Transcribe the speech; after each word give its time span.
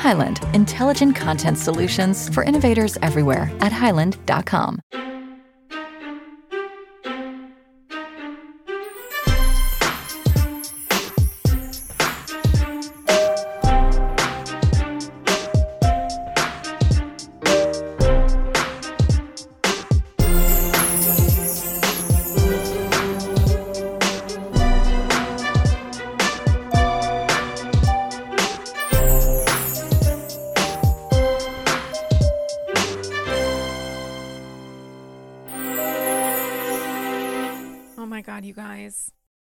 Highland, 0.00 0.40
intelligent 0.54 1.14
content 1.14 1.58
solutions 1.58 2.32
for 2.34 2.42
innovators 2.42 2.96
everywhere 3.02 3.52
at 3.60 3.70
highland.com. 3.70 4.80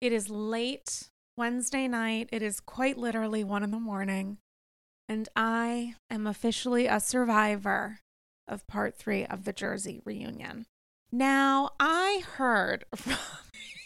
It 0.01 0.13
is 0.13 0.31
late 0.31 1.11
Wednesday 1.37 1.87
night. 1.87 2.29
It 2.33 2.43
is 2.43 2.61
quite 2.61 2.97
literally 2.97 3.45
one 3.45 3.63
in 3.63 3.71
the 3.71 3.79
morning. 3.79 4.39
And 5.09 5.29
I 5.37 5.95
am 6.11 6.27
officially 6.27 6.87
a 6.87 7.01
survivor 7.01 8.01
of 8.49 8.67
part 8.67 8.97
three 8.97 9.27
of 9.27 9.45
the 9.45 9.53
Jersey 9.53 10.01
reunion. 10.05 10.67
Now, 11.13 11.71
I 11.79 12.23
heard 12.37 12.85
from 12.95 13.17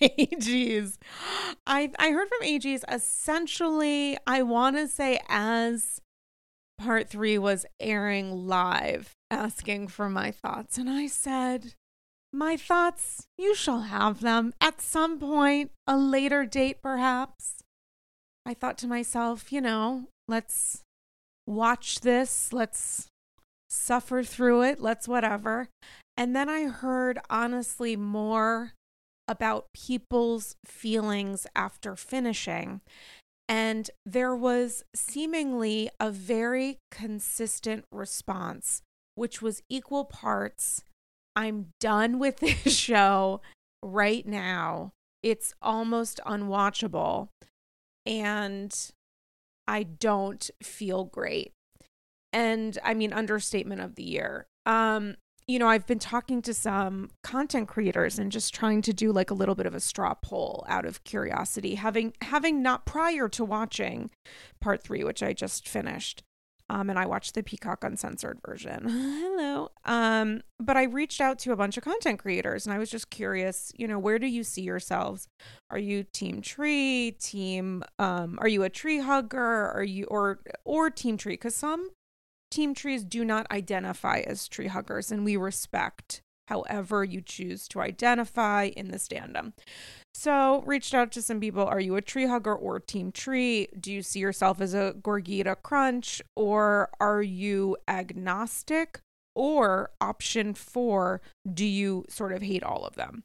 AGs. 0.02 0.98
I, 1.66 1.90
I 1.98 2.10
heard 2.10 2.28
from 2.28 2.46
AGs 2.46 2.84
essentially, 2.88 4.16
I 4.26 4.42
want 4.42 4.76
to 4.76 4.86
say, 4.86 5.20
as 5.28 6.00
part 6.78 7.08
three 7.08 7.38
was 7.38 7.66
airing 7.80 8.46
live, 8.46 9.14
asking 9.30 9.88
for 9.88 10.08
my 10.08 10.30
thoughts. 10.30 10.78
And 10.78 10.90
I 10.90 11.06
said, 11.06 11.74
my 12.34 12.56
thoughts, 12.56 13.26
you 13.38 13.54
shall 13.54 13.82
have 13.82 14.20
them 14.20 14.52
at 14.60 14.80
some 14.80 15.18
point, 15.18 15.70
a 15.86 15.96
later 15.96 16.44
date 16.44 16.82
perhaps. 16.82 17.62
I 18.44 18.54
thought 18.54 18.76
to 18.78 18.88
myself, 18.88 19.52
you 19.52 19.60
know, 19.60 20.08
let's 20.28 20.82
watch 21.46 22.00
this, 22.00 22.52
let's 22.52 23.06
suffer 23.70 24.22
through 24.22 24.62
it, 24.62 24.80
let's 24.80 25.08
whatever. 25.08 25.68
And 26.16 26.34
then 26.34 26.48
I 26.48 26.64
heard 26.64 27.18
honestly 27.30 27.96
more 27.96 28.72
about 29.26 29.66
people's 29.72 30.56
feelings 30.66 31.46
after 31.56 31.96
finishing. 31.96 32.80
And 33.48 33.90
there 34.04 34.34
was 34.34 34.84
seemingly 34.94 35.90
a 36.00 36.10
very 36.10 36.78
consistent 36.90 37.84
response, 37.92 38.82
which 39.14 39.40
was 39.40 39.62
equal 39.68 40.04
parts 40.04 40.82
I'm 41.36 41.68
done 41.80 42.18
with 42.18 42.36
this 42.40 42.76
show 42.76 43.40
right 43.82 44.26
now. 44.26 44.92
It's 45.22 45.54
almost 45.62 46.20
unwatchable. 46.26 47.28
And 48.06 48.74
I 49.66 49.82
don't 49.84 50.50
feel 50.62 51.04
great. 51.04 51.52
And 52.32 52.78
I 52.84 52.94
mean, 52.94 53.12
understatement 53.12 53.80
of 53.80 53.94
the 53.94 54.02
year. 54.02 54.46
Um, 54.66 55.16
you 55.46 55.58
know, 55.58 55.68
I've 55.68 55.86
been 55.86 55.98
talking 55.98 56.40
to 56.42 56.54
some 56.54 57.10
content 57.22 57.68
creators 57.68 58.18
and 58.18 58.32
just 58.32 58.54
trying 58.54 58.80
to 58.82 58.94
do 58.94 59.12
like 59.12 59.30
a 59.30 59.34
little 59.34 59.54
bit 59.54 59.66
of 59.66 59.74
a 59.74 59.80
straw 59.80 60.14
poll 60.14 60.64
out 60.68 60.86
of 60.86 61.04
curiosity, 61.04 61.74
having 61.74 62.14
having 62.22 62.62
not 62.62 62.86
prior 62.86 63.28
to 63.28 63.44
watching 63.44 64.10
part 64.60 64.82
three, 64.82 65.04
which 65.04 65.22
I 65.22 65.34
just 65.34 65.68
finished. 65.68 66.22
Um, 66.70 66.88
and 66.88 66.98
I 66.98 67.04
watched 67.06 67.34
the 67.34 67.42
Peacock 67.42 67.84
Uncensored 67.84 68.38
version. 68.46 68.88
Hello. 68.88 69.68
Um, 69.84 70.40
but 70.58 70.76
I 70.76 70.84
reached 70.84 71.20
out 71.20 71.38
to 71.40 71.52
a 71.52 71.56
bunch 71.56 71.76
of 71.76 71.84
content 71.84 72.18
creators 72.18 72.66
and 72.66 72.74
I 72.74 72.78
was 72.78 72.90
just 72.90 73.10
curious, 73.10 73.70
you 73.76 73.86
know, 73.86 73.98
where 73.98 74.18
do 74.18 74.26
you 74.26 74.42
see 74.42 74.62
yourselves? 74.62 75.28
Are 75.70 75.78
you 75.78 76.04
team 76.04 76.40
Tre, 76.40 77.10
team 77.10 77.82
um, 77.98 78.38
are 78.40 78.48
you 78.48 78.62
a 78.62 78.70
tree 78.70 79.00
hugger? 79.00 79.70
Are 79.70 79.84
you 79.84 80.06
or 80.06 80.40
or 80.64 80.88
team 80.88 81.18
Tre? 81.18 81.34
Because 81.34 81.54
some 81.54 81.90
team 82.50 82.74
Tres 82.74 83.04
do 83.04 83.24
not 83.24 83.46
identify 83.50 84.20
as 84.20 84.48
tree 84.48 84.68
huggers, 84.68 85.10
and 85.10 85.24
we 85.24 85.36
respect 85.36 86.22
however 86.48 87.04
you 87.04 87.20
choose 87.20 87.68
to 87.68 87.80
identify 87.80 88.70
in 88.76 88.88
the 88.88 88.98
standum. 88.98 89.52
So, 90.14 90.62
reached 90.66 90.94
out 90.94 91.10
to 91.12 91.22
some 91.22 91.40
people. 91.40 91.64
Are 91.64 91.80
you 91.80 91.96
a 91.96 92.02
tree 92.02 92.26
hugger 92.26 92.54
or 92.54 92.78
team 92.78 93.10
Tre? 93.10 93.66
Do 93.78 93.92
you 93.92 94.02
see 94.02 94.20
yourself 94.20 94.60
as 94.60 94.74
a 94.74 94.94
Gorgita 95.00 95.56
crunch 95.62 96.22
or 96.36 96.90
are 97.00 97.22
you 97.22 97.76
agnostic? 97.88 99.00
Or 99.36 99.90
option 100.00 100.54
four, 100.54 101.20
do 101.52 101.64
you 101.64 102.04
sort 102.08 102.32
of 102.32 102.42
hate 102.42 102.62
all 102.62 102.84
of 102.84 102.94
them? 102.94 103.24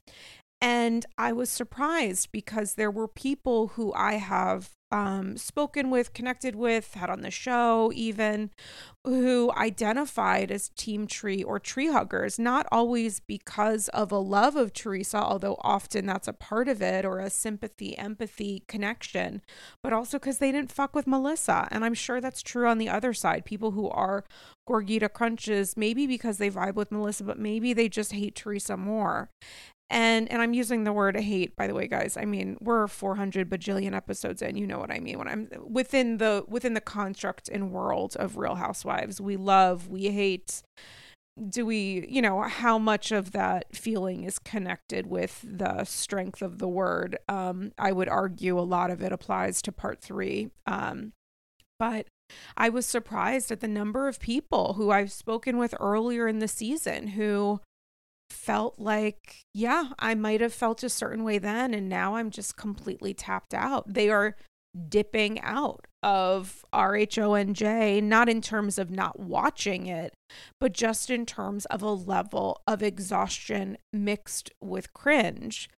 And 0.61 1.05
I 1.17 1.31
was 1.31 1.49
surprised 1.49 2.31
because 2.31 2.73
there 2.73 2.91
were 2.91 3.07
people 3.07 3.69
who 3.69 3.93
I 3.93 4.13
have 4.15 4.71
um, 4.91 5.37
spoken 5.37 5.89
with, 5.89 6.13
connected 6.13 6.55
with, 6.55 6.95
had 6.95 7.09
on 7.09 7.21
the 7.21 7.31
show, 7.31 7.91
even 7.93 8.49
who 9.05 9.51
identified 9.55 10.51
as 10.51 10.69
Team 10.69 11.07
Tre 11.07 11.43
or 11.43 11.59
tree 11.59 11.87
huggers, 11.87 12.39
not 12.39 12.65
always 12.71 13.19
because 13.19 13.87
of 13.89 14.11
a 14.11 14.17
love 14.17 14.55
of 14.55 14.73
Teresa, 14.73 15.17
although 15.17 15.57
often 15.61 16.07
that's 16.07 16.27
a 16.27 16.33
part 16.33 16.67
of 16.67 16.81
it, 16.81 17.05
or 17.05 17.19
a 17.19 17.29
sympathy, 17.29 17.97
empathy 17.97 18.63
connection, 18.67 19.41
but 19.83 19.93
also 19.93 20.17
because 20.17 20.39
they 20.39 20.51
didn't 20.51 20.71
fuck 20.71 20.95
with 20.95 21.07
Melissa. 21.07 21.67
And 21.71 21.85
I'm 21.85 21.93
sure 21.93 22.19
that's 22.19 22.41
true 22.41 22.67
on 22.67 22.79
the 22.79 22.89
other 22.89 23.13
side. 23.13 23.45
People 23.45 23.71
who 23.71 23.89
are 23.89 24.25
Gorgita 24.67 25.11
Crunches, 25.13 25.77
maybe 25.77 26.07
because 26.07 26.37
they 26.37 26.49
vibe 26.49 26.75
with 26.75 26.91
Melissa, 26.91 27.23
but 27.23 27.39
maybe 27.39 27.73
they 27.73 27.89
just 27.89 28.11
hate 28.11 28.35
Teresa 28.35 28.75
more 28.75 29.29
and 29.89 30.31
and 30.31 30.41
i'm 30.41 30.53
using 30.53 30.83
the 30.83 30.93
word 30.93 31.15
hate 31.19 31.55
by 31.55 31.67
the 31.67 31.73
way 31.73 31.87
guys. 31.87 32.17
I 32.17 32.25
mean 32.25 32.57
we're 32.59 32.87
400 32.87 33.49
bajillion 33.49 33.93
episodes 33.93 34.41
in 34.41 34.55
you 34.55 34.67
know 34.67 34.79
what 34.79 34.91
i 34.91 34.99
mean. 34.99 35.17
When 35.17 35.27
i'm 35.27 35.49
within 35.67 36.17
the 36.17 36.43
within 36.47 36.73
the 36.73 36.81
construct 36.81 37.49
and 37.49 37.71
world 37.71 38.15
of 38.17 38.37
real 38.37 38.55
housewives 38.55 39.19
we 39.19 39.37
love 39.37 39.87
we 39.87 40.09
hate. 40.09 40.61
Do 41.47 41.65
we 41.65 42.05
you 42.09 42.21
know 42.21 42.41
how 42.41 42.77
much 42.77 43.11
of 43.11 43.31
that 43.31 43.75
feeling 43.75 44.25
is 44.25 44.39
connected 44.39 45.07
with 45.07 45.43
the 45.43 45.85
strength 45.85 46.41
of 46.41 46.59
the 46.59 46.67
word? 46.67 47.17
Um 47.27 47.71
i 47.77 47.91
would 47.91 48.09
argue 48.09 48.59
a 48.59 48.61
lot 48.61 48.91
of 48.91 49.01
it 49.01 49.11
applies 49.11 49.61
to 49.63 49.71
part 49.71 50.01
three. 50.01 50.49
Um 50.67 51.13
but 51.79 52.05
i 52.55 52.69
was 52.69 52.85
surprised 52.85 53.51
at 53.51 53.59
the 53.59 53.67
number 53.67 54.07
of 54.07 54.19
people 54.19 54.73
who 54.73 54.91
i've 54.91 55.11
spoken 55.11 55.57
with 55.57 55.73
earlier 55.79 56.27
in 56.27 56.37
the 56.37 56.47
season 56.47 57.07
who 57.07 57.59
felt 58.29 58.79
like, 58.79 59.43
yeah, 59.53 59.89
I 59.99 60.15
might 60.15 60.41
have 60.41 60.53
felt 60.53 60.83
a 60.83 60.89
certain 60.89 61.23
way 61.23 61.37
then, 61.37 61.73
and 61.73 61.89
now 61.89 62.15
I'm 62.15 62.29
just 62.29 62.55
completely 62.55 63.13
tapped 63.13 63.53
out. 63.53 63.93
They 63.93 64.09
are 64.09 64.35
dipping 64.87 65.41
out 65.41 65.87
of 66.03 66.63
RHONJ, 66.73 68.03
not 68.03 68.29
in 68.29 68.41
terms 68.41 68.77
of 68.77 68.91
not 68.91 69.19
watching 69.19 69.87
it, 69.87 70.13
but 70.59 70.73
just 70.73 71.09
in 71.09 71.25
terms 71.25 71.65
of 71.65 71.81
a 71.81 71.91
level 71.91 72.61
of 72.67 72.83
exhaustion 72.83 73.77
mixed 73.91 74.51
with 74.61 74.93
cringe. 74.93 75.69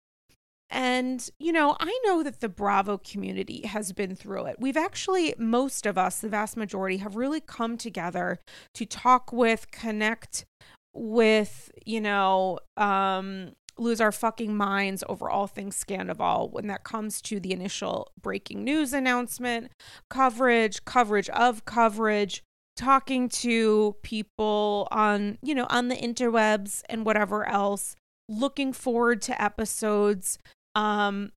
And, 0.70 1.28
you 1.38 1.52
know, 1.52 1.76
I 1.80 1.98
know 2.04 2.22
that 2.22 2.40
the 2.40 2.48
Bravo 2.48 2.96
community 2.96 3.66
has 3.66 3.92
been 3.92 4.16
through 4.16 4.46
it. 4.46 4.56
We've 4.58 4.76
actually, 4.76 5.34
most 5.36 5.84
of 5.84 5.98
us, 5.98 6.20
the 6.20 6.30
vast 6.30 6.56
majority, 6.56 6.98
have 6.98 7.16
really 7.16 7.40
come 7.40 7.76
together 7.76 8.38
to 8.74 8.86
talk 8.86 9.32
with, 9.32 9.70
connect 9.70 10.46
with, 10.94 11.70
you 11.84 12.00
know, 12.00 12.58
um, 12.76 13.52
lose 13.78 14.00
our 14.00 14.12
fucking 14.12 14.56
minds 14.56 15.02
over 15.08 15.30
all 15.30 15.46
things 15.46 15.82
Scandoval 15.82 16.52
when 16.52 16.66
that 16.66 16.84
comes 16.84 17.20
to 17.22 17.40
the 17.40 17.52
initial 17.52 18.12
breaking 18.20 18.64
news 18.64 18.92
announcement, 18.92 19.72
coverage, 20.10 20.84
coverage 20.84 21.30
of 21.30 21.64
coverage, 21.64 22.42
talking 22.76 23.28
to 23.28 23.96
people 24.02 24.88
on, 24.90 25.38
you 25.42 25.54
know, 25.54 25.66
on 25.70 25.88
the 25.88 25.96
interwebs 25.96 26.82
and 26.88 27.06
whatever 27.06 27.46
else, 27.46 27.96
looking 28.28 28.72
forward 28.72 29.22
to 29.22 29.42
episodes. 29.42 30.38
Um 30.74 31.32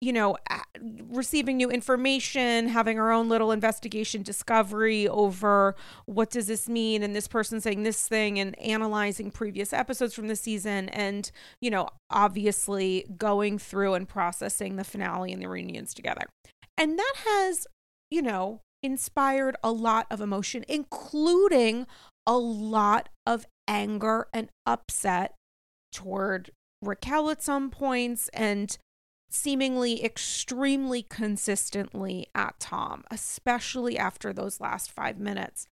you 0.00 0.14
know, 0.14 0.36
receiving 1.10 1.58
new 1.58 1.70
information, 1.70 2.68
having 2.68 2.98
our 2.98 3.12
own 3.12 3.28
little 3.28 3.52
investigation 3.52 4.22
discovery 4.22 5.06
over 5.06 5.74
what 6.06 6.30
does 6.30 6.46
this 6.46 6.68
mean 6.68 7.02
and 7.02 7.14
this 7.14 7.28
person 7.28 7.60
saying 7.60 7.82
this 7.82 8.08
thing 8.08 8.38
and 8.38 8.58
analyzing 8.58 9.30
previous 9.30 9.74
episodes 9.74 10.14
from 10.14 10.28
the 10.28 10.36
season 10.36 10.88
and, 10.88 11.30
you 11.60 11.70
know, 11.70 11.86
obviously 12.10 13.04
going 13.18 13.58
through 13.58 13.92
and 13.92 14.08
processing 14.08 14.76
the 14.76 14.84
finale 14.84 15.32
and 15.32 15.42
the 15.42 15.48
reunions 15.48 15.92
together. 15.92 16.22
And 16.78 16.98
that 16.98 17.14
has, 17.26 17.66
you 18.10 18.22
know, 18.22 18.62
inspired 18.82 19.56
a 19.62 19.70
lot 19.70 20.06
of 20.10 20.22
emotion, 20.22 20.64
including 20.66 21.86
a 22.26 22.38
lot 22.38 23.10
of 23.26 23.44
anger 23.68 24.28
and 24.32 24.48
upset 24.64 25.34
toward 25.92 26.52
Raquel 26.80 27.28
at 27.28 27.42
some 27.42 27.68
points 27.68 28.30
and 28.32 28.78
seemingly 29.30 30.04
extremely 30.04 31.02
consistently 31.02 32.26
at 32.34 32.58
Tom, 32.60 33.04
especially 33.10 33.98
after 33.98 34.32
those 34.32 34.60
last 34.60 34.90
five 34.90 35.18
minutes. 35.18 35.66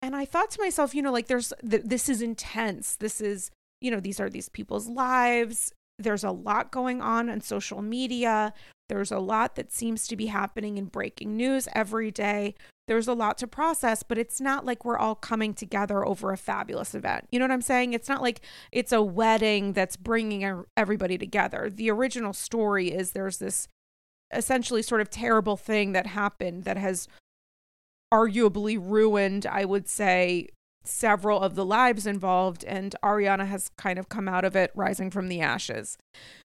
And 0.00 0.16
I 0.16 0.24
thought 0.24 0.50
to 0.52 0.60
myself, 0.60 0.94
you 0.94 1.02
know, 1.02 1.12
like 1.12 1.28
there's 1.28 1.52
th- 1.68 1.82
this 1.84 2.08
is 2.08 2.22
intense. 2.22 2.96
This 2.96 3.20
is, 3.20 3.50
you 3.80 3.90
know, 3.90 4.00
these 4.00 4.20
are 4.20 4.28
these 4.28 4.48
people's 4.48 4.88
lives. 4.88 5.72
There's 5.98 6.24
a 6.24 6.30
lot 6.30 6.72
going 6.72 7.00
on 7.00 7.30
on 7.30 7.40
social 7.40 7.82
media. 7.82 8.52
There's 8.88 9.12
a 9.12 9.20
lot 9.20 9.54
that 9.54 9.72
seems 9.72 10.08
to 10.08 10.16
be 10.16 10.26
happening 10.26 10.76
in 10.76 10.86
breaking 10.86 11.36
news 11.36 11.68
every 11.72 12.10
day 12.10 12.54
there's 12.88 13.08
a 13.08 13.14
lot 13.14 13.38
to 13.38 13.46
process, 13.46 14.02
but 14.02 14.18
it's 14.18 14.40
not 14.40 14.64
like 14.64 14.84
we're 14.84 14.98
all 14.98 15.14
coming 15.14 15.54
together 15.54 16.04
over 16.04 16.32
a 16.32 16.36
fabulous 16.36 16.94
event. 16.94 17.28
You 17.30 17.38
know 17.38 17.44
what 17.44 17.52
I'm 17.52 17.62
saying? 17.62 17.92
It's 17.92 18.08
not 18.08 18.22
like 18.22 18.40
it's 18.72 18.92
a 18.92 19.02
wedding 19.02 19.72
that's 19.72 19.96
bringing 19.96 20.64
everybody 20.76 21.16
together. 21.16 21.70
The 21.70 21.90
original 21.90 22.32
story 22.32 22.90
is 22.92 23.12
there's 23.12 23.38
this 23.38 23.68
essentially 24.34 24.82
sort 24.82 25.00
of 25.00 25.10
terrible 25.10 25.56
thing 25.56 25.92
that 25.92 26.06
happened 26.06 26.64
that 26.64 26.76
has 26.76 27.06
arguably 28.12 28.78
ruined, 28.80 29.46
I 29.46 29.64
would 29.64 29.88
say, 29.88 30.48
several 30.84 31.40
of 31.40 31.54
the 31.54 31.64
lives 31.64 32.06
involved, 32.06 32.64
and 32.64 32.94
Ariana 33.02 33.46
has 33.46 33.70
kind 33.78 33.98
of 33.98 34.08
come 34.08 34.28
out 34.28 34.44
of 34.44 34.56
it 34.56 34.72
rising 34.74 35.10
from 35.10 35.28
the 35.28 35.40
ashes. 35.40 35.96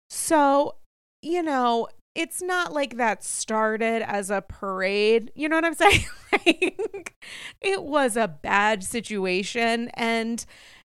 So, 0.09 0.76
you 1.23 1.43
know, 1.43 1.88
it's 2.14 2.40
not 2.40 2.72
like 2.72 2.96
that 2.96 3.25
started 3.25 4.02
as 4.02 4.31
a 4.31 4.43
parade. 4.43 5.32
You 5.34 5.49
know 5.49 5.56
what 5.56 5.64
I'm 5.64 5.75
saying? 5.75 6.05
like, 6.32 7.14
it 7.61 7.82
was 7.82 8.16
a 8.16 8.28
bad 8.28 8.84
situation. 8.84 9.90
And 9.94 10.44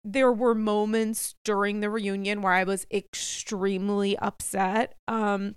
there 0.04 0.32
were 0.32 0.54
moments 0.54 1.34
during 1.44 1.80
the 1.80 1.90
reunion 1.90 2.42
where 2.42 2.52
I 2.52 2.64
was 2.64 2.86
extremely 2.92 4.16
upset. 4.18 4.94
Um, 5.08 5.56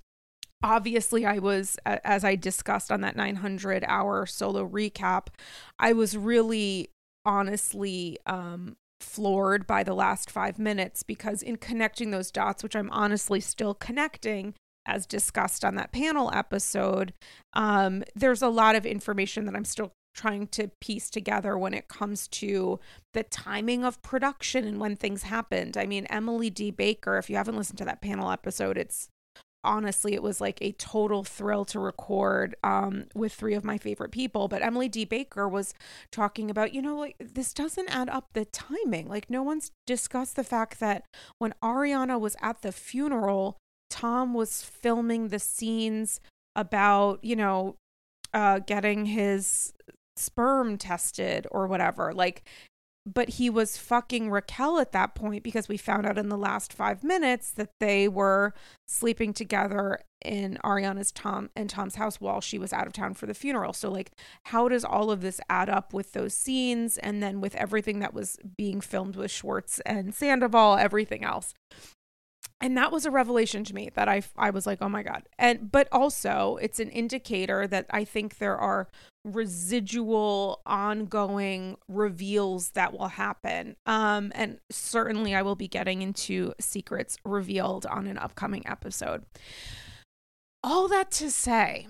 obviously, 0.63 1.25
I 1.25 1.39
was, 1.39 1.77
as 1.85 2.23
I 2.23 2.35
discussed 2.35 2.91
on 2.91 3.01
that 3.01 3.15
900 3.15 3.83
hour 3.87 4.25
solo 4.25 4.67
recap, 4.67 5.27
I 5.77 5.93
was 5.93 6.17
really 6.17 6.89
honestly 7.25 8.17
um, 8.25 8.77
floored 9.01 9.67
by 9.67 9.83
the 9.83 9.93
last 9.93 10.31
five 10.31 10.57
minutes 10.57 11.03
because 11.03 11.43
in 11.43 11.57
connecting 11.57 12.11
those 12.11 12.31
dots, 12.31 12.63
which 12.63 12.75
I'm 12.75 12.89
honestly 12.89 13.41
still 13.41 13.75
connecting, 13.75 14.55
as 14.85 15.05
discussed 15.05 15.63
on 15.63 15.75
that 15.75 15.91
panel 15.91 16.31
episode, 16.33 17.13
um, 17.53 18.03
there's 18.15 18.41
a 18.41 18.49
lot 18.49 18.75
of 18.75 18.85
information 18.85 19.45
that 19.45 19.55
I'm 19.55 19.65
still 19.65 19.91
trying 20.15 20.47
to 20.47 20.69
piece 20.81 21.09
together 21.09 21.57
when 21.57 21.73
it 21.73 21.87
comes 21.87 22.27
to 22.27 22.79
the 23.13 23.23
timing 23.23 23.85
of 23.85 24.01
production 24.01 24.65
and 24.65 24.79
when 24.79 24.95
things 24.95 25.23
happened. 25.23 25.77
I 25.77 25.85
mean, 25.85 26.05
Emily 26.07 26.49
D. 26.49 26.71
Baker, 26.71 27.17
if 27.17 27.29
you 27.29 27.37
haven't 27.37 27.55
listened 27.55 27.77
to 27.77 27.85
that 27.85 28.01
panel 28.01 28.31
episode, 28.31 28.77
it's 28.77 29.09
honestly 29.63 30.13
it 30.13 30.23
was 30.23 30.39
like 30.39 30.57
a 30.61 30.71
total 30.73 31.23
thrill 31.23 31.65
to 31.65 31.79
record 31.79 32.55
um, 32.63 33.05
with 33.13 33.33
three 33.33 33.53
of 33.53 33.65
my 33.65 33.77
favorite 33.77 34.11
people 34.11 34.47
but 34.47 34.63
emily 34.63 34.87
d 34.87 35.03
baker 35.03 35.49
was 35.49 35.73
talking 36.11 36.49
about 36.49 36.73
you 36.73 36.81
know 36.81 36.97
like 36.97 37.15
this 37.19 37.53
doesn't 37.53 37.93
add 37.93 38.09
up 38.09 38.29
the 38.33 38.45
timing 38.45 39.07
like 39.07 39.29
no 39.29 39.43
one's 39.43 39.71
discussed 39.85 40.35
the 40.35 40.43
fact 40.43 40.79
that 40.79 41.03
when 41.39 41.53
ariana 41.61 42.19
was 42.19 42.37
at 42.41 42.61
the 42.61 42.71
funeral 42.71 43.57
Tom 43.99 44.33
was 44.33 44.63
filming 44.63 45.27
the 45.27 45.39
scenes 45.39 46.21
about, 46.55 47.21
you 47.21 47.35
know, 47.35 47.75
uh, 48.33 48.59
getting 48.59 49.05
his 49.05 49.73
sperm 50.15 50.77
tested 50.77 51.45
or 51.51 51.67
whatever. 51.67 52.13
Like, 52.13 52.43
but 53.05 53.27
he 53.29 53.49
was 53.49 53.75
fucking 53.75 54.29
Raquel 54.29 54.79
at 54.79 54.93
that 54.93 55.15
point 55.15 55.43
because 55.43 55.67
we 55.67 55.75
found 55.75 56.05
out 56.05 56.17
in 56.17 56.29
the 56.29 56.37
last 56.37 56.71
five 56.71 57.03
minutes 57.03 57.51
that 57.51 57.71
they 57.81 58.07
were 58.07 58.53
sleeping 58.87 59.33
together 59.33 59.99
in 60.23 60.57
Ariana's 60.63 61.11
Tom 61.11 61.49
and 61.53 61.69
Tom's 61.69 61.95
house 61.95 62.21
while 62.21 62.39
she 62.39 62.57
was 62.57 62.71
out 62.71 62.87
of 62.87 62.93
town 62.93 63.15
for 63.15 63.25
the 63.25 63.33
funeral. 63.33 63.73
So 63.73 63.91
like 63.91 64.11
how 64.45 64.69
does 64.69 64.85
all 64.85 65.11
of 65.11 65.19
this 65.19 65.41
add 65.49 65.69
up 65.69 65.93
with 65.93 66.13
those 66.13 66.33
scenes 66.33 66.97
and 66.99 67.21
then 67.21 67.41
with 67.41 67.55
everything 67.55 67.99
that 67.99 68.13
was 68.13 68.37
being 68.57 68.79
filmed 68.79 69.17
with 69.17 69.31
Schwartz 69.31 69.81
and 69.81 70.13
Sandoval, 70.15 70.77
everything 70.77 71.25
else? 71.25 71.53
And 72.61 72.77
that 72.77 72.91
was 72.91 73.05
a 73.05 73.11
revelation 73.11 73.63
to 73.65 73.73
me 73.73 73.89
that 73.95 74.09
I 74.09 74.21
I 74.37 74.49
was 74.49 74.65
like, 74.65 74.79
"Oh 74.81 74.89
my 74.89 75.03
god." 75.03 75.23
And 75.37 75.71
but 75.71 75.87
also, 75.91 76.57
it's 76.61 76.79
an 76.79 76.89
indicator 76.89 77.67
that 77.67 77.85
I 77.89 78.03
think 78.03 78.37
there 78.37 78.57
are 78.57 78.87
residual 79.25 80.61
ongoing 80.65 81.77
reveals 81.87 82.71
that 82.71 82.93
will 82.93 83.09
happen. 83.09 83.75
Um 83.85 84.31
and 84.35 84.59
certainly 84.71 85.35
I 85.35 85.41
will 85.41 85.55
be 85.55 85.67
getting 85.67 86.01
into 86.01 86.53
secrets 86.59 87.17
revealed 87.25 87.85
on 87.85 88.07
an 88.07 88.17
upcoming 88.17 88.65
episode. 88.67 89.25
All 90.63 90.87
that 90.89 91.11
to 91.11 91.31
say, 91.31 91.87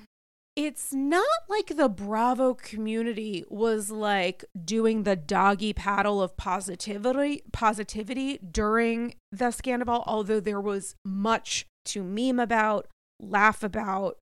it's 0.56 0.94
not 0.94 1.25
like 1.48 1.78
the 1.78 1.88
Bravo 1.88 2.54
community 2.54 3.46
was 3.50 3.92
like 3.92 4.44
doing 4.66 5.04
the 5.04 5.16
doggy 5.16 5.74
paddle 5.74 6.22
of 6.22 6.36
positivity 6.36 7.44
positivity 7.54 8.38
during 8.40 9.16
the 9.31 9.46
Scandoval, 9.46 10.04
although 10.06 10.40
there 10.40 10.60
was 10.60 10.96
much 11.06 11.66
to 11.86 12.04
meme 12.04 12.40
about, 12.40 12.88
laugh 13.22 13.63
about, 13.63 14.18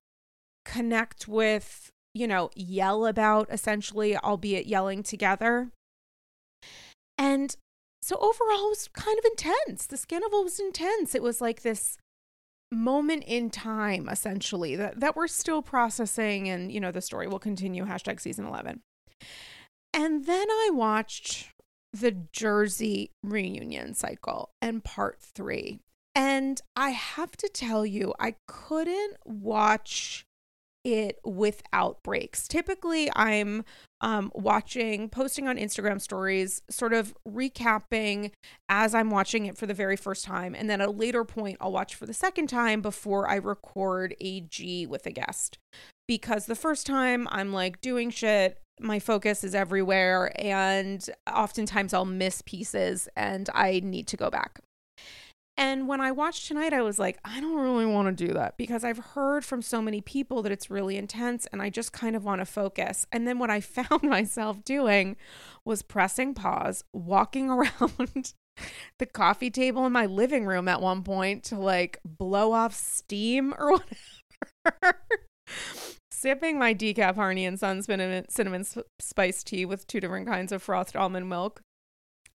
connect 0.64 1.26
with, 1.26 1.90
you 2.14 2.26
know, 2.26 2.50
yell 2.54 3.06
about 3.06 3.48
essentially, 3.50 4.16
albeit 4.16 4.66
yelling 4.66 5.02
together. 5.02 5.70
And 7.16 7.56
so 8.00 8.16
overall 8.16 8.66
it 8.66 8.70
was 8.70 8.88
kind 8.92 9.18
of 9.18 9.24
intense. 9.24 9.86
The 9.86 9.96
Scandoval 9.96 10.44
was 10.44 10.60
intense. 10.60 11.14
It 11.14 11.22
was 11.22 11.40
like 11.40 11.62
this 11.62 11.96
moment 12.70 13.24
in 13.26 13.50
time 13.50 14.08
essentially 14.08 14.76
that, 14.76 15.00
that 15.00 15.16
we're 15.16 15.26
still 15.26 15.62
processing 15.62 16.48
and 16.48 16.70
you 16.70 16.80
know 16.80 16.92
the 16.92 17.00
story 17.00 17.26
will 17.26 17.38
continue 17.38 17.84
hashtag 17.84 18.20
season 18.20 18.44
11 18.44 18.80
and 19.94 20.26
then 20.26 20.50
i 20.50 20.70
watched 20.72 21.48
the 21.92 22.10
jersey 22.10 23.10
reunion 23.22 23.94
cycle 23.94 24.50
and 24.60 24.84
part 24.84 25.18
three 25.20 25.80
and 26.14 26.60
i 26.76 26.90
have 26.90 27.36
to 27.36 27.48
tell 27.48 27.86
you 27.86 28.12
i 28.20 28.34
couldn't 28.46 29.16
watch 29.24 30.26
it 30.84 31.18
without 31.24 32.02
breaks. 32.02 32.48
Typically, 32.48 33.10
I'm 33.14 33.64
um, 34.00 34.30
watching, 34.34 35.08
posting 35.08 35.48
on 35.48 35.56
Instagram 35.56 36.00
stories, 36.00 36.62
sort 36.70 36.92
of 36.92 37.14
recapping 37.28 38.32
as 38.68 38.94
I'm 38.94 39.10
watching 39.10 39.46
it 39.46 39.58
for 39.58 39.66
the 39.66 39.74
very 39.74 39.96
first 39.96 40.24
time. 40.24 40.54
And 40.54 40.68
then 40.70 40.80
at 40.80 40.88
a 40.88 40.92
later 40.92 41.24
point, 41.24 41.58
I'll 41.60 41.72
watch 41.72 41.94
for 41.94 42.06
the 42.06 42.14
second 42.14 42.48
time 42.48 42.80
before 42.80 43.28
I 43.28 43.36
record 43.36 44.14
a 44.20 44.40
G 44.42 44.86
with 44.86 45.06
a 45.06 45.10
guest. 45.10 45.58
Because 46.06 46.46
the 46.46 46.54
first 46.54 46.86
time 46.86 47.28
I'm 47.30 47.52
like 47.52 47.80
doing 47.80 48.10
shit, 48.10 48.60
my 48.80 48.98
focus 48.98 49.42
is 49.42 49.54
everywhere, 49.54 50.32
and 50.36 51.04
oftentimes 51.30 51.92
I'll 51.92 52.04
miss 52.04 52.42
pieces 52.42 53.08
and 53.16 53.50
I 53.52 53.80
need 53.82 54.06
to 54.08 54.16
go 54.16 54.30
back. 54.30 54.60
And 55.58 55.88
when 55.88 56.00
I 56.00 56.12
watched 56.12 56.46
tonight, 56.46 56.72
I 56.72 56.82
was 56.82 57.00
like, 57.00 57.18
I 57.24 57.40
don't 57.40 57.56
really 57.56 57.84
want 57.84 58.06
to 58.16 58.26
do 58.26 58.32
that 58.32 58.56
because 58.56 58.84
I've 58.84 58.98
heard 58.98 59.44
from 59.44 59.60
so 59.60 59.82
many 59.82 60.00
people 60.00 60.40
that 60.42 60.52
it's 60.52 60.70
really 60.70 60.96
intense 60.96 61.48
and 61.52 61.60
I 61.60 61.68
just 61.68 61.92
kind 61.92 62.14
of 62.14 62.24
want 62.24 62.40
to 62.40 62.44
focus. 62.44 63.06
And 63.10 63.26
then 63.26 63.40
what 63.40 63.50
I 63.50 63.60
found 63.60 64.04
myself 64.04 64.64
doing 64.64 65.16
was 65.64 65.82
pressing 65.82 66.32
pause, 66.32 66.84
walking 66.94 67.50
around 67.50 68.34
the 69.00 69.06
coffee 69.06 69.50
table 69.50 69.84
in 69.84 69.92
my 69.92 70.06
living 70.06 70.46
room 70.46 70.68
at 70.68 70.80
one 70.80 71.02
point 71.02 71.42
to 71.44 71.58
like 71.58 71.98
blow 72.04 72.52
off 72.52 72.72
steam 72.72 73.52
or 73.58 73.80
whatever. 74.64 75.00
Sipping 76.12 76.56
my 76.56 76.72
decaf 76.72 77.16
Harney 77.16 77.44
and 77.44 77.58
Son 77.58 77.82
cinnamon, 77.82 78.26
cinnamon 78.28 78.64
spice 79.00 79.42
tea 79.42 79.64
with 79.64 79.88
two 79.88 79.98
different 79.98 80.28
kinds 80.28 80.52
of 80.52 80.62
frothed 80.62 80.94
almond 80.94 81.28
milk 81.28 81.62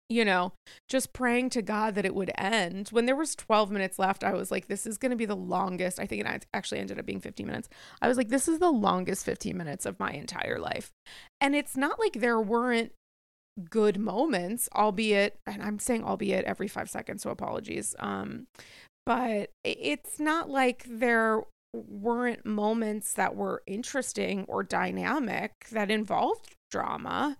you 0.08 0.24
know, 0.24 0.52
just 0.88 1.12
praying 1.12 1.50
to 1.50 1.62
God 1.62 1.94
that 1.94 2.06
it 2.06 2.14
would 2.14 2.32
end. 2.38 2.88
When 2.88 3.06
there 3.06 3.16
was 3.16 3.34
12 3.34 3.70
minutes 3.70 3.98
left, 3.98 4.24
I 4.24 4.32
was 4.32 4.50
like, 4.50 4.66
this 4.66 4.86
is 4.86 4.96
going 4.96 5.10
to 5.10 5.16
be 5.16 5.26
the 5.26 5.36
longest. 5.36 6.00
I 6.00 6.06
think 6.06 6.24
it 6.24 6.46
actually 6.54 6.80
ended 6.80 6.98
up 6.98 7.06
being 7.06 7.20
15 7.20 7.46
minutes. 7.46 7.68
I 8.00 8.08
was 8.08 8.16
like, 8.16 8.28
this 8.28 8.48
is 8.48 8.58
the 8.58 8.70
longest 8.70 9.24
15 9.24 9.56
minutes 9.56 9.84
of 9.84 10.00
my 10.00 10.10
entire 10.12 10.58
life. 10.58 10.90
And 11.40 11.54
it's 11.54 11.76
not 11.76 11.98
like 12.00 12.14
there 12.14 12.40
weren't 12.40 12.92
good 13.68 13.98
moments, 13.98 14.68
albeit, 14.74 15.38
and 15.46 15.62
I'm 15.62 15.78
saying 15.78 16.04
albeit 16.04 16.44
every 16.44 16.68
five 16.68 16.88
seconds, 16.88 17.22
so 17.22 17.30
apologies. 17.30 17.94
Um, 17.98 18.46
but 19.04 19.50
it's 19.64 20.20
not 20.20 20.48
like 20.48 20.84
there 20.88 21.42
weren't 21.74 22.46
moments 22.46 23.14
that 23.14 23.36
were 23.36 23.62
interesting 23.66 24.44
or 24.48 24.62
dynamic 24.62 25.52
that 25.72 25.90
involved 25.90 26.54
drama. 26.70 27.36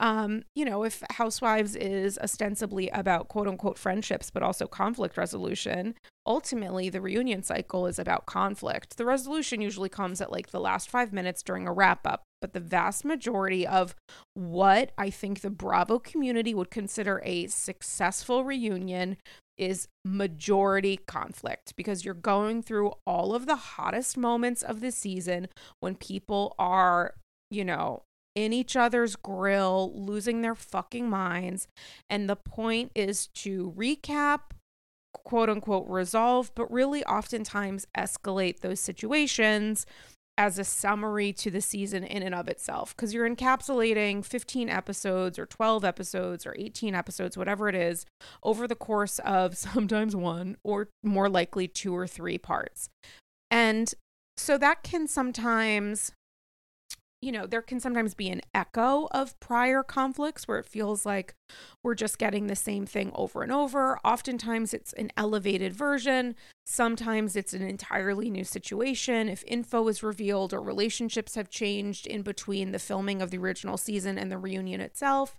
Um, 0.00 0.44
you 0.54 0.64
know, 0.64 0.82
if 0.82 1.02
Housewives 1.10 1.76
is 1.76 2.18
ostensibly 2.18 2.88
about 2.88 3.28
quote 3.28 3.46
unquote 3.46 3.78
friendships, 3.78 4.30
but 4.30 4.42
also 4.42 4.66
conflict 4.66 5.18
resolution, 5.18 5.94
ultimately 6.26 6.88
the 6.88 7.02
reunion 7.02 7.42
cycle 7.42 7.86
is 7.86 7.98
about 7.98 8.24
conflict. 8.24 8.96
The 8.96 9.04
resolution 9.04 9.60
usually 9.60 9.90
comes 9.90 10.22
at 10.22 10.32
like 10.32 10.50
the 10.50 10.60
last 10.60 10.88
five 10.88 11.12
minutes 11.12 11.42
during 11.42 11.68
a 11.68 11.72
wrap 11.72 12.06
up, 12.06 12.22
but 12.40 12.54
the 12.54 12.60
vast 12.60 13.04
majority 13.04 13.66
of 13.66 13.94
what 14.32 14.92
I 14.96 15.10
think 15.10 15.42
the 15.42 15.50
Bravo 15.50 15.98
community 15.98 16.54
would 16.54 16.70
consider 16.70 17.20
a 17.22 17.46
successful 17.48 18.42
reunion 18.42 19.18
is 19.58 19.86
majority 20.06 20.98
conflict 21.06 21.74
because 21.76 22.06
you're 22.06 22.14
going 22.14 22.62
through 22.62 22.92
all 23.06 23.34
of 23.34 23.44
the 23.44 23.56
hottest 23.56 24.16
moments 24.16 24.62
of 24.62 24.80
the 24.80 24.90
season 24.90 25.48
when 25.80 25.94
people 25.94 26.54
are, 26.58 27.16
you 27.50 27.66
know, 27.66 28.02
in 28.34 28.52
each 28.52 28.76
other's 28.76 29.16
grill, 29.16 29.92
losing 29.94 30.42
their 30.42 30.54
fucking 30.54 31.08
minds. 31.08 31.68
And 32.08 32.28
the 32.28 32.36
point 32.36 32.92
is 32.94 33.26
to 33.28 33.74
recap, 33.76 34.40
quote 35.12 35.50
unquote, 35.50 35.88
resolve, 35.88 36.52
but 36.54 36.70
really 36.72 37.04
oftentimes 37.04 37.86
escalate 37.96 38.60
those 38.60 38.80
situations 38.80 39.86
as 40.40 40.58
a 40.58 40.64
summary 40.64 41.34
to 41.34 41.50
the 41.50 41.60
season 41.60 42.02
in 42.02 42.22
and 42.22 42.34
of 42.34 42.48
itself 42.48 42.96
because 42.96 43.12
you're 43.12 43.28
encapsulating 43.28 44.24
15 44.24 44.70
episodes 44.70 45.38
or 45.38 45.44
12 45.44 45.84
episodes 45.84 46.46
or 46.46 46.56
18 46.58 46.94
episodes, 46.94 47.36
whatever 47.36 47.68
it 47.68 47.74
is, 47.74 48.06
over 48.42 48.66
the 48.66 48.74
course 48.74 49.18
of 49.18 49.54
sometimes 49.58 50.16
one 50.16 50.56
or 50.64 50.88
more 51.02 51.28
likely 51.28 51.68
two 51.68 51.94
or 51.94 52.06
three 52.06 52.38
parts. 52.38 52.88
And 53.50 53.92
so 54.38 54.56
that 54.56 54.82
can 54.82 55.06
sometimes 55.06 56.12
you 57.22 57.32
know, 57.32 57.46
there 57.46 57.60
can 57.60 57.80
sometimes 57.80 58.14
be 58.14 58.30
an 58.30 58.40
echo 58.54 59.06
of 59.10 59.38
prior 59.40 59.82
conflicts 59.82 60.48
where 60.48 60.58
it 60.58 60.66
feels 60.66 61.04
like 61.04 61.34
we're 61.82 61.94
just 61.94 62.18
getting 62.18 62.46
the 62.46 62.56
same 62.56 62.86
thing 62.86 63.12
over 63.14 63.42
and 63.42 63.52
over. 63.52 63.98
Oftentimes 64.04 64.72
it's 64.72 64.94
an 64.94 65.10
elevated 65.16 65.74
version. 65.74 66.34
Sometimes 66.64 67.36
it's 67.36 67.52
an 67.52 67.62
entirely 67.62 68.30
new 68.30 68.44
situation. 68.44 69.28
If 69.28 69.44
info 69.46 69.86
is 69.88 70.02
revealed 70.02 70.54
or 70.54 70.62
relationships 70.62 71.34
have 71.34 71.50
changed 71.50 72.06
in 72.06 72.22
between 72.22 72.72
the 72.72 72.78
filming 72.78 73.20
of 73.20 73.30
the 73.30 73.38
original 73.38 73.76
season 73.76 74.16
and 74.16 74.32
the 74.32 74.38
reunion 74.38 74.80
itself. 74.80 75.36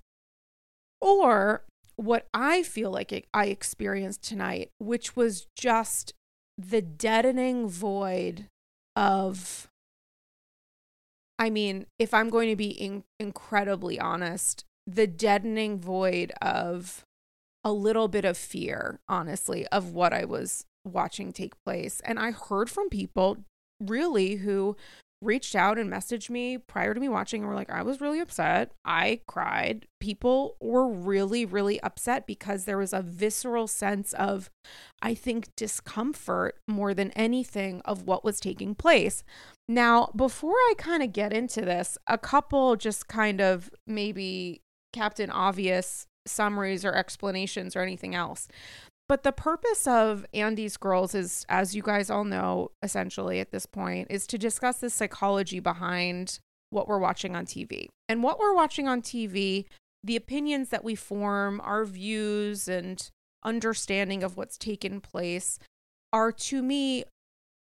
Or 1.00 1.64
what 1.96 2.28
I 2.32 2.62
feel 2.62 2.92
like 2.92 3.28
I 3.34 3.46
experienced 3.46 4.22
tonight, 4.22 4.70
which 4.78 5.16
was 5.16 5.48
just 5.58 6.14
the 6.58 6.82
deadening 6.82 7.68
void 7.68 8.48
of 8.96 9.68
I 11.42 11.50
mean, 11.50 11.88
if 11.98 12.14
I'm 12.14 12.30
going 12.30 12.50
to 12.50 12.56
be 12.56 12.70
in- 12.70 13.04
incredibly 13.20 14.00
honest, 14.00 14.64
the 14.86 15.08
deadening 15.08 15.80
void 15.80 16.32
of 16.40 17.04
a 17.64 17.72
little 17.72 18.08
bit 18.08 18.26
of 18.26 18.38
fear, 18.38 19.00
honestly, 19.10 19.66
of 19.70 19.92
what 19.92 20.14
I 20.14 20.24
was 20.24 20.66
watching 20.86 21.32
take 21.32 21.56
place. 21.66 22.00
And 22.06 22.20
I 22.20 22.30
heard 22.30 22.70
from 22.70 22.90
people 22.90 23.38
really 23.80 24.36
who 24.36 24.78
reached 25.22 25.56
out 25.56 25.78
and 25.78 25.92
messaged 25.92 26.30
me 26.30 26.58
prior 26.58 26.94
to 26.94 27.00
me 27.00 27.08
watching 27.08 27.42
and 27.42 27.50
were 27.50 27.56
like, 27.56 27.70
I 27.70 27.84
was 27.84 28.02
really 28.02 28.20
upset. 28.20 28.72
I 28.84 29.22
cried. 29.28 29.86
People 30.00 30.58
were 30.60 30.88
really, 30.88 31.46
really 31.46 31.82
upset 31.82 32.26
because 32.26 32.66
there 32.66 32.78
was 32.78 32.94
a 32.94 33.02
visceral 33.02 33.68
sense 33.68 34.14
of, 34.14 34.50
I 35.02 35.14
think, 35.14 35.56
discomfort 35.56 36.58
more 36.68 36.94
than 36.94 37.12
anything 37.12 37.82
of 37.86 38.08
what 38.08 38.24
was 38.24 38.40
taking 38.40 38.74
place. 38.76 39.24
Now, 39.68 40.12
before 40.16 40.56
I 40.56 40.74
kind 40.78 41.04
of 41.04 41.14
get 41.14 41.34
into 41.34 41.62
this, 41.62 41.98
a 42.08 42.18
couple 42.18 42.76
just 42.76 43.08
kind 43.08 43.40
of 43.40 43.70
maybe 43.86 44.62
Captain 44.92 45.30
Obvious 45.30 46.08
summaries 46.28 46.86
or 46.86 46.94
explanations 46.94 47.76
or 47.76 47.82
anything 47.82 48.16
else. 48.16 48.48
But 49.12 49.24
the 49.24 49.34
purpose 49.34 49.88
of 49.88 50.26
Andy's 50.34 50.78
Girls 50.78 51.14
is, 51.14 51.46
as 51.50 51.76
you 51.76 51.82
guys 51.82 52.10
all 52.10 52.24
know, 52.24 52.72
essentially 52.82 53.42
at 53.42 53.52
this 53.52 53.66
point, 53.66 54.08
is 54.10 54.26
to 54.28 54.38
discuss 54.38 54.78
the 54.78 54.90
psychology 54.90 55.60
behind 55.60 56.40
what 56.70 56.88
we're 56.88 56.98
watching 56.98 57.36
on 57.36 57.46
TV. 57.46 57.88
And 58.08 58.24
what 58.24 58.40
we're 58.40 58.56
watching 58.56 58.88
on 58.88 59.02
TV, 59.02 59.66
the 60.02 60.16
opinions 60.16 60.70
that 60.70 60.86
we 60.86 60.96
form, 60.96 61.60
our 61.62 61.84
views 61.84 62.70
and 62.70 63.06
understanding 63.44 64.24
of 64.24 64.38
what's 64.38 64.58
taken 64.58 65.02
place 65.02 65.60
are 66.14 66.32
to 66.32 66.64
me 66.64 67.04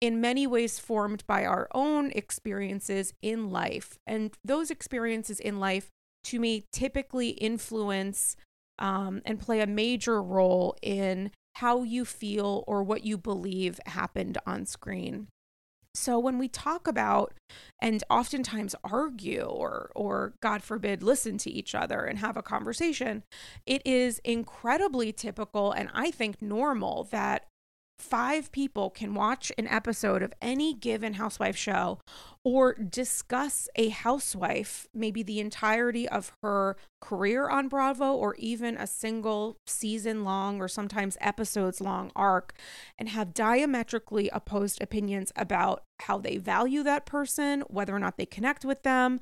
in 0.01 0.19
many 0.19 0.47
ways 0.47 0.79
formed 0.79 1.23
by 1.27 1.45
our 1.45 1.67
own 1.75 2.09
experiences 2.13 3.13
in 3.21 3.51
life. 3.51 3.99
And 4.07 4.35
those 4.43 4.71
experiences 4.71 5.39
in 5.39 5.59
life, 5.59 5.89
to 6.23 6.39
me, 6.39 6.63
typically 6.73 7.29
influence 7.29 8.35
um, 8.79 9.21
and 9.25 9.39
play 9.39 9.61
a 9.61 9.67
major 9.67 10.21
role 10.21 10.75
in 10.81 11.31
how 11.55 11.83
you 11.83 12.05
feel 12.05 12.63
or 12.67 12.83
what 12.83 13.05
you 13.05 13.17
believe 13.17 13.79
happened 13.85 14.37
on 14.45 14.65
screen. 14.65 15.27
So 15.93 16.19
when 16.19 16.37
we 16.37 16.49
talk 16.49 16.87
about 16.87 17.33
and 17.81 18.03
oftentimes 18.09 18.75
argue 18.83 19.43
or 19.43 19.91
or 19.95 20.33
god 20.41 20.61
forbid 20.61 21.01
listen 21.01 21.37
to 21.39 21.49
each 21.49 21.73
other 21.73 22.01
and 22.01 22.19
have 22.19 22.35
a 22.35 22.43
conversation, 22.43 23.23
it 23.65 23.81
is 23.85 24.19
incredibly 24.25 25.13
typical 25.13 25.71
and 25.71 25.89
I 25.93 26.11
think 26.11 26.41
normal 26.41 27.05
that 27.11 27.45
five 27.99 28.51
people 28.51 28.89
can 28.89 29.13
watch 29.13 29.51
an 29.57 29.67
episode 29.67 30.21
of 30.21 30.33
any 30.41 30.73
given 30.73 31.13
housewife 31.13 31.55
show 31.55 31.99
or 32.43 32.73
discuss 32.75 33.67
a 33.75 33.89
housewife, 33.89 34.87
maybe 34.93 35.23
the 35.23 35.39
entirety 35.39 36.07
of 36.07 36.31
her 36.43 36.77
career 37.01 37.49
on 37.49 37.67
Bravo 37.67 38.13
or 38.13 38.35
even 38.35 38.77
a 38.77 38.85
single 38.85 39.57
season 39.65 40.23
long 40.23 40.61
or 40.61 40.67
sometimes 40.67 41.17
episodes 41.19 41.81
long 41.81 42.11
arc, 42.15 42.53
and 42.99 43.09
have 43.09 43.33
diametrically 43.33 44.29
opposed 44.29 44.79
opinions 44.81 45.31
about 45.35 45.83
how 46.01 46.19
they 46.19 46.37
value 46.37 46.83
that 46.83 47.05
person, 47.05 47.61
whether 47.61 47.95
or 47.95 47.99
not 47.99 48.17
they 48.17 48.25
connect 48.27 48.63
with 48.63 48.83
them, 48.83 49.19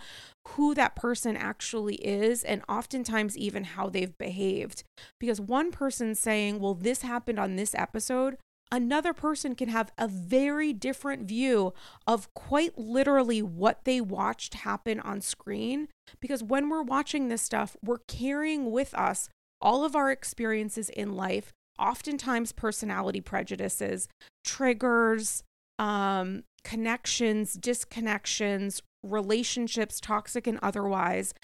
who 0.49 0.73
that 0.75 0.95
person 0.95 1.37
actually 1.37 1.95
is, 1.95 2.43
and 2.43 2.61
oftentimes 2.67 3.37
even 3.37 3.63
how 3.63 3.87
they've 3.87 4.17
behaved. 4.17 4.83
Because 5.19 5.39
one 5.39 5.71
person 5.71 6.13
saying, 6.13 6.59
Well, 6.59 6.73
this 6.73 7.03
happened 7.03 7.39
on 7.39 7.55
this 7.55 7.73
episode 7.75 8.37
another 8.73 9.13
person 9.13 9.53
can 9.53 9.69
have 9.69 9.91
a 9.99 10.07
very 10.07 10.73
different 10.73 11.27
view 11.27 11.73
of 12.07 12.33
quite 12.33 12.75
literally 12.75 13.39
what 13.39 13.85
they 13.85 14.01
watched 14.01 14.55
happen 14.55 14.99
on 14.99 15.21
screen. 15.21 15.87
Because 16.19 16.43
when 16.43 16.69
we're 16.69 16.81
watching 16.81 17.27
this 17.27 17.43
stuff, 17.43 17.77
we're 17.85 17.99
carrying 18.07 18.71
with 18.71 18.91
us 18.95 19.29
all 19.61 19.85
of 19.85 19.95
our 19.95 20.11
experiences 20.11 20.89
in 20.89 21.15
life, 21.15 21.53
oftentimes 21.77 22.51
personality 22.51 23.21
prejudices, 23.21 24.07
triggers, 24.43 25.43
um, 25.77 26.43
connections, 26.63 27.55
disconnections, 27.55 28.81
relationships, 29.03 29.99
toxic 29.99 30.47
and 30.47 30.57
otherwise. 30.63 31.35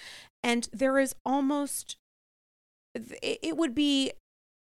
And 0.42 0.68
there 0.72 0.98
is 0.98 1.14
almost, 1.24 1.96
it 3.22 3.56
would 3.56 3.74
be 3.74 4.12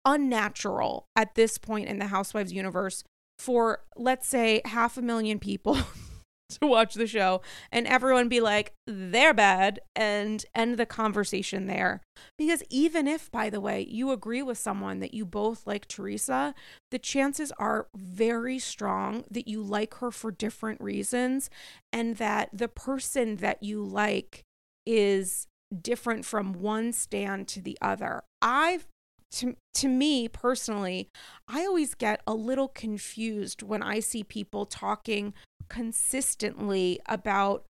unnatural 0.05 1.07
at 1.17 1.35
this 1.35 1.59
point 1.59 1.89
in 1.89 1.99
the 1.99 2.07
Housewives 2.07 2.53
universe 2.53 3.05
for, 3.39 3.85
let's 3.97 4.29
say, 4.29 4.63
half 4.65 4.97
a 4.97 5.03
million 5.03 5.39
people 5.39 5.79
to 6.61 6.67
watch 6.67 6.95
the 6.95 7.07
show 7.07 7.41
and 7.71 7.87
everyone 7.87 8.29
be 8.29 8.41
like, 8.41 8.75
they're 8.87 9.35
bad 9.35 9.81
and 9.97 10.45
end 10.55 10.77
the 10.77 10.87
conversation 10.87 11.67
there. 11.67 12.03
Because 12.39 12.63
even 12.71 13.09
if, 13.09 13.31
by 13.31 13.51
the 13.51 13.61
way, 13.61 13.87
you 13.89 14.11
agree 14.11 14.43
with 14.43 14.59
someone 14.59 15.01
that 15.01 15.15
you 15.15 15.25
both 15.25 15.67
like 15.67 15.89
Teresa, 15.89 16.55
the 16.91 16.99
chances 16.99 17.53
are 17.59 17.89
very 17.97 18.59
strong 18.59 19.25
that 19.31 19.49
you 19.49 19.63
like 19.63 19.95
her 19.95 20.11
for 20.11 20.31
different 20.31 20.81
reasons 20.81 21.51
and 21.93 22.17
that 22.17 22.51
the 22.53 22.69
person 22.69 23.37
that 23.37 23.63
you 23.63 23.83
like 23.83 24.43
is 24.87 25.47
different 25.81 26.25
from 26.25 26.53
one 26.53 26.93
stand 26.93 27.49
to 27.49 27.61
the 27.61 27.79
other. 27.81 28.23
I've 28.41 28.87
to 29.33 29.57
to 29.75 29.89
me 29.89 30.29
personally, 30.29 31.09
I 31.49 31.65
always 31.65 31.95
get 31.95 32.23
a 32.27 32.35
little 32.35 32.69
confused 32.69 33.63
when 33.63 33.83
I 33.83 34.01
see 34.01 34.23
people 34.23 34.67
talking 34.67 35.35
consistently 35.69 37.01
about 37.07 37.65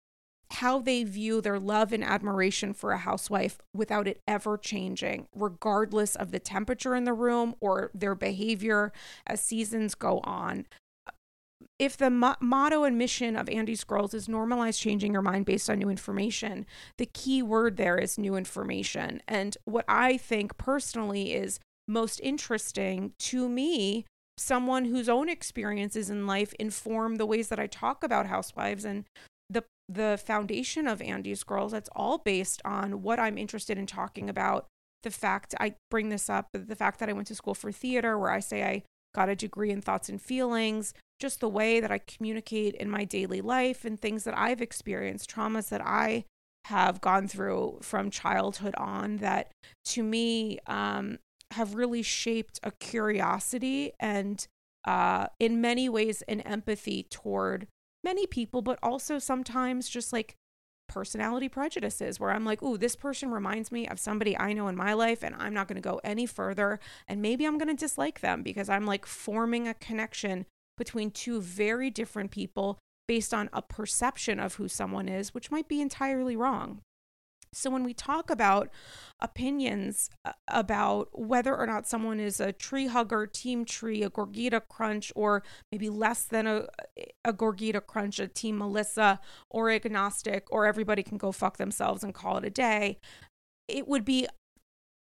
how 0.51 0.79
they 0.79 1.05
view 1.05 1.41
their 1.41 1.59
love 1.59 1.93
and 1.93 2.03
admiration 2.03 2.73
for 2.73 2.93
a 2.93 2.99
housewife 2.99 3.59
without 3.75 4.09
it 4.09 4.21
ever 4.27 4.57
changing, 4.57 5.27
regardless 5.35 6.17
of 6.17 6.31
the 6.31 6.39
temperature 6.39 6.95
in 6.95 7.05
the 7.05 7.13
room 7.13 7.55
or 7.61 7.91
their 7.93 8.15
behavior 8.15 8.93
as 9.27 9.43
seasons 9.43 9.95
go 9.95 10.21
on. 10.21 10.67
If 11.79 11.97
the 11.97 12.11
mo- 12.11 12.37
motto 12.41 12.85
and 12.85 12.99
mission 12.99 13.37
of 13.37 13.49
Andy's 13.49 13.85
Girls 13.85 14.15
is 14.15 14.29
normalize 14.29 14.79
changing 14.81 15.13
your 15.13 15.23
mind 15.23 15.47
based 15.47 15.69
on 15.71 15.79
new 15.79 15.89
information, 15.89 16.67
the 16.99 17.07
key 17.07 17.43
word 17.43 17.77
there 17.77 17.97
is 17.99 18.19
new 18.19 18.37
information. 18.37 19.23
And 19.27 19.57
what 19.65 19.85
I 19.89 20.17
think 20.17 20.57
personally 20.57 21.33
is 21.33 21.61
most 21.87 22.21
interesting 22.23 23.13
to 23.19 23.49
me 23.49 24.05
someone 24.37 24.85
whose 24.85 25.09
own 25.09 25.29
experiences 25.29 26.11
in 26.11 26.27
life 26.27 26.55
inform 26.59 27.17
the 27.17 27.27
ways 27.27 27.49
that 27.49 27.59
I 27.59 27.67
talk 27.67 28.05
about 28.05 28.27
housewives 28.27 28.85
and 28.85 29.05
the 29.51 29.65
the 29.89 30.21
foundation 30.25 30.87
of 30.87 31.01
Andy's 31.01 31.43
Girls. 31.43 31.73
That's 31.73 31.89
all 31.97 32.19
based 32.19 32.61
on 32.65 33.03
what 33.03 33.19
I'm 33.19 33.39
interested 33.39 33.79
in 33.79 33.87
talking 33.87 34.29
about. 34.29 34.67
The 35.03 35.11
fact 35.11 35.55
I 35.59 35.75
bring 35.91 36.09
this 36.09 36.29
up, 36.29 36.49
the 36.53 36.77
fact 36.77 37.01
that 37.01 37.09
I 37.09 37.13
went 37.13 37.29
to 37.29 37.35
school 37.35 37.55
for 37.55 37.73
theater, 37.73 38.19
where 38.19 38.31
I 38.31 38.41
say 38.41 38.65
I 38.65 38.83
got 39.15 39.29
a 39.29 39.37
degree 39.37 39.71
in 39.71 39.81
thoughts 39.81 40.09
and 40.09 40.21
feelings, 40.21 40.93
just 41.19 41.41
the 41.41 41.49
way 41.49 41.81
that 41.81 41.91
I 41.91 41.99
communicate 41.99 42.75
in 42.75 42.91
my 42.91 43.05
daily 43.05 43.41
life 43.41 43.85
and 43.85 44.01
things 44.01 44.25
that 44.25 44.37
I've 44.37 44.63
experienced, 44.63 45.31
traumas 45.31 45.69
that 45.71 45.85
I 45.85 46.25
have 46.67 47.01
gone 47.01 47.27
through 47.29 47.79
from 47.83 48.11
childhood 48.11 48.75
on 48.77 49.17
that 49.19 49.51
to 49.87 50.03
me 50.03 50.59
um, 50.67 51.19
have 51.53 51.75
really 51.75 52.03
shaped 52.03 52.61
a 52.63 52.71
curiosity 52.73 53.93
and 53.99 54.47
uh, 54.85 55.27
in 55.41 55.61
many 55.61 55.89
ways 55.89 56.23
an 56.29 56.41
empathy 56.43 57.05
toward 57.05 57.67
many 58.05 58.27
people, 58.27 58.63
but 58.63 58.79
also 58.83 59.19
sometimes 59.19 59.89
just 59.89 60.13
like 60.13 60.37
personality 60.89 61.49
prejudices 61.49 62.19
where 62.19 62.31
I'm 62.31 62.45
like, 62.45 62.63
ooh, 62.63 62.79
this 62.79 62.97
person 62.97 63.31
reminds 63.31 63.71
me 63.71 63.87
of 63.87 63.99
somebody 63.99 64.39
I 64.39 64.53
know 64.53 64.69
in 64.69 64.77
my 64.77 64.95
life, 64.95 65.23
and 65.23 65.35
I'm 65.39 65.53
not 65.53 65.69
going 65.69 65.81
to 65.81 65.89
go 65.89 66.01
any 66.03 66.27
further. 66.27 66.81
And 67.07 67.21
maybe 67.21 67.45
I'm 67.45 67.59
going 67.59 67.69
to 67.69 67.75
dislike 67.75 68.21
them 68.21 68.43
because 68.43 68.69
I'm 68.69 68.87
like 68.87 69.05
forming 69.05 69.69
a 69.69 69.75
connection 69.75 70.47
between 70.79 71.11
two 71.11 71.41
very 71.41 71.91
different 71.91 72.31
people 72.31 72.79
based 73.07 73.35
on 73.35 73.49
a 73.53 73.63
perception 73.63 74.39
of 74.39 74.55
who 74.55 74.69
someone 74.69 75.09
is, 75.09 75.35
which 75.35 75.51
might 75.51 75.69
be 75.69 75.81
entirely 75.81 76.37
wrong. 76.37 76.81
So, 77.53 77.71
when 77.71 77.83
we 77.83 77.95
talk 77.95 78.31
about 78.31 78.69
opinions 79.21 80.11
uh, 80.25 80.33
about 80.49 81.19
whether 81.19 81.57
or 81.57 81.67
not 81.67 81.87
someone 81.87 82.21
is 82.21 82.41
a 82.41 82.53
tree 82.53 82.89
hugger, 82.89 83.27
team 83.27 83.65
Tre, 83.65 84.03
a 84.03 84.11
Gorgita 84.11 84.61
crunch, 84.69 85.13
or 85.17 85.43
maybe 85.73 85.89
less 85.89 86.25
than 86.25 86.47
a, 86.47 86.67
a 87.25 87.33
Gorgita 87.33 87.85
crunch, 87.85 88.19
a 88.19 88.29
team 88.29 88.59
Melissa, 88.59 89.19
or 89.49 89.71
agnostic, 89.71 90.47
or 90.51 90.67
everybody 90.67 91.03
can 91.03 91.17
go 91.17 91.33
fuck 91.33 91.57
themselves 91.57 92.05
and 92.05 92.13
call 92.13 92.37
it 92.37 92.45
a 92.45 92.51
day, 92.51 92.99
it 93.67 93.89
would 93.89 94.05
be 94.05 94.27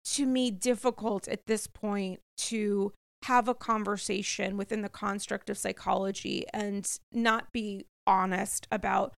to 0.05 0.25
me 0.25 0.51
difficult 0.51 1.27
at 1.27 1.47
this 1.47 1.65
point 1.65 2.19
to 2.37 2.93
have 3.25 3.47
a 3.47 3.55
conversation 3.55 4.57
within 4.57 4.81
the 4.81 4.89
construct 4.89 5.49
of 5.49 5.57
psychology 5.57 6.45
and 6.53 6.99
not 7.11 7.51
be 7.51 7.85
honest 8.07 8.67
about 8.71 9.13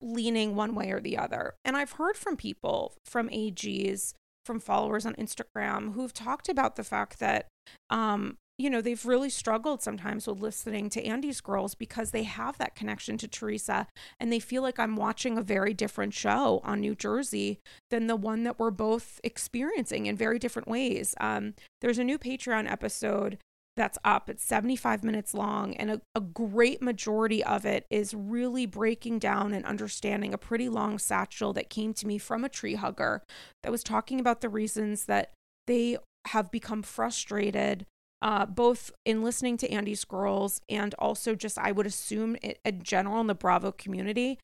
leaning 0.00 0.54
one 0.54 0.74
way 0.74 0.90
or 0.90 1.00
the 1.00 1.16
other. 1.16 1.54
And 1.64 1.76
I've 1.76 1.92
heard 1.92 2.16
from 2.16 2.36
people, 2.36 2.94
from 3.04 3.28
AGs, 3.28 4.12
from 4.44 4.60
followers 4.60 5.06
on 5.06 5.14
Instagram 5.14 5.94
who've 5.94 6.12
talked 6.12 6.48
about 6.48 6.76
the 6.76 6.84
fact 6.84 7.18
that, 7.18 7.46
um, 7.90 8.36
you 8.58 8.70
know, 8.70 8.80
they've 8.80 9.04
really 9.04 9.28
struggled 9.28 9.82
sometimes 9.82 10.26
with 10.26 10.40
listening 10.40 10.88
to 10.90 11.04
Andy's 11.04 11.40
girls 11.40 11.74
because 11.74 12.10
they 12.10 12.22
have 12.22 12.56
that 12.58 12.74
connection 12.74 13.18
to 13.18 13.28
Teresa 13.28 13.86
and 14.20 14.32
they 14.32 14.38
feel 14.38 14.62
like 14.62 14.78
I'm 14.78 14.96
watching 14.96 15.36
a 15.36 15.42
very 15.42 15.74
different 15.74 16.14
show 16.14 16.60
on 16.62 16.80
New 16.80 16.94
Jersey 16.94 17.60
than 17.90 18.06
the 18.06 18.16
one 18.16 18.44
that 18.44 18.58
we're 18.58 18.70
both 18.70 19.20
experiencing 19.24 20.06
in 20.06 20.16
very 20.16 20.38
different 20.38 20.68
ways. 20.68 21.14
Um, 21.20 21.54
there's 21.80 21.98
a 21.98 22.04
new 22.04 22.18
Patreon 22.18 22.70
episode 22.70 23.38
that's 23.76 23.98
up. 24.04 24.30
It's 24.30 24.44
75 24.44 25.04
minutes 25.04 25.34
long, 25.34 25.74
and 25.76 25.90
a, 25.90 26.00
a 26.14 26.20
great 26.20 26.80
majority 26.80 27.44
of 27.44 27.66
it 27.66 27.86
is 27.90 28.14
really 28.14 28.66
breaking 28.66 29.18
down 29.18 29.52
and 29.52 29.64
understanding 29.64 30.32
a 30.32 30.38
pretty 30.38 30.68
long 30.68 30.98
satchel 30.98 31.52
that 31.52 31.70
came 31.70 31.92
to 31.94 32.06
me 32.06 32.18
from 32.18 32.44
a 32.44 32.48
tree 32.48 32.74
hugger 32.74 33.22
that 33.62 33.72
was 33.72 33.82
talking 33.82 34.18
about 34.18 34.40
the 34.40 34.48
reasons 34.48 35.04
that 35.04 35.32
they 35.66 35.98
have 36.28 36.50
become 36.50 36.82
frustrated. 36.82 37.86
Uh, 38.22 38.46
both 38.46 38.90
in 39.04 39.22
listening 39.22 39.58
to 39.58 39.70
Andy's 39.70 40.02
girls 40.02 40.62
and 40.70 40.94
also 40.94 41.34
just, 41.34 41.58
I 41.58 41.70
would 41.70 41.86
assume, 41.86 42.34
in 42.64 42.82
general 42.82 43.20
in 43.20 43.26
the 43.26 43.34
Bravo 43.34 43.72
community, 43.72 44.38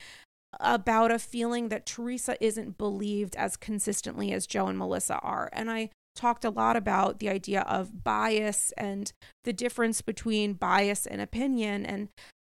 about 0.59 1.11
a 1.11 1.19
feeling 1.19 1.69
that 1.69 1.85
Teresa 1.85 2.41
isn't 2.43 2.77
believed 2.77 3.35
as 3.35 3.57
consistently 3.57 4.31
as 4.31 4.47
Joe 4.47 4.67
and 4.67 4.77
Melissa 4.77 5.17
are. 5.19 5.49
And 5.53 5.71
I 5.71 5.89
talked 6.15 6.45
a 6.45 6.49
lot 6.49 6.75
about 6.75 7.19
the 7.19 7.29
idea 7.29 7.61
of 7.61 8.03
bias 8.03 8.71
and 8.77 9.11
the 9.43 9.53
difference 9.53 10.01
between 10.01 10.53
bias 10.53 11.05
and 11.05 11.21
opinion 11.21 11.85
and 11.85 12.09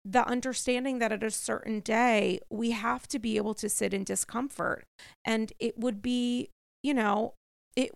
the 0.06 0.26
understanding 0.28 1.00
that 1.00 1.12
at 1.12 1.24
a 1.24 1.32
certain 1.32 1.82
day 1.82 2.40
we 2.50 2.72
have 2.72 3.08
to 3.08 3.20
be 3.20 3.38
able 3.38 3.54
to 3.54 3.68
sit 3.68 3.94
in 3.94 4.04
discomfort. 4.04 4.86
And 5.26 5.52
it 5.60 5.78
would 5.78 6.02
be 6.02 6.50
you 6.82 6.94
know 6.94 7.34
it 7.76 7.92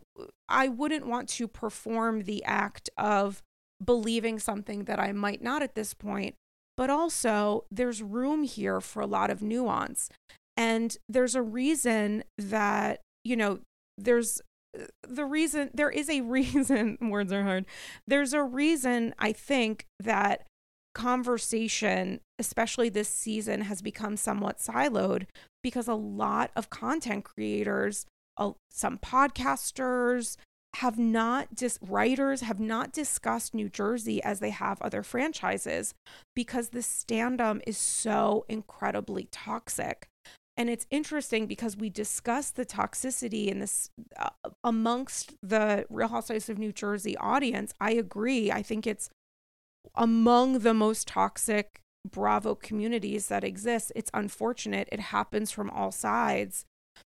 i 0.50 0.68
wouldn't 0.68 1.08
want 1.08 1.30
to 1.30 1.48
perform 1.48 2.24
the 2.24 2.44
act 2.44 2.90
of 2.98 3.42
believing 3.84 4.38
something 4.38 4.84
that 4.84 5.00
i 5.00 5.14
might 5.14 5.42
not 5.42 5.64
at 5.64 5.74
this 5.74 5.94
point 5.94 6.36
but 6.76 6.90
also 6.90 7.66
there's 7.72 8.02
room 8.02 8.44
here 8.44 8.82
for 8.82 9.02
a 9.02 9.08
lot 9.08 9.30
of 9.30 9.42
nuance. 9.42 10.10
And 10.56 10.96
there's 11.08 11.36
a 11.36 11.42
reason 11.42 12.24
that 12.38 13.02
you 13.24 13.36
know 13.36 13.60
there's 13.98 14.42
the 15.08 15.26
reason 15.26 15.70
there 15.74 15.90
is 15.90 16.10
a 16.10 16.22
reason 16.38 16.98
words 17.02 17.32
are 17.32 17.44
hard. 17.44 17.66
There's 18.08 18.34
a 18.34 18.44
reason 18.44 19.14
i 19.20 19.32
think 19.32 19.86
that 20.00 20.46
conversation 20.94 22.20
especially 22.38 22.90
this 22.90 23.10
season 23.10 23.62
has 23.62 23.82
become 23.82 24.16
somewhat 24.16 24.60
siloed 24.60 25.26
because 25.64 25.88
a 25.88 25.96
lot 25.96 26.52
of 26.56 26.70
content 26.70 27.24
creators 27.24 28.06
some 28.72 28.98
podcasters 28.98 30.38
have 30.78 30.98
not 30.98 31.54
just 31.54 31.78
writers 31.82 32.42
have 32.42 32.60
not 32.60 32.92
discussed 32.92 33.54
New 33.54 33.70
Jersey 33.70 34.24
as 34.24 34.40
they 34.40 34.50
have 34.50 34.82
other 34.82 35.04
franchises 35.04 35.94
because 36.36 36.70
the 36.70 36.80
standum 36.80 37.62
is 37.68 37.78
so 37.78 38.46
incredibly 38.50 39.28
toxic 39.32 40.08
and 40.56 40.70
it's 40.70 40.86
interesting 40.92 41.48
because 41.48 41.76
we 41.76 41.90
discussed 41.90 42.56
the 42.56 42.66
toxicity 42.66 43.48
in 43.48 43.60
this 43.60 43.90
uh, 44.18 44.30
amongst 44.64 45.36
the 45.42 45.86
Real 45.90 46.10
Housewives 46.10 46.50
of 46.50 46.60
New 46.60 46.72
Jersey 46.72 47.18
audience. 47.18 47.74
I 47.80 47.92
agree. 47.94 48.52
I 48.52 48.62
think 48.62 48.86
it's 48.86 49.10
among 49.96 50.60
the 50.60 50.74
most 50.74 51.08
toxic 51.08 51.82
Bravo 52.10 52.54
communities 52.54 53.28
that 53.28 53.44
exist. 53.44 53.92
It's 53.96 54.12
unfortunate. 54.14 54.90
It 54.92 55.00
happens 55.00 55.52
from 55.52 55.70
all 55.72 55.92
sides. 55.92 56.66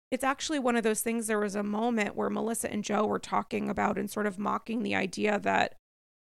It's 0.10 0.24
actually 0.24 0.60
one 0.60 0.76
of 0.76 0.84
those 0.84 1.02
things. 1.02 1.28
There 1.28 1.40
was 1.40 1.56
a 1.56 1.64
moment 1.64 2.16
where 2.16 2.30
Melissa 2.30 2.72
and 2.72 2.84
Joe 2.84 3.06
were 3.06 3.20
talking 3.20 3.70
about 3.70 3.98
and 3.98 4.10
sort 4.10 4.26
of 4.26 4.40
mocking 4.40 4.82
the 4.82 4.96
idea 4.96 5.38
that 5.40 5.76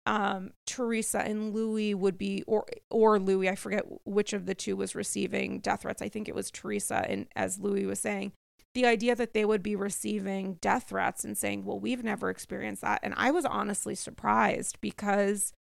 um, 0.06 0.52
Teresa 0.66 1.20
and 1.20 1.52
Luis 1.54 1.94
would 1.94 2.18
be, 2.18 2.42
or 2.46 2.66
or 2.90 3.18
Luis, 3.18 3.50
I 3.50 3.54
forget 3.54 3.84
which 4.04 4.32
of 4.32 4.46
the 4.46 4.54
two 4.54 4.76
was 4.76 4.94
receiving 4.94 5.60
death 5.60 5.82
threats. 5.82 6.02
I 6.02 6.08
think 6.08 6.28
it 6.28 6.34
was 6.34 6.50
Teresa, 6.50 7.04
and 7.08 7.26
as 7.36 7.58
Luis 7.58 7.86
was 7.86 8.00
saying, 8.00 8.32
the 8.74 8.86
idea 8.86 9.14
that 9.14 9.34
they 9.34 9.44
would 9.44 9.62
be 9.62 9.76
receiving 9.76 10.54
death 10.54 10.88
threats 10.88 11.24
and 11.24 11.36
saying, 11.36 11.64
"Well, 11.64 11.78
we've 11.78 12.04
never 12.04 12.30
experienced 12.30 12.82
that," 12.82 13.00
and 13.02 13.14
I 13.16 13.30
was 13.30 13.44
honestly 13.44 13.94
surprised 13.94 14.80
because 14.80 15.52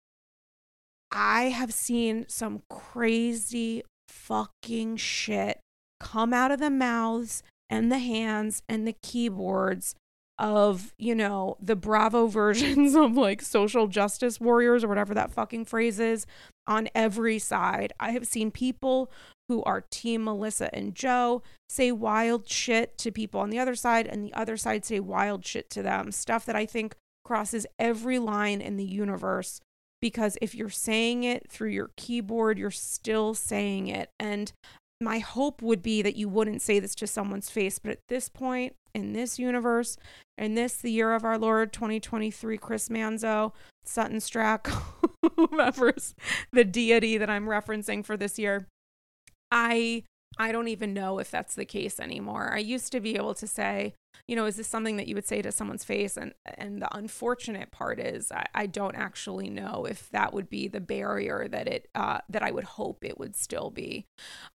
I 1.12 1.44
have 1.44 1.72
seen 1.72 2.26
some 2.28 2.62
crazy 2.70 3.82
fucking 4.08 4.96
shit 4.96 5.60
come 5.98 6.32
out 6.32 6.50
of 6.50 6.60
the 6.60 6.70
mouths 6.70 7.42
and 7.68 7.90
the 7.90 7.98
hands 7.98 8.62
and 8.68 8.86
the 8.86 8.92
keyboards 8.92 9.94
of, 10.40 10.94
you 10.98 11.14
know, 11.14 11.56
the 11.60 11.76
Bravo 11.76 12.26
versions 12.26 12.94
of 12.96 13.16
like 13.16 13.42
social 13.42 13.86
justice 13.86 14.40
warriors 14.40 14.82
or 14.82 14.88
whatever 14.88 15.14
that 15.14 15.30
fucking 15.30 15.66
phrase 15.66 16.00
is 16.00 16.26
on 16.66 16.88
every 16.94 17.38
side. 17.38 17.92
I 18.00 18.12
have 18.12 18.26
seen 18.26 18.50
people 18.50 19.10
who 19.48 19.62
are 19.64 19.84
team 19.90 20.24
Melissa 20.24 20.74
and 20.74 20.94
Joe 20.94 21.42
say 21.68 21.92
wild 21.92 22.48
shit 22.48 22.96
to 22.98 23.10
people 23.10 23.40
on 23.40 23.50
the 23.50 23.58
other 23.58 23.74
side 23.74 24.06
and 24.06 24.24
the 24.24 24.32
other 24.32 24.56
side 24.56 24.84
say 24.84 24.98
wild 24.98 25.44
shit 25.44 25.70
to 25.70 25.82
them. 25.82 26.10
Stuff 26.10 26.46
that 26.46 26.56
I 26.56 26.66
think 26.66 26.94
crosses 27.24 27.66
every 27.78 28.18
line 28.18 28.60
in 28.60 28.76
the 28.76 28.84
universe 28.84 29.60
because 30.00 30.38
if 30.40 30.54
you're 30.54 30.70
saying 30.70 31.24
it 31.24 31.50
through 31.50 31.70
your 31.70 31.90
keyboard, 31.96 32.58
you're 32.58 32.70
still 32.70 33.34
saying 33.34 33.88
it. 33.88 34.10
And 34.18 34.52
my 35.00 35.18
hope 35.18 35.62
would 35.62 35.82
be 35.82 36.02
that 36.02 36.16
you 36.16 36.28
wouldn't 36.28 36.62
say 36.62 36.78
this 36.78 36.94
to 36.96 37.06
someone's 37.06 37.50
face, 37.50 37.78
but 37.78 37.92
at 37.92 38.00
this 38.08 38.28
point 38.28 38.74
in 38.94 39.12
this 39.12 39.38
universe, 39.38 39.96
in 40.36 40.54
this 40.54 40.76
the 40.76 40.90
year 40.90 41.14
of 41.14 41.24
our 41.24 41.38
Lord 41.38 41.72
2023, 41.72 42.58
Chris 42.58 42.88
Manzo, 42.88 43.52
Sutton 43.84 44.18
Stracke, 44.18 44.72
whoever's 45.36 46.14
the 46.52 46.64
deity 46.64 47.16
that 47.16 47.30
I'm 47.30 47.46
referencing 47.46 48.04
for 48.04 48.16
this 48.16 48.38
year, 48.38 48.66
I 49.50 50.04
I 50.38 50.52
don't 50.52 50.68
even 50.68 50.94
know 50.94 51.18
if 51.18 51.30
that's 51.30 51.54
the 51.54 51.64
case 51.64 51.98
anymore. 51.98 52.52
I 52.52 52.58
used 52.58 52.92
to 52.92 53.00
be 53.00 53.16
able 53.16 53.34
to 53.34 53.46
say, 53.46 53.94
you 54.26 54.36
know, 54.36 54.46
is 54.46 54.56
this 54.56 54.68
something 54.68 54.96
that 54.96 55.08
you 55.08 55.14
would 55.14 55.26
say 55.26 55.42
to 55.42 55.52
someone's 55.52 55.84
face? 55.84 56.16
And 56.16 56.34
and 56.44 56.80
the 56.82 56.94
unfortunate 56.96 57.70
part 57.70 57.98
is 58.00 58.30
I, 58.32 58.46
I 58.54 58.66
don't 58.66 58.96
actually 58.96 59.50
know 59.50 59.86
if 59.88 60.10
that 60.10 60.32
would 60.32 60.48
be 60.48 60.68
the 60.68 60.80
barrier 60.80 61.48
that 61.48 61.68
it 61.68 61.88
uh, 61.94 62.18
that 62.28 62.42
I 62.42 62.50
would 62.50 62.64
hope 62.64 63.04
it 63.04 63.18
would 63.18 63.36
still 63.36 63.70
be. 63.70 64.06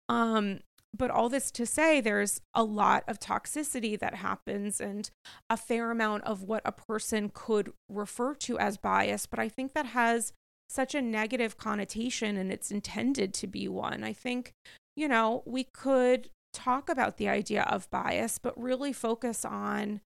Um, 0.08 0.60
but 0.96 1.10
all 1.10 1.28
this 1.28 1.50
to 1.50 1.66
say 1.66 2.00
there's 2.00 2.40
a 2.54 2.62
lot 2.62 3.02
of 3.08 3.18
toxicity 3.18 3.98
that 3.98 4.14
happens 4.14 4.80
and 4.80 5.10
a 5.50 5.56
fair 5.56 5.90
amount 5.90 6.22
of 6.22 6.44
what 6.44 6.62
a 6.64 6.70
person 6.70 7.32
could 7.34 7.72
refer 7.88 8.32
to 8.36 8.56
as 8.60 8.76
bias 8.76 9.26
but 9.26 9.40
i 9.40 9.48
think 9.48 9.72
that 9.72 9.86
has 9.86 10.32
such 10.68 10.94
a 10.94 11.02
negative 11.02 11.56
connotation 11.56 12.36
and 12.36 12.50
it's 12.50 12.70
intended 12.70 13.34
to 13.34 13.46
be 13.46 13.68
one. 13.68 14.02
I 14.02 14.12
think, 14.12 14.52
you 14.96 15.08
know, 15.08 15.42
we 15.46 15.64
could 15.64 16.30
talk 16.54 16.88
about 16.88 17.16
the 17.18 17.28
idea 17.28 17.62
of 17.64 17.90
bias, 17.90 18.38
but 18.38 18.60
really 18.60 18.92
focus 18.92 19.44
on 19.44 20.00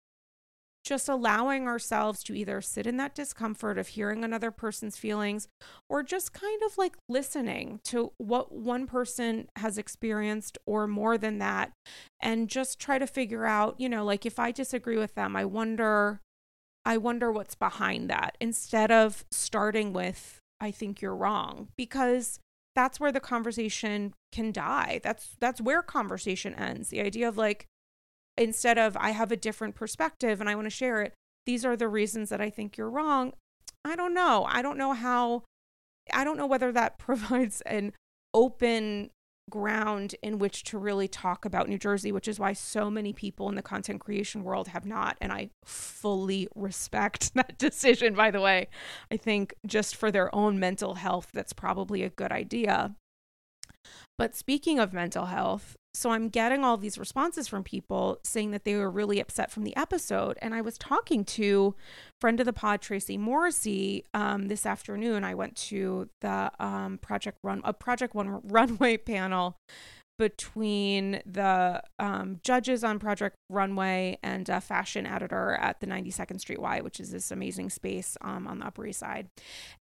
just 0.85 1.09
allowing 1.09 1.67
ourselves 1.67 2.23
to 2.23 2.35
either 2.35 2.63
sit 2.63 2.87
in 2.87 2.97
that 2.97 3.15
discomfort 3.15 3.77
of 3.77 3.89
hearing 3.89 4.25
another 4.25 4.51
person's 4.51 4.97
feelings 4.97 5.47
or 5.89 6.03
just 6.03 6.33
kind 6.33 6.63
of 6.65 6.79
like 6.79 6.97
listening 7.11 7.79
to 7.85 8.13
what 8.17 8.53
one 8.53 8.87
person 8.87 9.49
has 9.57 9.77
experienced 9.77 10.57
or 10.65 10.87
more 10.87 11.19
than 11.19 11.39
that 11.39 11.73
and 12.21 12.49
just 12.49 12.79
try 12.79 12.99
to 12.99 13.07
figure 13.07 13.45
out, 13.45 13.79
you 13.79 13.89
know, 13.89 14.03
like 14.03 14.25
if 14.25 14.39
I 14.39 14.51
disagree 14.51 14.97
with 14.97 15.15
them, 15.15 15.37
I 15.37 15.45
wonder 15.45 16.21
I 16.87 16.97
wonder 16.97 17.31
what's 17.31 17.55
behind 17.55 18.09
that 18.09 18.39
instead 18.41 18.91
of 18.91 19.27
starting 19.31 19.93
with 19.93 20.41
I 20.59 20.71
think 20.71 21.03
you're 21.03 21.15
wrong 21.15 21.69
because 21.77 22.41
that's 22.79 23.01
where 23.01 23.11
the 23.11 23.19
conversation 23.19 24.15
can 24.31 24.53
die. 24.53 25.01
That's 25.03 25.37
that's 25.41 25.61
where 25.61 25.83
conversation 25.83 26.55
ends. 26.55 26.91
The 26.91 27.01
idea 27.01 27.29
of 27.29 27.37
like 27.37 27.67
instead 28.37 28.79
of 28.79 28.97
I 28.97 29.11
have 29.11 29.33
a 29.33 29.37
different 29.37 29.75
perspective 29.75 30.41
and 30.41 30.49
I 30.49 30.55
want 30.55 30.67
to 30.67 30.71
share 30.71 31.03
it, 31.03 31.13
these 31.45 31.65
are 31.65 31.77
the 31.77 31.89
reasons 31.89 32.29
that 32.29 32.41
I 32.41 32.51
think 32.51 32.77
you're 32.77 32.89
wrong. 32.89 33.33
I 33.85 33.97
don't 33.97 34.15
know. 34.15 34.47
I 34.49 34.63
don't 34.63 34.79
know 34.79 34.93
how 34.93 35.43
I 36.13 36.23
don't 36.23 36.37
know 36.37 36.47
whether 36.47 36.71
that 36.71 36.99
provides 37.09 37.63
an 37.63 37.95
open 38.33 39.11
ground 39.51 40.15
in 40.23 40.39
which 40.39 40.63
to 40.65 40.79
really 40.79 41.09
talk 41.09 41.45
about 41.45 41.69
New 41.69 41.79
Jersey, 41.79 42.13
which 42.13 42.29
is 42.29 42.39
why 42.39 42.53
so 42.53 42.91
many 42.91 43.13
people 43.13 43.49
in 43.49 43.55
the 43.55 43.63
content 43.63 44.01
creation 44.01 44.45
world 44.45 44.69
have 44.69 44.87
not. 44.87 45.17
And 45.21 45.33
I 45.33 45.51
fully 45.65 46.49
respect 46.55 47.35
that 47.35 47.59
decision, 47.59 48.15
by 48.15 48.31
the 48.31 48.41
way. 48.41 48.69
I 49.11 49.17
think 49.17 49.55
just 49.67 49.97
for 49.97 50.11
their 50.11 50.35
own 50.35 50.59
mental 50.59 50.95
health, 50.95 51.29
that's 51.33 51.53
probably 51.53 52.03
a 52.03 52.11
good 52.11 52.33
idea. 52.33 52.95
But 54.19 54.35
speaking 54.35 54.79
of 54.79 54.93
mental 54.93 55.27
health, 55.27 55.77
so 55.95 56.11
I'm 56.11 56.29
getting 56.29 56.65
all 56.65 56.77
these 56.77 56.99
responses 56.99 57.49
from 57.49 57.65
people 57.65 58.21
saying 58.25 58.51
that 58.53 58.65
they 58.65 58.77
were 58.77 58.91
really 58.91 59.21
upset 59.21 59.51
from 59.51 59.65
the 59.65 59.77
episode. 59.77 60.39
And 60.41 60.55
I 60.55 60.61
was 60.61 60.79
talking 60.79 61.25
to 61.25 61.75
friend 62.21 62.39
of 62.41 62.47
the 62.47 62.53
pod, 62.53 62.81
Tracy 62.81 63.17
Morrissey, 63.17 64.05
um, 64.15 64.49
this 64.49 64.67
afternoon. 64.67 65.25
I 65.25 65.35
went 65.35 65.57
to 65.57 66.09
the 66.21 66.53
um, 66.61 66.99
Project 66.99 67.39
Run, 67.43 67.63
a 67.65 67.73
Project 67.73 68.15
One 68.15 68.41
Runway 68.45 68.97
panel 68.97 69.57
between 70.19 71.23
the 71.25 71.81
um, 72.01 72.41
judges 72.43 72.83
on 72.83 72.99
Project 72.99 73.37
Runway 73.49 74.19
and 74.23 74.49
a 74.49 74.61
fashion 74.61 75.07
editor 75.07 75.53
at 75.61 75.81
the 75.81 75.87
92nd 75.87 76.41
Street 76.41 76.61
Y, 76.61 76.81
which 76.81 76.99
is 76.99 77.13
this 77.13 77.31
amazing 77.31 77.71
space 77.71 78.17
um, 78.21 78.47
on 78.49 78.59
the 78.59 78.67
Upper 78.67 78.85
East 78.85 78.99
Side. 78.99 79.29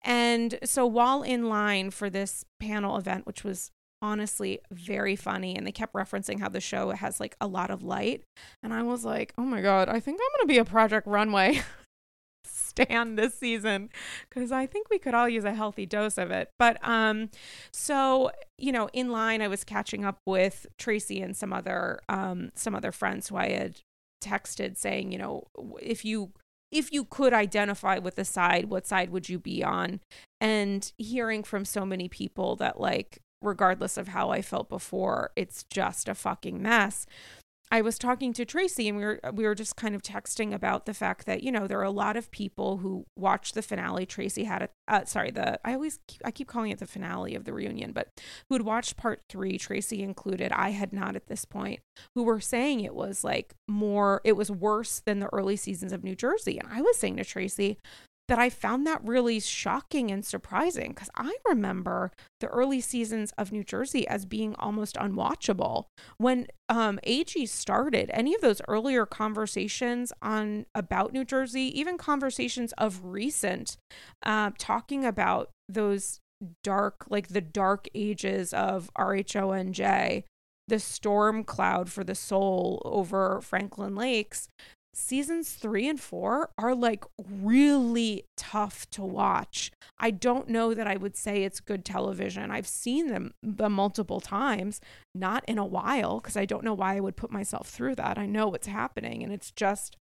And 0.03 0.59
so 0.65 0.87
while 0.87 1.23
in 1.23 1.49
line 1.49 1.91
for 1.91 2.11
this 2.11 2.45
panel 2.59 2.97
event, 2.97 3.27
which 3.27 3.45
was 3.45 3.71
honestly 4.05 4.61
very 4.71 5.17
funny 5.17 5.57
and 5.57 5.67
they 5.67 5.73
kept 5.73 5.95
referencing 5.95 6.39
how 6.39 6.49
the 6.51 6.61
show 6.61 6.91
has 6.91 7.19
like 7.19 7.35
a 7.41 7.47
lot 7.47 7.71
of 7.71 7.83
light 7.83 8.23
and 8.63 8.75
i 8.75 8.83
was 8.83 9.03
like 9.03 9.33
oh 9.39 9.45
my 9.45 9.63
god 9.63 9.89
i 9.89 9.99
think 9.99 10.21
i'm 10.21 10.39
going 10.39 10.43
to 10.43 10.47
be 10.47 10.59
a 10.59 10.65
project 10.65 11.07
runway 11.07 11.59
stand 12.45 13.19
this 13.19 13.35
season 13.35 13.89
because 14.29 14.53
i 14.53 14.67
think 14.67 14.91
we 14.91 14.99
could 14.99 15.15
all 15.15 15.27
use 15.27 15.45
a 15.45 15.55
healthy 15.55 15.87
dose 15.87 16.19
of 16.19 16.31
it 16.31 16.51
but 16.59 16.77
um 16.87 17.31
so 17.73 18.31
you 18.59 18.71
know 18.71 18.91
in 18.93 19.11
line 19.11 19.41
i 19.41 19.49
was 19.49 19.65
catching 19.65 20.05
up 20.05 20.19
with 20.27 20.67
tracy 20.79 21.23
and 21.23 21.35
some 21.35 21.55
other 21.55 21.99
um 22.11 22.53
some 22.55 22.75
other 22.75 22.93
friends 22.93 23.29
who 23.29 23.37
i 23.37 23.49
had 23.49 23.81
texted 24.23 24.77
saying 24.77 25.13
you 25.13 25.19
know 25.19 25.45
if 25.81 26.05
you 26.05 26.31
if 26.75 26.93
you 26.93 27.05
could 27.05 27.33
identify 27.33 27.99
with 27.99 28.17
the 28.17 28.25
side, 28.25 28.65
what 28.65 28.85
side 28.85 29.11
would 29.11 29.29
you 29.29 29.39
be 29.39 29.63
on? 29.63 30.01
And 30.41 30.91
hearing 30.99 31.45
from 31.45 31.65
so 31.65 31.87
many 31.87 32.09
people 32.09 32.57
that 32.57 32.81
like 32.81 33.21
regardless 33.45 33.97
of 33.97 34.09
how 34.09 34.31
I 34.31 34.43
felt 34.43 34.69
before. 34.69 35.31
It's 35.37 35.65
just 35.65 36.09
a 36.09 36.15
fucking 36.15 36.61
mess. 36.63 37.07
I 37.75 37.81
was 37.81 37.99
talking 37.99 38.33
to 38.35 38.45
Tracy 38.45 38.89
and 38.89 38.99
we 38.99 39.05
were 39.05 39.21
we 39.33 39.45
were 39.45 39.55
just 39.55 39.75
kind 39.75 39.95
of 39.95 40.03
texting 40.03 40.55
about 40.55 40.87
the 40.87 40.95
fact 40.95 41.27
that 41.27 41.43
you 41.43 41.51
know 41.51 41.67
there 41.67 41.81
are 41.81 41.83
a 41.83 41.91
lot 41.91 42.17
of 42.17 42.31
people 42.31 42.77
who 42.77 43.07
watched 43.17 43.55
the 43.55 43.63
finale. 43.63 44.07
Tracy 44.07 44.45
had 44.45 44.63
a 44.63 44.69
uh, 44.87 45.05
sorry 45.07 45.31
the 45.31 45.59
I 45.67 45.75
always 45.75 45.99
keep, 46.07 46.21
I 46.25 46.31
keep 46.31 46.47
calling 46.47 46.71
it 46.71 46.79
the 46.79 46.87
finale 46.87 47.35
of 47.35 47.45
the 47.45 47.53
reunion, 47.53 47.93
but 47.93 48.09
who 48.49 48.55
had 48.55 48.63
watched 48.63 48.97
part 48.97 49.23
three, 49.29 49.59
Tracy 49.59 50.03
included. 50.03 50.53
I 50.53 50.71
had 50.71 50.93
not 50.93 51.17
at 51.17 51.27
this 51.27 51.45
point. 51.45 51.81
Who 52.15 52.23
were 52.23 52.41
saying 52.41 52.81
it 52.81 52.95
was 52.95 53.25
like 53.25 53.55
more, 53.67 54.21
it 54.25 54.37
was 54.37 54.51
worse 54.51 55.01
than 55.01 55.19
the 55.19 55.33
early 55.33 55.57
seasons 55.57 55.93
of 55.93 56.05
New 56.05 56.15
Jersey, 56.15 56.59
and 56.59 56.69
I 56.71 56.81
was 56.81 56.97
saying 56.97 57.17
to 57.17 57.25
Tracy, 57.25 57.79
that 58.29 58.39
I 58.39 58.49
found 58.49 58.87
that 58.87 59.05
really 59.05 59.39
shocking 59.39 60.11
and 60.11 60.25
surprising 60.25 60.91
because 60.91 61.11
I 61.15 61.37
remember 61.47 62.11
the 62.41 62.47
early 62.47 62.81
seasons 62.81 63.33
of 63.37 63.53
New 63.53 63.65
Jersey 63.65 64.09
as 64.09 64.25
being 64.25 64.55
almost 64.57 64.97
unwatchable. 64.97 65.85
When 66.17 66.47
um, 66.69 66.99
AG 67.03 67.47
started, 67.47 68.11
any 68.15 68.35
of 68.35 68.41
those 68.41 68.63
earlier 68.67 69.05
conversations 69.05 70.13
on 70.23 70.65
about 70.75 71.13
New 71.13 71.25
Jersey, 71.25 71.79
even 71.79 71.99
conversations 71.99 72.73
of 72.79 73.05
recent, 73.05 73.77
uh, 74.25 74.53
talking 74.59 75.05
about 75.05 75.51
those 75.69 76.21
dark, 76.63 77.07
like 77.11 77.29
the 77.29 77.41
dark 77.41 77.89
ages 77.95 78.55
of 78.55 78.91
RHONJ, 78.99 80.25
the 80.67 80.79
storm 80.79 81.45
cloud 81.45 81.91
for 81.91 82.05
the 82.05 82.15
soul 82.15 82.81
over 82.85 83.41
Franklin 83.43 83.95
Lakes, 83.95 84.49
seasons 84.97 85.53
three 85.53 85.89
and 85.89 86.01
four 86.01 86.51
are 86.59 86.75
like 86.75 87.05
really 87.19 88.25
tough 88.37 88.89
to 88.91 89.03
watch. 89.03 89.71
I 89.99 90.11
don't 90.11 90.49
know 90.49 90.75
that 90.75 90.87
I 90.87 90.97
would 90.97 91.17
say 91.17 91.43
it's 91.43 91.61
good 91.61 91.85
television. 91.85 92.51
I've 92.51 92.67
seen 92.67 93.09
them 93.09 93.33
the 93.43 93.69
multiple 93.69 94.21
times, 94.21 94.81
not 95.15 95.45
in 95.47 95.59
a 95.59 95.67
while, 95.67 96.21
because 96.21 96.37
I 96.37 96.45
don't 96.45 96.65
know 96.65 96.75
why 96.75 96.97
I 96.97 97.01
would 97.01 97.17
put 97.17 97.31
myself 97.31 97.69
through 97.69 97.95
that. 97.97 98.19
I 98.19 98.27
know 98.27 98.49
what's 98.49 98.67
happening, 98.67 99.23
and 99.23 99.33
it's 99.33 99.51
just 99.51 99.97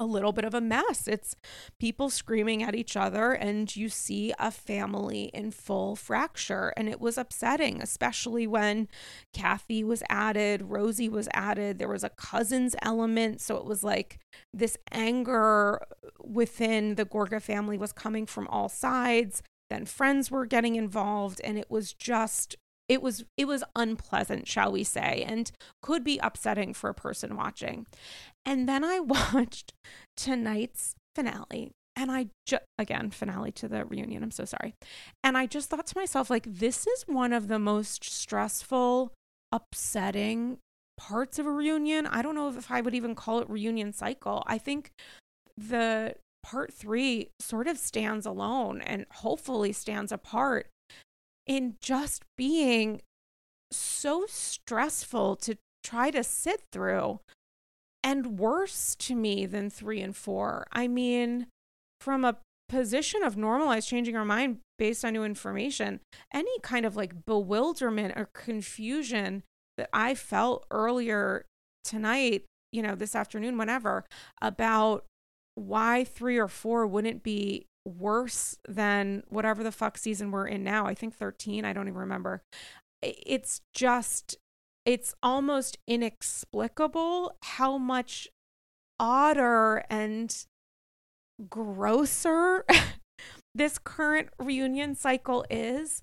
a 0.00 0.04
little 0.04 0.32
bit 0.32 0.44
of 0.44 0.54
a 0.54 0.60
mess. 0.60 1.08
It's 1.08 1.34
people 1.80 2.08
screaming 2.08 2.62
at 2.62 2.74
each 2.74 2.96
other, 2.96 3.32
and 3.32 3.74
you 3.74 3.88
see 3.88 4.32
a 4.38 4.50
family 4.50 5.30
in 5.34 5.50
full 5.50 5.96
fracture. 5.96 6.72
And 6.76 6.88
it 6.88 7.00
was 7.00 7.18
upsetting, 7.18 7.82
especially 7.82 8.46
when 8.46 8.88
Kathy 9.32 9.82
was 9.82 10.02
added, 10.08 10.62
Rosie 10.62 11.08
was 11.08 11.28
added, 11.34 11.78
there 11.78 11.88
was 11.88 12.04
a 12.04 12.10
cousins 12.10 12.76
element. 12.80 13.40
So 13.40 13.56
it 13.56 13.64
was 13.64 13.82
like 13.82 14.20
this 14.54 14.76
anger 14.92 15.84
within 16.22 16.94
the 16.94 17.04
Gorga 17.04 17.42
family 17.42 17.76
was 17.76 17.92
coming 17.92 18.26
from 18.26 18.46
all 18.48 18.68
sides. 18.68 19.42
Then 19.68 19.84
friends 19.84 20.30
were 20.30 20.46
getting 20.46 20.76
involved, 20.76 21.40
and 21.44 21.58
it 21.58 21.70
was 21.70 21.92
just 21.92 22.56
it 22.88 23.02
was 23.02 23.24
it 23.36 23.46
was 23.46 23.62
unpleasant 23.76 24.48
shall 24.48 24.72
we 24.72 24.82
say 24.82 25.24
and 25.26 25.52
could 25.82 26.02
be 26.02 26.18
upsetting 26.22 26.72
for 26.72 26.88
a 26.88 26.94
person 26.94 27.36
watching 27.36 27.86
and 28.48 28.66
then 28.66 28.82
I 28.82 29.00
watched 29.32 29.74
tonight's 30.16 30.94
finale. 31.14 31.72
And 31.94 32.12
I 32.12 32.28
just, 32.46 32.62
again, 32.78 33.10
finale 33.10 33.50
to 33.52 33.66
the 33.66 33.84
reunion. 33.84 34.22
I'm 34.22 34.30
so 34.30 34.44
sorry. 34.44 34.74
And 35.24 35.36
I 35.36 35.46
just 35.46 35.68
thought 35.68 35.86
to 35.88 35.98
myself, 35.98 36.30
like, 36.30 36.46
this 36.46 36.86
is 36.86 37.02
one 37.08 37.32
of 37.32 37.48
the 37.48 37.58
most 37.58 38.04
stressful, 38.04 39.12
upsetting 39.50 40.58
parts 40.96 41.40
of 41.40 41.46
a 41.46 41.50
reunion. 41.50 42.06
I 42.06 42.22
don't 42.22 42.36
know 42.36 42.48
if 42.48 42.70
I 42.70 42.80
would 42.80 42.94
even 42.94 43.16
call 43.16 43.40
it 43.40 43.50
reunion 43.50 43.92
cycle. 43.92 44.44
I 44.46 44.58
think 44.58 44.92
the 45.56 46.14
part 46.44 46.72
three 46.72 47.30
sort 47.40 47.66
of 47.66 47.78
stands 47.78 48.26
alone 48.26 48.80
and 48.80 49.04
hopefully 49.10 49.72
stands 49.72 50.12
apart 50.12 50.68
in 51.48 51.76
just 51.80 52.24
being 52.36 53.00
so 53.72 54.26
stressful 54.28 55.36
to 55.36 55.56
try 55.82 56.10
to 56.10 56.22
sit 56.22 56.62
through 56.70 57.20
and 58.04 58.38
worse 58.38 58.94
to 58.96 59.14
me 59.16 59.46
than 59.46 59.70
three 59.70 60.00
and 60.00 60.14
four. 60.14 60.66
I 60.72 60.86
mean, 60.86 61.46
from 62.00 62.24
a 62.24 62.36
position 62.68 63.22
of 63.22 63.36
normalized 63.36 63.88
changing 63.88 64.14
our 64.14 64.24
mind 64.24 64.58
based 64.78 65.04
on 65.04 65.14
new 65.14 65.24
information, 65.24 66.00
any 66.32 66.58
kind 66.62 66.86
of 66.86 66.94
like 66.94 67.26
bewilderment 67.26 68.14
or 68.16 68.28
confusion 68.34 69.42
that 69.78 69.88
I 69.92 70.14
felt 70.14 70.66
earlier 70.70 71.46
tonight, 71.82 72.44
you 72.72 72.82
know, 72.82 72.94
this 72.94 73.16
afternoon, 73.16 73.56
whenever, 73.56 74.04
about 74.42 75.06
why 75.54 76.04
three 76.04 76.36
or 76.36 76.48
four 76.48 76.86
wouldn't 76.86 77.22
be 77.22 77.66
worse 77.88 78.56
than 78.68 79.22
whatever 79.28 79.64
the 79.64 79.72
fuck 79.72 79.98
season 79.98 80.30
we're 80.30 80.46
in 80.46 80.62
now. 80.62 80.86
I 80.86 80.94
think 80.94 81.14
13, 81.14 81.64
I 81.64 81.72
don't 81.72 81.88
even 81.88 81.98
remember. 81.98 82.42
It's 83.02 83.60
just 83.74 84.36
it's 84.84 85.14
almost 85.22 85.76
inexplicable 85.86 87.36
how 87.42 87.76
much 87.76 88.26
odder 88.98 89.84
and 89.90 90.34
grosser 91.50 92.64
this 93.54 93.78
current 93.78 94.30
reunion 94.38 94.94
cycle 94.94 95.44
is. 95.50 96.00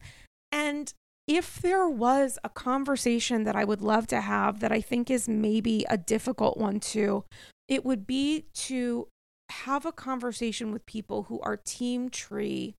And 0.51 0.93
if 1.27 1.59
there 1.61 1.89
was 1.89 2.37
a 2.43 2.49
conversation 2.49 3.43
that 3.45 3.55
I 3.55 3.63
would 3.65 3.81
love 3.81 4.07
to 4.07 4.21
have 4.21 4.59
that 4.59 4.71
I 4.71 4.81
think 4.81 5.09
is 5.09 5.27
maybe 5.27 5.85
a 5.89 5.97
difficult 5.97 6.57
one 6.57 6.79
too, 6.79 7.25
it 7.67 7.83
would 7.83 8.05
be 8.05 8.45
to 8.53 9.07
have 9.49 9.85
a 9.85 9.91
conversation 9.91 10.71
with 10.71 10.85
people 10.85 11.23
who 11.23 11.39
are 11.41 11.57
team 11.57 12.09
Tre 12.09 12.75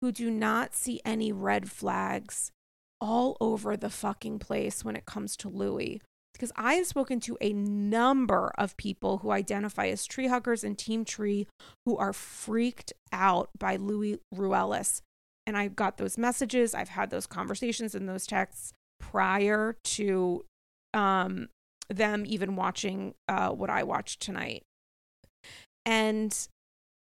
who 0.00 0.12
do 0.12 0.30
not 0.30 0.74
see 0.74 1.00
any 1.04 1.32
red 1.32 1.70
flags 1.70 2.52
all 3.00 3.36
over 3.40 3.76
the 3.76 3.90
fucking 3.90 4.38
place 4.38 4.84
when 4.84 4.96
it 4.96 5.06
comes 5.06 5.36
to 5.36 5.48
Luis. 5.48 6.00
Because 6.32 6.52
I 6.54 6.74
have 6.74 6.86
spoken 6.86 7.18
to 7.20 7.38
a 7.40 7.54
number 7.54 8.52
of 8.58 8.76
people 8.76 9.18
who 9.18 9.30
identify 9.30 9.86
as 9.86 10.04
tree 10.04 10.26
huggers 10.26 10.62
and 10.62 10.76
Team 10.76 11.04
Tre 11.04 11.46
who 11.86 11.96
are 11.96 12.12
freaked 12.12 12.92
out 13.10 13.48
by 13.58 13.76
Luis 13.76 14.18
Ruelas. 14.34 15.00
And 15.46 15.56
I've 15.56 15.76
got 15.76 15.96
those 15.96 16.18
messages, 16.18 16.74
I've 16.74 16.90
had 16.90 17.08
those 17.08 17.26
conversations 17.26 17.94
and 17.94 18.06
those 18.06 18.26
texts 18.26 18.74
prior 19.00 19.76
to 19.84 20.44
um, 20.92 21.48
them 21.88 22.24
even 22.26 22.54
watching 22.54 23.14
uh, 23.28 23.50
what 23.50 23.70
I 23.70 23.82
watched 23.82 24.20
tonight. 24.20 24.62
And 25.86 26.36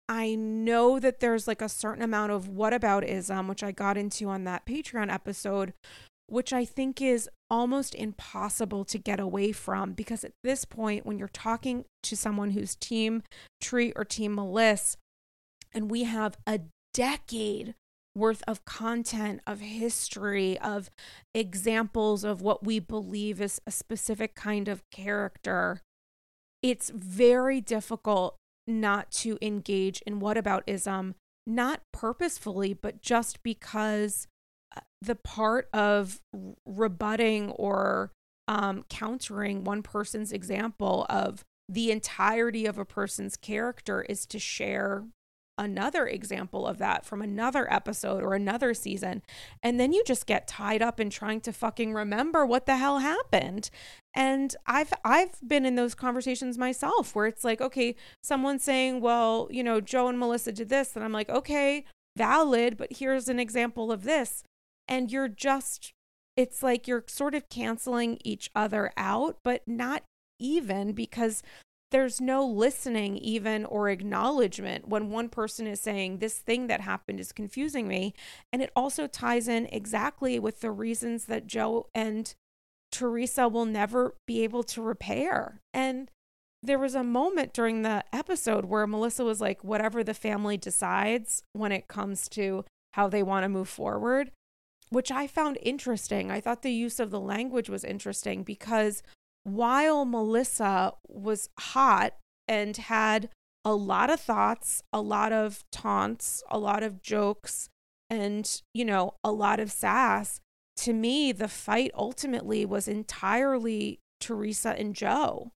I 0.09 0.35
know 0.35 0.99
that 0.99 1.21
there's 1.21 1.47
like 1.47 1.61
a 1.61 1.69
certain 1.69 2.03
amount 2.03 2.33
of 2.33 2.49
whataboutism, 2.49 3.47
which 3.47 3.63
I 3.63 3.71
got 3.71 3.97
into 3.97 4.27
on 4.27 4.43
that 4.43 4.65
Patreon 4.65 5.11
episode, 5.11 5.73
which 6.27 6.51
I 6.51 6.65
think 6.65 7.01
is 7.01 7.29
almost 7.49 7.95
impossible 7.95 8.83
to 8.85 8.97
get 8.97 9.19
away 9.19 9.53
from 9.53 9.93
because 9.93 10.23
at 10.23 10.33
this 10.43 10.65
point, 10.65 11.05
when 11.05 11.17
you're 11.17 11.29
talking 11.29 11.85
to 12.03 12.17
someone 12.17 12.51
who's 12.51 12.75
team 12.75 13.23
Tre 13.61 13.93
or 13.95 14.03
team 14.03 14.35
Melissa, 14.35 14.97
and 15.73 15.89
we 15.89 16.03
have 16.03 16.37
a 16.45 16.59
decade 16.93 17.75
worth 18.15 18.43
of 18.47 18.65
content, 18.65 19.41
of 19.47 19.59
history, 19.61 20.59
of 20.59 20.89
examples 21.33 22.23
of 22.23 22.41
what 22.41 22.65
we 22.65 22.79
believe 22.79 23.41
is 23.41 23.59
a 23.65 23.71
specific 23.71 24.35
kind 24.35 24.67
of 24.67 24.83
character, 24.91 25.81
it's 26.61 26.91
very 26.93 27.59
difficult 27.59 28.35
not 28.67 29.11
to 29.11 29.37
engage 29.41 30.01
in 30.01 30.19
whataboutism, 30.19 31.15
not 31.45 31.81
purposefully, 31.91 32.73
but 32.73 33.01
just 33.01 33.43
because 33.43 34.27
uh, 34.75 34.81
the 35.01 35.15
part 35.15 35.69
of 35.73 36.21
rebutting 36.65 37.51
or 37.51 38.11
um, 38.47 38.83
countering 38.89 39.63
one 39.63 39.83
person's 39.83 40.31
example 40.31 41.05
of 41.09 41.43
the 41.69 41.91
entirety 41.91 42.65
of 42.65 42.77
a 42.77 42.85
person's 42.85 43.37
character 43.37 44.01
is 44.03 44.25
to 44.25 44.39
share 44.39 45.05
another 45.57 46.07
example 46.07 46.65
of 46.65 46.79
that 46.79 47.05
from 47.05 47.21
another 47.21 47.71
episode 47.71 48.23
or 48.23 48.33
another 48.33 48.73
season. 48.73 49.21
And 49.61 49.79
then 49.79 49.93
you 49.93 50.03
just 50.05 50.25
get 50.25 50.47
tied 50.47 50.81
up 50.81 50.99
in 50.99 51.09
trying 51.09 51.41
to 51.41 51.53
fucking 51.53 51.93
remember 51.93 52.45
what 52.45 52.65
the 52.65 52.77
hell 52.77 52.99
happened. 52.99 53.69
And 54.13 54.55
I've 54.67 54.93
I've 55.03 55.39
been 55.47 55.65
in 55.65 55.75
those 55.75 55.95
conversations 55.95 56.57
myself 56.57 57.15
where 57.15 57.25
it's 57.25 57.43
like, 57.43 57.61
okay, 57.61 57.95
someone's 58.21 58.63
saying, 58.63 59.01
well, 59.01 59.47
you 59.51 59.63
know, 59.63 59.81
Joe 59.81 60.07
and 60.07 60.19
Melissa 60.19 60.51
did 60.51 60.69
this. 60.69 60.95
And 60.95 61.03
I'm 61.03 61.11
like, 61.11 61.29
okay, 61.29 61.85
valid, 62.15 62.77
but 62.77 62.93
here's 62.93 63.27
an 63.27 63.39
example 63.39 63.91
of 63.91 64.03
this. 64.03 64.43
And 64.87 65.11
you're 65.11 65.27
just 65.27 65.93
it's 66.35 66.63
like 66.63 66.87
you're 66.87 67.03
sort 67.07 67.35
of 67.35 67.49
canceling 67.49 68.17
each 68.23 68.49
other 68.55 68.91
out, 68.97 69.37
but 69.43 69.61
not 69.67 70.03
even 70.39 70.93
because 70.93 71.43
there's 71.91 72.19
no 72.19 72.43
listening 72.43 73.17
even 73.17 73.65
or 73.65 73.87
acknowledgement 73.87 74.87
when 74.87 75.11
one 75.11 75.29
person 75.29 75.67
is 75.67 75.79
saying 75.79 76.17
this 76.17 76.39
thing 76.39 76.65
that 76.65 76.81
happened 76.81 77.19
is 77.19 77.31
confusing 77.31 77.87
me 77.87 78.15
and 78.51 78.63
it 78.63 78.71
also 78.75 79.05
ties 79.05 79.47
in 79.47 79.67
exactly 79.67 80.39
with 80.39 80.61
the 80.61 80.71
reasons 80.71 81.25
that 81.25 81.45
Joe 81.45 81.87
and 81.93 82.33
Teresa 82.93 83.47
will 83.47 83.65
never 83.65 84.15
be 84.27 84.43
able 84.43 84.63
to 84.63 84.81
repair 84.81 85.59
and 85.73 86.09
there 86.65 86.79
was 86.79 86.95
a 86.95 87.03
moment 87.03 87.51
during 87.53 87.81
the 87.81 88.05
episode 88.13 88.63
where 88.63 88.87
Melissa 88.87 89.25
was 89.25 89.41
like 89.41 89.65
whatever 89.65 90.01
the 90.01 90.13
family 90.13 90.55
decides 90.55 91.43
when 91.51 91.73
it 91.73 91.89
comes 91.89 92.29
to 92.29 92.63
how 92.93 93.09
they 93.09 93.21
want 93.21 93.43
to 93.43 93.49
move 93.49 93.67
forward 93.67 94.31
which 94.93 95.11
I 95.11 95.25
found 95.25 95.57
interesting. 95.63 96.29
I 96.29 96.39
thought 96.39 96.61
the 96.61 96.71
use 96.71 96.99
of 96.99 97.09
the 97.09 97.19
language 97.19 97.67
was 97.67 97.83
interesting 97.83 98.43
because 98.43 99.01
while 99.43 100.05
Melissa 100.05 100.93
was 101.07 101.49
hot 101.59 102.13
and 102.47 102.77
had 102.77 103.29
a 103.65 103.73
lot 103.73 104.11
of 104.11 104.19
thoughts, 104.19 104.83
a 104.93 105.01
lot 105.01 105.31
of 105.31 105.63
taunts, 105.71 106.43
a 106.49 106.59
lot 106.59 106.83
of 106.83 107.01
jokes, 107.01 107.69
and, 108.09 108.61
you 108.73 108.85
know, 108.85 109.15
a 109.23 109.31
lot 109.31 109.59
of 109.59 109.71
sass, 109.71 110.39
to 110.77 110.93
me, 110.93 111.31
the 111.31 111.47
fight 111.47 111.91
ultimately 111.95 112.65
was 112.65 112.87
entirely 112.87 113.99
Teresa 114.19 114.77
and 114.77 114.95
Joe. 114.95 115.51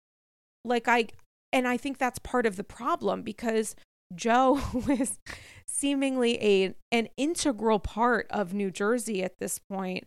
Like, 0.64 0.88
I, 0.88 1.08
and 1.52 1.68
I 1.68 1.78
think 1.78 1.98
that's 1.98 2.20
part 2.20 2.46
of 2.46 2.56
the 2.56 2.64
problem 2.64 3.22
because 3.22 3.76
Joe 4.16 4.62
was 4.88 5.20
seemingly 5.68 6.42
a 6.44 6.76
an 6.92 7.10
integral 7.18 7.80
part 7.80 8.28
of 8.30 8.54
New 8.54 8.72
Jersey 8.72 9.24
at 9.24 9.40
this 9.40 9.60
point 9.60 10.06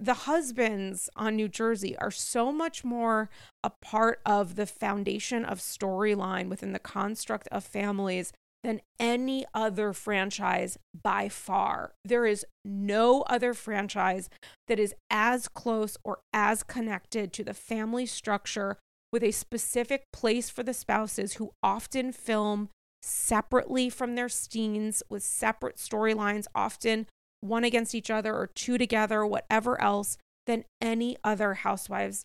the 0.00 0.14
husbands 0.14 1.10
on 1.14 1.36
New 1.36 1.48
Jersey 1.48 1.96
are 1.98 2.10
so 2.10 2.50
much 2.50 2.82
more 2.82 3.28
a 3.62 3.68
part 3.68 4.20
of 4.24 4.56
the 4.56 4.64
foundation 4.64 5.44
of 5.44 5.58
storyline 5.58 6.48
within 6.48 6.72
the 6.72 6.78
construct 6.78 7.46
of 7.48 7.62
families 7.62 8.32
than 8.62 8.80
any 8.98 9.46
other 9.54 9.92
franchise 9.92 10.78
by 11.02 11.28
far. 11.28 11.92
There 12.04 12.26
is 12.26 12.44
no 12.64 13.22
other 13.22 13.54
franchise 13.54 14.28
that 14.68 14.78
is 14.78 14.94
as 15.10 15.48
close 15.48 15.96
or 16.04 16.18
as 16.32 16.62
connected 16.62 17.32
to 17.32 17.44
the 17.44 17.54
family 17.54 18.06
structure 18.06 18.76
with 19.12 19.22
a 19.22 19.32
specific 19.32 20.04
place 20.12 20.50
for 20.50 20.62
the 20.62 20.74
spouses 20.74 21.34
who 21.34 21.52
often 21.62 22.12
film 22.12 22.68
separately 23.02 23.88
from 23.88 24.14
their 24.14 24.28
scenes 24.28 25.02
with 25.08 25.22
separate 25.22 25.76
storylines, 25.76 26.46
often 26.54 27.06
one 27.40 27.64
against 27.64 27.94
each 27.94 28.10
other 28.10 28.34
or 28.34 28.46
two 28.46 28.76
together, 28.76 29.24
whatever 29.24 29.80
else, 29.80 30.18
than 30.46 30.64
any 30.80 31.16
other 31.24 31.54
housewives 31.54 32.24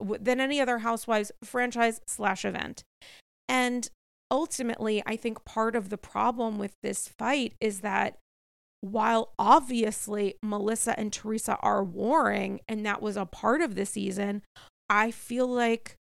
than 0.00 0.40
any 0.40 0.62
other 0.62 0.78
housewives 0.78 1.30
franchise 1.44 2.00
slash 2.06 2.44
event. 2.46 2.84
And 3.48 3.90
ultimately, 4.30 5.02
I 5.06 5.16
think 5.16 5.44
part 5.44 5.76
of 5.76 5.88
the 5.88 5.98
problem 5.98 6.58
with 6.58 6.74
this 6.82 7.08
fight 7.08 7.54
is 7.60 7.80
that 7.80 8.18
while 8.80 9.32
obviously 9.38 10.36
Melissa 10.42 10.98
and 10.98 11.12
Teresa 11.12 11.56
are 11.56 11.82
warring, 11.82 12.60
and 12.68 12.86
that 12.86 13.02
was 13.02 13.16
a 13.16 13.26
part 13.26 13.60
of 13.60 13.74
the 13.74 13.86
season, 13.86 14.42
I 14.88 15.10
feel 15.10 15.46
like 15.46 15.96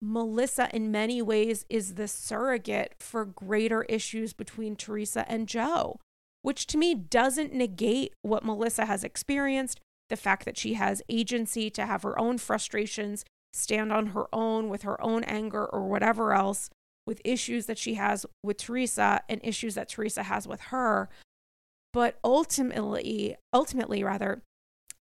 Melissa, 0.00 0.68
in 0.74 0.90
many 0.90 1.22
ways, 1.22 1.64
is 1.70 1.94
the 1.94 2.08
surrogate 2.08 2.94
for 3.00 3.24
greater 3.24 3.82
issues 3.84 4.32
between 4.32 4.76
Teresa 4.76 5.24
and 5.30 5.48
Joe 5.48 5.98
which 6.42 6.66
to 6.66 6.78
me 6.78 6.94
doesn't 6.94 7.54
negate 7.54 8.12
what 8.22 8.44
Melissa 8.44 8.84
has 8.84 9.04
experienced, 9.04 9.80
the 10.10 10.16
fact 10.16 10.44
that 10.44 10.58
she 10.58 10.74
has 10.74 11.02
agency 11.08 11.70
to 11.70 11.86
have 11.86 12.02
her 12.02 12.18
own 12.18 12.36
frustrations, 12.36 13.24
stand 13.54 13.92
on 13.92 14.06
her 14.08 14.26
own 14.32 14.68
with 14.68 14.82
her 14.82 15.00
own 15.02 15.24
anger 15.24 15.64
or 15.64 15.86
whatever 15.88 16.34
else, 16.34 16.68
with 17.06 17.20
issues 17.24 17.66
that 17.66 17.78
she 17.78 17.94
has 17.94 18.26
with 18.42 18.58
Teresa 18.58 19.22
and 19.28 19.40
issues 19.42 19.74
that 19.74 19.88
Teresa 19.88 20.24
has 20.24 20.46
with 20.46 20.60
her. 20.62 21.08
But 21.92 22.18
ultimately, 22.24 23.36
ultimately, 23.52 24.02
rather, 24.02 24.42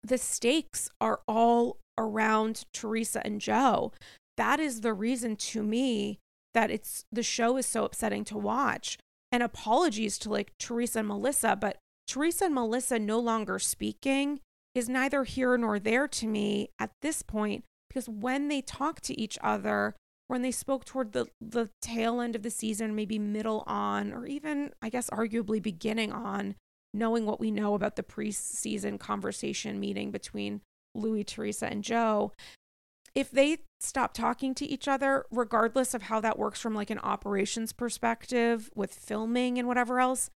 the 0.04 0.18
stakes 0.18 0.90
are 1.00 1.22
all 1.28 1.78
around 1.98 2.64
Teresa 2.74 3.26
and 3.26 3.42
Joe. 3.42 3.92
That 4.38 4.60
is 4.60 4.82
the 4.82 4.94
reason 4.94 5.36
to 5.36 5.62
me 5.62 6.20
that 6.54 6.72
it's 6.72 7.04
the 7.12 7.24
show 7.24 7.58
is 7.58 7.66
so 7.66 7.86
upsetting 7.86 8.24
to 8.26 8.38
watch 8.38 8.98
and 9.32 9.44
apologies 9.44 10.18
to 10.20 10.30
like 10.30 10.52
Teresa 10.58 11.00
and 11.00 11.08
Melissa, 11.08 11.56
but 11.56 11.78
Teresa 12.08 12.46
and 12.46 12.56
Melissa 12.56 12.98
no 12.98 13.20
longer 13.20 13.60
speaking 13.60 14.40
is 14.74 14.90
neither 14.90 15.24
here 15.26 15.58
nor 15.58 15.78
there 15.78 16.08
to 16.08 16.28
me 16.28 16.70
at 16.80 16.92
this 17.02 17.22
point 17.22 17.64
because 17.88 18.08
when 18.08 18.48
they 18.48 18.62
talk 18.62 19.02
to 19.02 19.20
each 19.20 19.38
other, 19.44 19.96
when 20.30 20.44
they 20.44 20.52
spoke 20.52 20.86
toward 20.86 21.12
the 21.12 21.26
the 21.42 21.70
tail 21.82 22.22
end 22.22 22.36
of 22.36 22.44
the 22.44 22.52
season, 22.52 22.96
maybe 22.96 23.18
middle 23.18 23.63
on, 23.65 24.13
or 24.13 24.28
even 24.28 24.72
I 24.82 24.89
guess 24.89 25.10
arguably 25.10 25.62
beginning 25.62 26.12
on, 26.13 26.56
knowing 26.94 27.26
what 27.26 27.39
we 27.39 27.50
know 27.50 27.74
about 27.74 27.96
the 27.96 28.04
preseason 28.04 29.00
conversation 29.00 29.80
meeting 29.80 30.12
between 30.12 30.62
Luis, 30.94 31.26
Teresa, 31.28 31.65
and 31.65 31.84
Joe, 31.84 32.32
if 33.15 33.32
they 33.32 33.58
stop 33.80 34.13
talking 34.13 34.54
to 34.54 34.68
each 34.68 34.88
other, 34.88 35.26
regardless 35.32 35.96
of 35.96 36.04
how 36.04 36.22
that 36.22 36.38
works 36.38 36.62
from 36.62 36.76
like 36.76 36.92
an 36.92 37.00
operations 37.00 37.74
perspective 37.74 38.70
with 38.76 38.94
filming 38.94 39.58
and 39.58 39.68
whatever 39.68 40.00
else, 40.00 40.30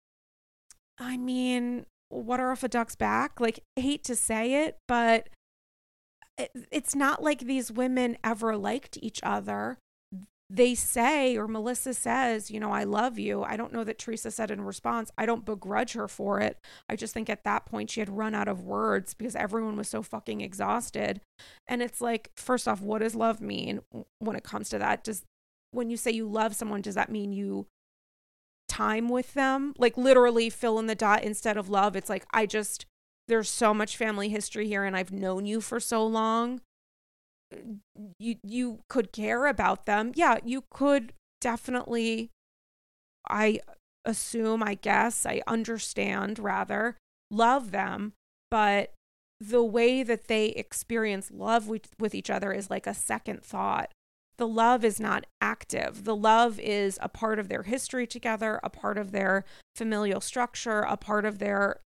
I 0.97 1.17
mean, 1.17 1.85
what 2.09 2.39
are 2.39 2.51
off 2.51 2.63
a 2.63 2.67
duck's 2.67 2.95
back? 2.95 3.39
Like, 3.39 3.59
hate 3.75 4.03
to 4.05 4.15
say 4.15 4.65
it, 4.65 4.77
but 4.87 5.29
it's 6.71 6.95
not 6.95 7.21
like 7.21 7.41
these 7.41 7.71
women 7.71 8.17
ever 8.23 8.57
liked 8.57 8.97
each 8.99 9.19
other 9.21 9.77
they 10.49 10.75
say, 10.75 11.35
or 11.37 11.47
Melissa 11.47 11.93
says, 11.93 12.51
you 12.51 12.59
know, 12.59 12.71
I 12.71 12.83
love 12.83 13.17
you. 13.17 13.43
I 13.43 13.57
don't 13.57 13.73
know 13.73 13.83
that 13.83 13.97
Teresa 13.97 14.29
said 14.29 14.51
in 14.51 14.61
response, 14.61 15.09
I 15.17 15.25
don't 15.25 15.45
begrudge 15.45 15.93
her 15.93 16.07
for 16.07 16.39
it. 16.39 16.59
I 16.87 16.95
just 16.95 17.13
think 17.13 17.29
at 17.29 17.43
that 17.43 17.65
point 17.65 17.89
she 17.89 18.01
had 18.01 18.09
run 18.09 18.35
out 18.35 18.47
of 18.47 18.63
words 18.63 19.13
because 19.13 19.35
everyone 19.35 19.77
was 19.77 19.89
so 19.89 20.03
fucking 20.03 20.41
exhausted. 20.41 21.21
And 21.67 21.81
it's 21.81 22.01
like, 22.01 22.31
first 22.35 22.67
off, 22.67 22.81
what 22.81 22.99
does 22.99 23.15
love 23.15 23.41
mean 23.41 23.81
when 24.19 24.35
it 24.35 24.43
comes 24.43 24.69
to 24.69 24.77
that? 24.79 25.03
Does, 25.03 25.23
when 25.71 25.89
you 25.89 25.97
say 25.97 26.11
you 26.11 26.27
love 26.27 26.55
someone, 26.55 26.81
does 26.81 26.95
that 26.95 27.11
mean 27.11 27.31
you 27.31 27.67
time 28.73 29.07
with 29.07 29.33
them. 29.33 29.73
Like 29.77 29.97
literally 29.97 30.49
fill 30.49 30.79
in 30.79 30.87
the 30.87 30.95
dot 30.95 31.23
instead 31.23 31.57
of 31.57 31.69
love. 31.69 31.95
It's 31.95 32.09
like 32.09 32.25
I 32.33 32.45
just 32.45 32.85
there's 33.27 33.49
so 33.49 33.73
much 33.73 33.95
family 33.95 34.29
history 34.29 34.67
here 34.67 34.83
and 34.83 34.97
I've 34.97 35.11
known 35.11 35.45
you 35.45 35.61
for 35.61 35.79
so 35.79 36.05
long. 36.05 36.61
You 38.19 38.35
you 38.43 38.79
could 38.89 39.11
care 39.11 39.47
about 39.47 39.85
them. 39.85 40.11
Yeah, 40.15 40.37
you 40.43 40.63
could 40.69 41.13
definitely 41.41 42.31
I 43.27 43.59
assume, 44.05 44.63
I 44.63 44.75
guess, 44.75 45.25
I 45.25 45.41
understand 45.47 46.39
rather, 46.39 46.97
love 47.31 47.71
them, 47.71 48.13
but 48.51 48.93
the 49.39 49.63
way 49.63 50.03
that 50.03 50.27
they 50.27 50.47
experience 50.47 51.31
love 51.31 51.67
with, 51.67 51.89
with 51.99 52.15
each 52.15 52.29
other 52.29 52.51
is 52.53 52.69
like 52.69 52.87
a 52.87 52.93
second 52.93 53.43
thought. 53.43 53.91
The 54.37 54.47
love 54.47 54.83
is 54.83 54.99
not 54.99 55.25
active. 55.41 56.05
The 56.05 56.15
love 56.15 56.59
is 56.59 56.97
a 57.01 57.09
part 57.09 57.39
of 57.39 57.49
their 57.49 57.63
history 57.63 58.07
together, 58.07 58.59
a 58.63 58.69
part 58.69 58.97
of 58.97 59.11
their 59.11 59.45
familial 59.75 60.21
structure, 60.21 60.81
a 60.81 60.97
part 60.97 61.25
of 61.25 61.39
their, 61.39 61.81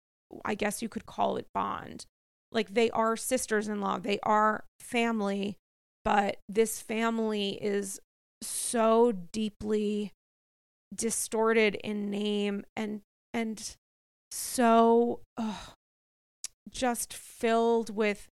I 0.44 0.54
guess 0.54 0.82
you 0.82 0.88
could 0.88 1.06
call 1.06 1.36
it 1.36 1.46
bond. 1.54 2.06
Like 2.54 2.72
they 2.72 2.90
are 2.90 3.16
sisters 3.16 3.68
in 3.68 3.80
law, 3.80 3.98
they 3.98 4.20
are 4.22 4.64
family, 4.80 5.56
but 6.04 6.36
this 6.48 6.80
family 6.80 7.58
is 7.60 8.00
so 8.42 9.12
deeply 9.12 10.12
distorted 10.94 11.74
in 11.76 12.10
name 12.10 12.64
and 12.76 13.00
and 13.32 13.76
so 14.30 15.20
just 16.70 17.12
filled 17.12 17.94
with 17.94 18.28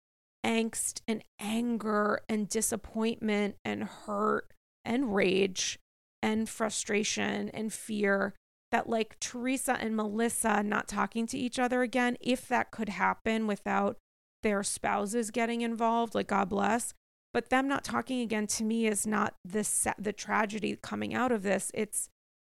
angst 0.44 1.00
and 1.08 1.22
anger 1.38 2.20
and 2.28 2.48
disappointment 2.48 3.56
and 3.64 3.84
hurt 3.84 4.52
and 4.84 5.14
rage 5.14 5.78
and 6.22 6.48
frustration 6.48 7.48
and 7.50 7.72
fear 7.72 8.34
that 8.72 8.88
like 8.88 9.18
Teresa 9.20 9.76
and 9.80 9.96
Melissa 9.96 10.62
not 10.62 10.88
talking 10.88 11.26
to 11.28 11.38
each 11.38 11.58
other 11.58 11.82
again 11.82 12.16
if 12.20 12.46
that 12.48 12.70
could 12.70 12.90
happen 12.90 13.46
without 13.46 13.96
their 14.42 14.62
spouses 14.62 15.30
getting 15.30 15.60
involved 15.60 16.14
like 16.14 16.28
god 16.28 16.48
bless 16.48 16.94
but 17.32 17.50
them 17.50 17.68
not 17.68 17.84
talking 17.84 18.20
again 18.20 18.46
to 18.46 18.64
me 18.64 18.86
is 18.86 19.06
not 19.06 19.34
the 19.44 19.94
the 19.98 20.12
tragedy 20.12 20.76
coming 20.82 21.14
out 21.14 21.32
of 21.32 21.42
this 21.42 21.70
it's 21.74 22.08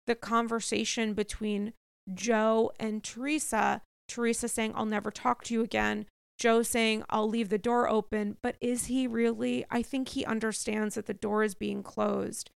the 0.07 0.15
conversation 0.15 1.13
between 1.13 1.73
Joe 2.13 2.71
and 2.79 3.03
Teresa. 3.03 3.81
Teresa 4.07 4.47
saying, 4.47 4.73
I'll 4.75 4.85
never 4.85 5.11
talk 5.11 5.43
to 5.45 5.53
you 5.53 5.63
again. 5.63 6.05
Joe 6.37 6.61
saying, 6.63 7.03
I'll 7.09 7.29
leave 7.29 7.49
the 7.49 7.57
door 7.57 7.89
open. 7.89 8.37
But 8.41 8.57
is 8.61 8.85
he 8.85 9.07
really? 9.07 9.65
I 9.71 9.81
think 9.81 10.09
he 10.09 10.25
understands 10.25 10.95
that 10.95 11.05
the 11.05 11.13
door 11.13 11.43
is 11.43 11.55
being 11.55 11.81
closed. 11.81 12.51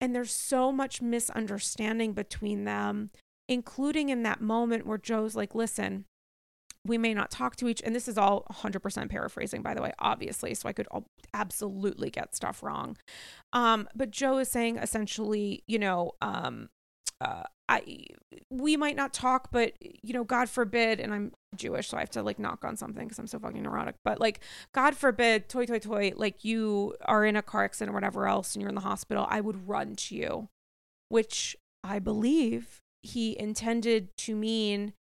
And 0.00 0.14
there's 0.14 0.32
so 0.32 0.72
much 0.72 1.02
misunderstanding 1.02 2.12
between 2.12 2.64
them, 2.64 3.10
including 3.48 4.08
in 4.08 4.22
that 4.24 4.40
moment 4.40 4.86
where 4.86 4.98
Joe's 4.98 5.36
like, 5.36 5.54
listen, 5.54 6.06
we 6.86 6.96
may 6.98 7.12
not 7.12 7.30
talk 7.30 7.56
to 7.56 7.68
each 7.68 7.82
and 7.84 7.94
this 7.94 8.08
is 8.08 8.16
all 8.16 8.46
100% 8.50 9.10
paraphrasing 9.10 9.62
by 9.62 9.74
the 9.74 9.82
way 9.82 9.92
obviously 9.98 10.54
so 10.54 10.68
i 10.68 10.72
could 10.72 10.88
absolutely 11.34 12.10
get 12.10 12.34
stuff 12.34 12.62
wrong. 12.62 12.96
Um 13.52 13.88
but 13.94 14.10
joe 14.10 14.38
is 14.38 14.50
saying 14.50 14.78
essentially 14.78 15.62
you 15.66 15.78
know 15.78 16.12
um 16.22 16.68
uh 17.20 17.44
i 17.68 18.06
we 18.50 18.76
might 18.76 18.96
not 18.96 19.12
talk 19.12 19.48
but 19.52 19.74
you 19.80 20.12
know 20.12 20.24
god 20.24 20.48
forbid 20.48 20.98
and 21.00 21.12
i'm 21.12 21.32
jewish 21.54 21.88
so 21.88 21.96
i 21.96 22.00
have 22.00 22.10
to 22.10 22.22
like 22.22 22.38
knock 22.38 22.64
on 22.64 22.76
something 22.76 23.04
because 23.04 23.18
i'm 23.18 23.26
so 23.26 23.38
fucking 23.38 23.62
neurotic 23.62 23.96
but 24.04 24.20
like 24.20 24.40
god 24.72 24.94
forbid 24.94 25.48
toy 25.48 25.66
toy 25.66 25.78
toy 25.78 26.12
like 26.16 26.44
you 26.44 26.94
are 27.04 27.24
in 27.24 27.36
a 27.36 27.42
car 27.42 27.64
accident 27.64 27.90
or 27.90 27.94
whatever 27.94 28.26
else 28.26 28.54
and 28.54 28.62
you're 28.62 28.68
in 28.68 28.74
the 28.74 28.80
hospital 28.80 29.26
i 29.28 29.40
would 29.40 29.68
run 29.68 29.94
to 29.94 30.14
you 30.14 30.48
which 31.10 31.56
i 31.84 31.98
believe 31.98 32.80
he 33.02 33.38
intended 33.38 34.08
to 34.16 34.34
mean 34.34 34.92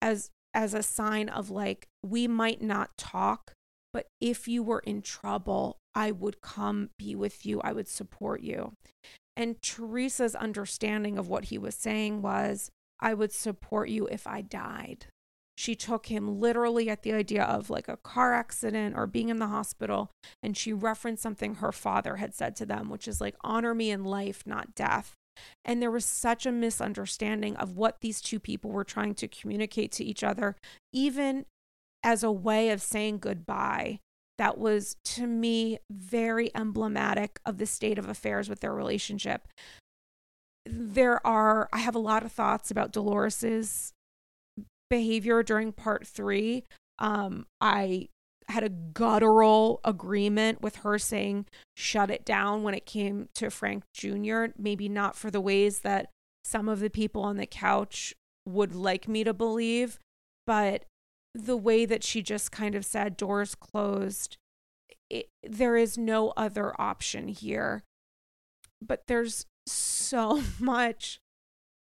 as 0.00 0.30
as 0.56 0.72
a 0.72 0.82
sign 0.82 1.28
of 1.28 1.50
like, 1.50 1.86
we 2.02 2.26
might 2.26 2.62
not 2.62 2.96
talk, 2.96 3.52
but 3.92 4.06
if 4.22 4.48
you 4.48 4.62
were 4.62 4.80
in 4.80 5.02
trouble, 5.02 5.76
I 5.94 6.10
would 6.10 6.40
come 6.40 6.88
be 6.98 7.14
with 7.14 7.44
you, 7.44 7.60
I 7.60 7.72
would 7.72 7.86
support 7.86 8.40
you. 8.40 8.72
And 9.36 9.60
Teresa's 9.60 10.34
understanding 10.34 11.18
of 11.18 11.28
what 11.28 11.44
he 11.44 11.58
was 11.58 11.74
saying 11.74 12.22
was, 12.22 12.70
I 12.98 13.12
would 13.12 13.32
support 13.32 13.90
you 13.90 14.06
if 14.06 14.26
I 14.26 14.40
died. 14.40 15.06
She 15.58 15.74
took 15.74 16.06
him 16.06 16.40
literally 16.40 16.88
at 16.88 17.02
the 17.02 17.12
idea 17.12 17.44
of 17.44 17.68
like 17.68 17.88
a 17.88 17.98
car 17.98 18.32
accident 18.32 18.96
or 18.96 19.06
being 19.06 19.28
in 19.28 19.38
the 19.38 19.48
hospital. 19.48 20.10
And 20.42 20.56
she 20.56 20.72
referenced 20.72 21.22
something 21.22 21.56
her 21.56 21.72
father 21.72 22.16
had 22.16 22.34
said 22.34 22.56
to 22.56 22.66
them, 22.66 22.88
which 22.88 23.06
is 23.06 23.20
like, 23.20 23.36
honor 23.42 23.74
me 23.74 23.90
in 23.90 24.04
life, 24.04 24.42
not 24.46 24.74
death. 24.74 25.12
And 25.64 25.80
there 25.82 25.90
was 25.90 26.04
such 26.04 26.46
a 26.46 26.52
misunderstanding 26.52 27.56
of 27.56 27.76
what 27.76 28.00
these 28.00 28.20
two 28.20 28.40
people 28.40 28.70
were 28.70 28.84
trying 28.84 29.14
to 29.16 29.28
communicate 29.28 29.92
to 29.92 30.04
each 30.04 30.24
other, 30.24 30.56
even 30.92 31.46
as 32.02 32.22
a 32.22 32.30
way 32.30 32.70
of 32.70 32.82
saying 32.82 33.18
goodbye. 33.18 34.00
That 34.38 34.58
was 34.58 34.96
to 35.06 35.26
me 35.26 35.78
very 35.90 36.50
emblematic 36.54 37.40
of 37.46 37.58
the 37.58 37.66
state 37.66 37.98
of 37.98 38.08
affairs 38.08 38.48
with 38.48 38.60
their 38.60 38.74
relationship. 38.74 39.48
There 40.66 41.26
are, 41.26 41.68
I 41.72 41.78
have 41.78 41.94
a 41.94 42.00
lot 42.00 42.24
of 42.24 42.32
thoughts 42.32 42.70
about 42.70 42.92
Dolores's 42.92 43.92
behavior 44.90 45.42
during 45.42 45.72
part 45.72 46.06
three. 46.06 46.64
Um, 46.98 47.46
I 47.60 48.08
had 48.48 48.62
a 48.62 48.68
guttural 48.68 49.80
agreement 49.84 50.62
with 50.62 50.76
her 50.76 50.98
saying 50.98 51.46
shut 51.74 52.10
it 52.10 52.24
down 52.24 52.62
when 52.62 52.74
it 52.74 52.86
came 52.86 53.28
to 53.34 53.50
Frank 53.50 53.84
Jr. 53.92 54.46
Maybe 54.56 54.88
not 54.88 55.16
for 55.16 55.30
the 55.30 55.40
ways 55.40 55.80
that 55.80 56.10
some 56.44 56.68
of 56.68 56.80
the 56.80 56.90
people 56.90 57.22
on 57.22 57.36
the 57.36 57.46
couch 57.46 58.14
would 58.46 58.74
like 58.74 59.08
me 59.08 59.24
to 59.24 59.34
believe, 59.34 59.98
but 60.46 60.84
the 61.34 61.56
way 61.56 61.84
that 61.84 62.04
she 62.04 62.22
just 62.22 62.52
kind 62.52 62.74
of 62.74 62.84
said 62.84 63.16
doors 63.16 63.54
closed, 63.54 64.36
it, 65.10 65.28
there 65.42 65.76
is 65.76 65.98
no 65.98 66.32
other 66.36 66.80
option 66.80 67.28
here. 67.28 67.82
But 68.80 69.08
there's 69.08 69.46
so 69.66 70.42
much 70.60 71.18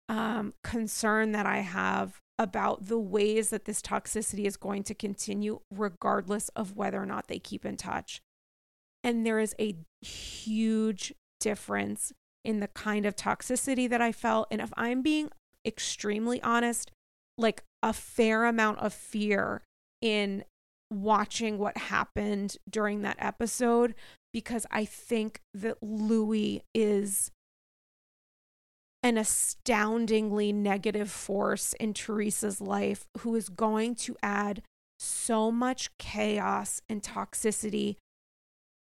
um, 0.10 0.54
concern 0.64 1.32
that 1.34 1.46
I 1.46 1.60
have 1.60 2.20
about 2.40 2.88
the 2.88 2.98
ways 2.98 3.50
that 3.50 3.66
this 3.66 3.82
toxicity 3.82 4.46
is 4.46 4.56
going 4.56 4.82
to 4.84 4.96
continue, 4.96 5.60
regardless 5.70 6.48
of 6.50 6.76
whether 6.76 7.00
or 7.00 7.06
not 7.06 7.28
they 7.28 7.38
keep 7.38 7.66
in 7.66 7.76
touch. 7.76 8.22
And 9.04 9.26
there 9.26 9.40
is 9.40 9.54
a 9.60 9.76
huge 10.02 11.14
difference 11.42 12.14
in 12.46 12.62
the 12.62 12.70
kind 12.70 13.06
of 13.06 13.16
toxicity 13.16 13.90
that 13.90 14.02
I 14.02 14.14
felt. 14.14 14.48
And 14.50 14.62
if 14.62 14.72
I'm 14.78 15.02
being 15.02 15.30
extremely 15.66 16.42
honest, 16.42 16.92
like 17.38 17.64
a 17.84 17.92
fair 17.92 18.46
amount 18.46 18.80
of 18.80 18.94
fear 18.94 19.62
in 20.02 20.46
watching 20.90 21.58
what 21.58 21.78
happened 21.78 22.58
during 22.70 23.02
that 23.02 23.18
episode 23.20 23.94
because 24.32 24.66
I 24.72 24.86
think 24.86 25.42
that 25.54 25.82
Luis 25.82 26.62
is 26.74 27.32
an 29.02 29.18
astoundingly 29.18 30.52
negative 30.52 31.10
force 31.10 31.74
in 31.74 31.94
Teresa's 31.94 32.60
life 32.60 33.06
who 33.20 33.36
is 33.36 33.50
going 33.50 33.96
to 33.96 34.18
add 34.22 34.62
so 35.00 35.52
much 35.52 35.98
chaos 35.98 36.82
and 36.90 37.02
toxicity. 37.02 37.96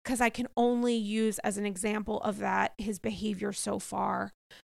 Because 0.04 0.20
I 0.20 0.30
can 0.30 0.48
only 0.58 0.96
use 0.96 1.40
as 1.40 1.58
an 1.58 1.66
example 1.66 2.20
of 2.22 2.40
that 2.40 2.74
his 2.78 3.00
behavior 3.00 3.54
so 3.54 3.80
far. 3.80 4.32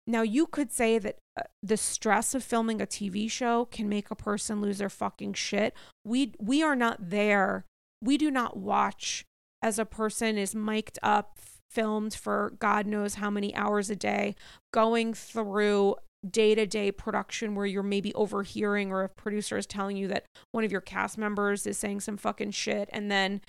Now, 0.10 0.22
you 0.22 0.48
could 0.48 0.72
say 0.72 0.98
that 1.00 1.18
uh, 1.38 1.44
the 1.62 1.76
stress 1.76 2.34
of 2.34 2.42
filming 2.42 2.82
a 2.82 2.86
TV 2.86 3.30
show 3.30 3.66
can 3.66 3.90
make 3.90 4.10
a 4.10 4.16
person 4.16 4.62
lose 4.62 4.78
their 4.78 4.90
fucking 4.90 5.34
shit. 5.34 5.74
We 6.06 6.34
we 6.40 6.64
are 6.64 6.78
not 6.78 7.10
there. 7.10 7.66
We 8.02 8.18
do 8.18 8.32
not 8.32 8.56
watch 8.56 9.26
as 9.62 9.78
a 9.78 9.86
person 9.86 10.38
is 10.38 10.56
mic'd 10.56 10.98
up, 11.04 11.40
filmed 11.70 12.14
for 12.14 12.54
God 12.60 12.86
knows 12.86 13.16
how 13.16 13.30
many 13.30 13.54
hours 13.56 13.90
a 13.90 13.96
day, 13.96 14.36
going 14.74 15.14
through 15.14 15.96
day 16.28 16.56
to 16.56 16.66
day 16.66 16.92
production 16.92 17.56
where 17.56 17.66
you're 17.66 17.84
maybe 17.84 18.14
overhearing 18.14 18.92
or 18.92 19.04
a 19.04 19.10
producer 19.10 19.58
is 19.58 19.66
telling 19.66 19.98
you 19.98 20.08
that 20.08 20.26
one 20.52 20.64
of 20.64 20.72
your 20.72 20.82
cast 20.82 21.18
members 21.18 21.68
is 21.68 21.78
saying 21.78 22.00
some 22.00 22.18
fucking 22.18 22.52
shit 22.52 22.90
and 22.92 23.12
then 23.12 23.42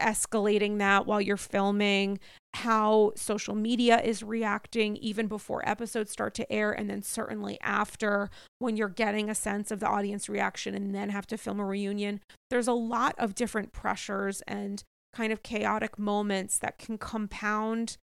escalating 0.00 0.78
that 0.78 1.06
while 1.06 1.20
you're 1.20 1.36
filming, 1.36 2.18
how 2.54 3.12
social 3.16 3.54
media 3.54 4.00
is 4.00 4.22
reacting 4.22 4.96
even 4.96 5.26
before 5.26 5.68
episodes 5.68 6.10
start 6.10 6.34
to 6.34 6.52
air, 6.52 6.72
and 6.72 6.90
then 6.90 7.02
certainly 7.02 7.58
after 7.62 8.28
when 8.58 8.76
you're 8.76 8.88
getting 8.88 9.30
a 9.30 9.34
sense 9.34 9.70
of 9.70 9.80
the 9.80 9.88
audience 9.88 10.28
reaction 10.28 10.74
and 10.74 10.94
then 10.94 11.10
have 11.10 11.26
to 11.26 11.38
film 11.38 11.60
a 11.60 11.64
reunion. 11.64 12.20
There's 12.50 12.68
a 12.68 12.72
lot 12.72 13.14
of 13.18 13.34
different 13.34 13.72
pressures 13.72 14.42
and 14.46 14.82
kind 15.14 15.32
of 15.32 15.42
chaotic 15.42 15.98
moments 15.98 16.58
that 16.58 16.78
can 16.78 16.98
compound 16.98 17.96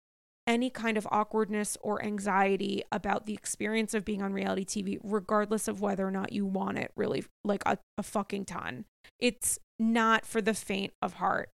any 0.47 0.71
kind 0.71 0.97
of 0.97 1.07
awkwardness 1.11 1.77
or 1.83 2.03
anxiety 2.03 2.83
about 2.91 3.27
the 3.27 3.35
experience 3.35 3.95
of 3.95 4.05
being 4.05 4.23
on 4.23 4.33
reality 4.33 4.65
TV, 4.65 4.99
regardless 5.03 5.69
of 5.69 5.81
whether 5.81 6.07
or 6.07 6.11
not 6.11 6.33
you 6.33 6.47
want 6.47 6.79
it 6.79 6.91
really 6.97 7.25
like 7.45 7.63
a, 7.67 7.79
a 7.99 8.03
fucking 8.03 8.45
ton. 8.45 8.85
It's 9.19 9.59
not 9.79 10.25
for 10.25 10.41
the 10.41 10.55
faint 10.55 10.93
of 11.03 11.15
heart. 11.15 11.51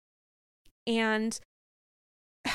And 0.88 1.40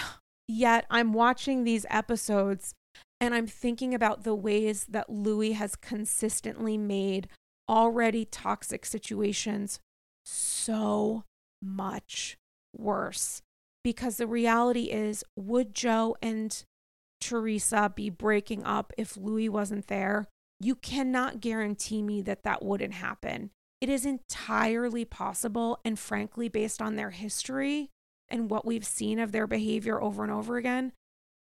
yet 0.48 0.86
I'm 0.90 1.12
watching 1.12 1.64
these 1.64 1.86
episodes 1.90 2.74
And 3.20 3.34
I'm 3.34 3.46
thinking 3.46 3.94
about 3.94 4.24
the 4.24 4.34
ways 4.34 4.86
that 4.90 5.08
Luis 5.08 5.56
has 5.56 5.74
consistently 5.74 6.76
made 6.76 7.28
already 7.68 8.24
toxic 8.24 8.84
situations 8.84 9.80
so 10.24 11.24
much 11.62 12.36
worse. 12.78 13.42
Because 13.84 14.16
the 14.16 14.26
reality 14.26 14.84
is, 14.84 15.24
would 15.36 15.74
Joe 15.74 16.16
and 16.20 16.64
Teresa 17.20 17.92
be 17.94 18.10
breaking 18.10 18.64
up 18.64 18.92
if 18.98 19.16
Luis 19.16 19.50
wasn't 19.50 19.86
there? 19.86 20.26
You 20.58 20.74
cannot 20.74 21.40
guarantee 21.40 22.02
me 22.02 22.22
that 22.22 22.42
that 22.42 22.64
wouldn't 22.64 22.94
happen. 22.94 23.50
It 23.80 23.88
is 23.88 24.06
entirely 24.06 25.04
possible, 25.04 25.78
and 25.84 25.98
frankly, 25.98 26.48
based 26.48 26.80
on 26.80 26.96
their 26.96 27.10
history 27.10 27.90
and 28.28 28.50
what 28.50 28.64
we've 28.64 28.86
seen 28.86 29.18
of 29.18 29.32
their 29.32 29.46
behavior 29.46 30.00
over 30.00 30.22
and 30.22 30.32
over 30.32 30.56
again, 30.56 30.92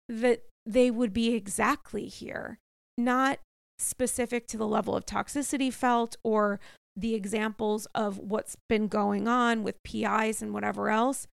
that 0.09 0.43
they 0.67 0.91
would 0.91 1.13
be 1.13 1.35
exactly 1.35 2.07
here. 2.07 2.59
Not 2.97 3.39
specific 3.79 4.47
to 4.49 4.57
the 4.57 4.67
level 4.67 4.97
of 4.97 5.05
toxicity 5.05 5.73
felt 5.73 6.17
or 6.25 6.61
the 6.97 7.15
examples 7.15 7.87
of 7.95 8.19
what's 8.19 8.57
been 8.69 8.89
going 8.89 9.27
on 9.27 9.63
with 9.63 9.83
PIs 9.83 10.41
and 10.41 10.53
whatever 10.53 10.91
else, 10.91 11.27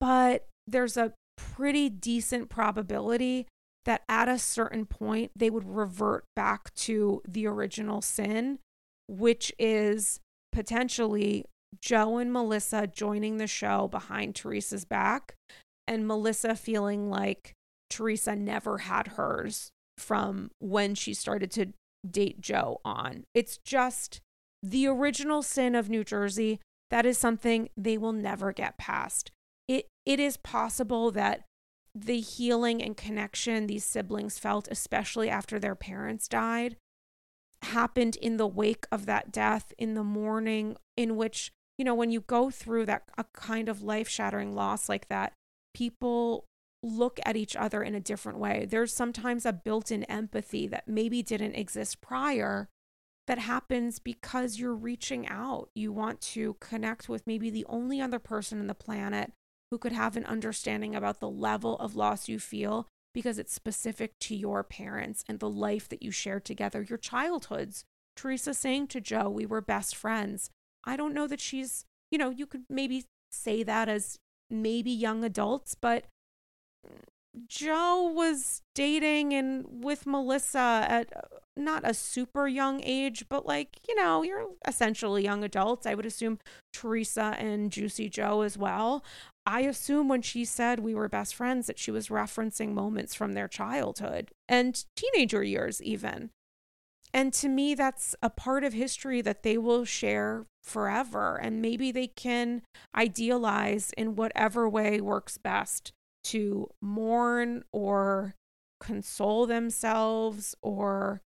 but 0.00 0.46
there's 0.66 0.96
a 0.96 1.12
pretty 1.36 1.88
decent 1.88 2.48
probability 2.48 3.46
that 3.84 4.02
at 4.08 4.28
a 4.28 4.38
certain 4.38 4.84
point 4.84 5.30
they 5.36 5.48
would 5.48 5.64
revert 5.64 6.24
back 6.34 6.74
to 6.74 7.22
the 7.26 7.46
original 7.46 8.02
sin, 8.02 8.58
which 9.08 9.52
is 9.58 10.18
potentially 10.50 11.44
Joe 11.80 12.18
and 12.18 12.32
Melissa 12.32 12.86
joining 12.86 13.36
the 13.36 13.46
show 13.46 13.86
behind 13.86 14.34
Teresa's 14.34 14.84
back, 14.84 15.34
and 15.86 16.06
Melissa 16.06 16.56
feeling 16.56 17.08
like 17.08 17.52
Teresa 17.90 18.34
never 18.34 18.78
had 18.78 19.08
hers 19.08 19.70
from 19.98 20.50
when 20.58 20.94
she 20.94 21.14
started 21.14 21.50
to 21.52 21.72
date 22.08 22.40
Joe 22.40 22.80
on. 22.84 23.24
It's 23.34 23.58
just 23.64 24.20
the 24.62 24.86
original 24.86 25.42
sin 25.42 25.74
of 25.74 25.88
New 25.88 26.04
Jersey. 26.04 26.60
That 26.90 27.06
is 27.06 27.18
something 27.18 27.68
they 27.76 27.98
will 27.98 28.12
never 28.12 28.52
get 28.52 28.78
past. 28.78 29.32
It 29.66 29.88
it 30.04 30.20
is 30.20 30.36
possible 30.36 31.10
that 31.10 31.42
the 31.94 32.20
healing 32.20 32.82
and 32.82 32.96
connection 32.96 33.66
these 33.66 33.84
siblings 33.84 34.38
felt, 34.38 34.68
especially 34.70 35.30
after 35.30 35.58
their 35.58 35.74
parents 35.74 36.28
died, 36.28 36.76
happened 37.62 38.16
in 38.16 38.36
the 38.36 38.46
wake 38.46 38.86
of 38.92 39.06
that 39.06 39.32
death, 39.32 39.72
in 39.78 39.94
the 39.94 40.04
morning, 40.04 40.76
in 40.96 41.16
which, 41.16 41.50
you 41.78 41.84
know, 41.84 41.94
when 41.94 42.10
you 42.10 42.20
go 42.20 42.50
through 42.50 42.84
that 42.86 43.04
a 43.16 43.24
kind 43.32 43.68
of 43.68 43.82
life 43.82 44.08
shattering 44.08 44.54
loss 44.54 44.88
like 44.88 45.08
that, 45.08 45.32
people 45.74 46.44
look 46.82 47.18
at 47.24 47.36
each 47.36 47.56
other 47.56 47.82
in 47.82 47.94
a 47.94 48.00
different 48.00 48.38
way. 48.38 48.66
There's 48.68 48.92
sometimes 48.92 49.46
a 49.46 49.52
built 49.52 49.90
in 49.90 50.04
empathy 50.04 50.68
that 50.68 50.86
maybe 50.86 51.22
didn't 51.22 51.54
exist 51.54 52.00
prior 52.00 52.68
that 53.26 53.38
happens 53.38 53.98
because 53.98 54.58
you're 54.58 54.74
reaching 54.74 55.26
out. 55.28 55.68
You 55.74 55.92
want 55.92 56.20
to 56.22 56.54
connect 56.60 57.08
with 57.08 57.26
maybe 57.26 57.50
the 57.50 57.66
only 57.68 58.00
other 58.00 58.18
person 58.18 58.60
in 58.60 58.66
the 58.66 58.74
planet 58.74 59.32
who 59.70 59.78
could 59.78 59.92
have 59.92 60.16
an 60.16 60.24
understanding 60.26 60.94
about 60.94 61.20
the 61.20 61.28
level 61.28 61.76
of 61.78 61.96
loss 61.96 62.28
you 62.28 62.38
feel 62.38 62.86
because 63.12 63.38
it's 63.38 63.52
specific 63.52 64.12
to 64.20 64.36
your 64.36 64.62
parents 64.62 65.24
and 65.28 65.40
the 65.40 65.48
life 65.48 65.88
that 65.88 66.02
you 66.02 66.10
shared 66.10 66.44
together, 66.44 66.82
your 66.82 66.98
childhoods. 66.98 67.84
Teresa 68.14 68.54
saying 68.54 68.86
to 68.88 69.00
Joe, 69.00 69.28
We 69.28 69.46
were 69.46 69.60
best 69.60 69.96
friends. 69.96 70.50
I 70.84 70.96
don't 70.96 71.14
know 71.14 71.26
that 71.26 71.40
she's, 71.40 71.84
you 72.10 72.18
know, 72.18 72.30
you 72.30 72.46
could 72.46 72.64
maybe 72.70 73.06
say 73.32 73.62
that 73.64 73.88
as 73.88 74.18
maybe 74.48 74.90
young 74.90 75.24
adults, 75.24 75.74
but 75.74 76.04
Joe 77.48 78.12
was 78.14 78.62
dating 78.74 79.32
and 79.32 79.84
with 79.84 80.06
Melissa 80.06 80.86
at 80.88 81.12
not 81.56 81.82
a 81.84 81.94
super 81.94 82.46
young 82.46 82.80
age, 82.82 83.26
but 83.28 83.46
like, 83.46 83.80
you 83.88 83.94
know, 83.94 84.22
you're 84.22 84.46
essentially 84.66 85.24
young 85.24 85.42
adults. 85.42 85.86
I 85.86 85.94
would 85.94 86.06
assume 86.06 86.38
Teresa 86.72 87.34
and 87.38 87.70
Juicy 87.70 88.08
Joe 88.08 88.42
as 88.42 88.58
well. 88.58 89.04
I 89.44 89.60
assume 89.60 90.08
when 90.08 90.22
she 90.22 90.44
said 90.44 90.80
we 90.80 90.94
were 90.94 91.08
best 91.08 91.34
friends 91.34 91.66
that 91.66 91.78
she 91.78 91.90
was 91.90 92.08
referencing 92.08 92.72
moments 92.72 93.14
from 93.14 93.32
their 93.32 93.48
childhood 93.48 94.30
and 94.48 94.84
teenager 94.96 95.42
years, 95.42 95.82
even. 95.82 96.30
And 97.14 97.32
to 97.34 97.48
me, 97.48 97.74
that's 97.74 98.14
a 98.20 98.28
part 98.28 98.64
of 98.64 98.72
history 98.72 99.22
that 99.22 99.42
they 99.42 99.56
will 99.56 99.84
share 99.84 100.46
forever. 100.62 101.36
And 101.40 101.62
maybe 101.62 101.92
they 101.92 102.08
can 102.08 102.62
idealize 102.94 103.92
in 103.96 104.16
whatever 104.16 104.68
way 104.68 105.00
works 105.00 105.38
best 105.38 105.92
to 106.26 106.68
mourn 106.80 107.64
or 107.72 108.34
console 108.80 109.46
themselves 109.46 110.54
or 110.62 111.22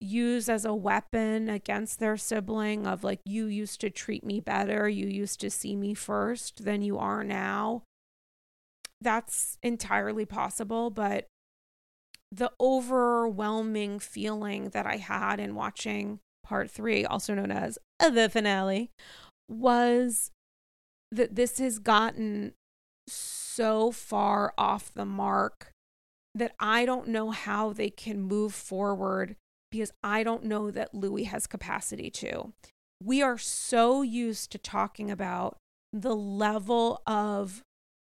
use 0.00 0.48
as 0.48 0.64
a 0.64 0.74
weapon 0.74 1.48
against 1.48 1.98
their 1.98 2.16
sibling 2.16 2.86
of 2.86 3.04
like 3.04 3.20
you 3.24 3.46
used 3.46 3.80
to 3.80 3.90
treat 3.90 4.24
me 4.24 4.40
better. 4.40 4.88
You 4.88 5.06
used 5.06 5.40
to 5.40 5.50
see 5.50 5.76
me 5.76 5.94
first 5.94 6.64
than 6.64 6.82
you 6.82 6.98
are 6.98 7.24
now. 7.24 7.82
That's 9.00 9.58
entirely 9.62 10.24
possible 10.24 10.90
but 10.90 11.26
the 12.32 12.50
overwhelming 12.60 14.00
feeling 14.00 14.70
that 14.70 14.86
i 14.86 14.96
had 14.96 15.38
in 15.38 15.54
watching 15.54 16.18
part 16.42 16.68
3 16.68 17.04
also 17.04 17.34
known 17.34 17.52
as 17.52 17.78
the 18.00 18.28
finale 18.28 18.90
was 19.48 20.32
that 21.12 21.36
this 21.36 21.58
has 21.58 21.78
gotten 21.78 22.54
so 23.06 23.43
far 23.92 24.52
off 24.58 24.92
the 24.92 25.04
mark 25.04 25.70
that 26.34 26.54
I 26.58 26.84
don't 26.84 27.08
know 27.08 27.30
how 27.30 27.72
they 27.72 27.90
can 27.90 28.22
move 28.22 28.52
forward 28.52 29.36
because 29.70 29.92
I 30.02 30.22
don't 30.22 30.44
know 30.44 30.70
that 30.70 30.94
Luis 30.94 31.28
has 31.28 31.46
capacity 31.46 32.10
to. 32.10 32.52
We 33.02 33.22
are 33.22 33.38
so 33.38 34.02
used 34.02 34.50
to 34.52 34.58
talking 34.58 35.10
about 35.10 35.56
the 35.92 36.14
level 36.14 37.02
of 37.06 37.62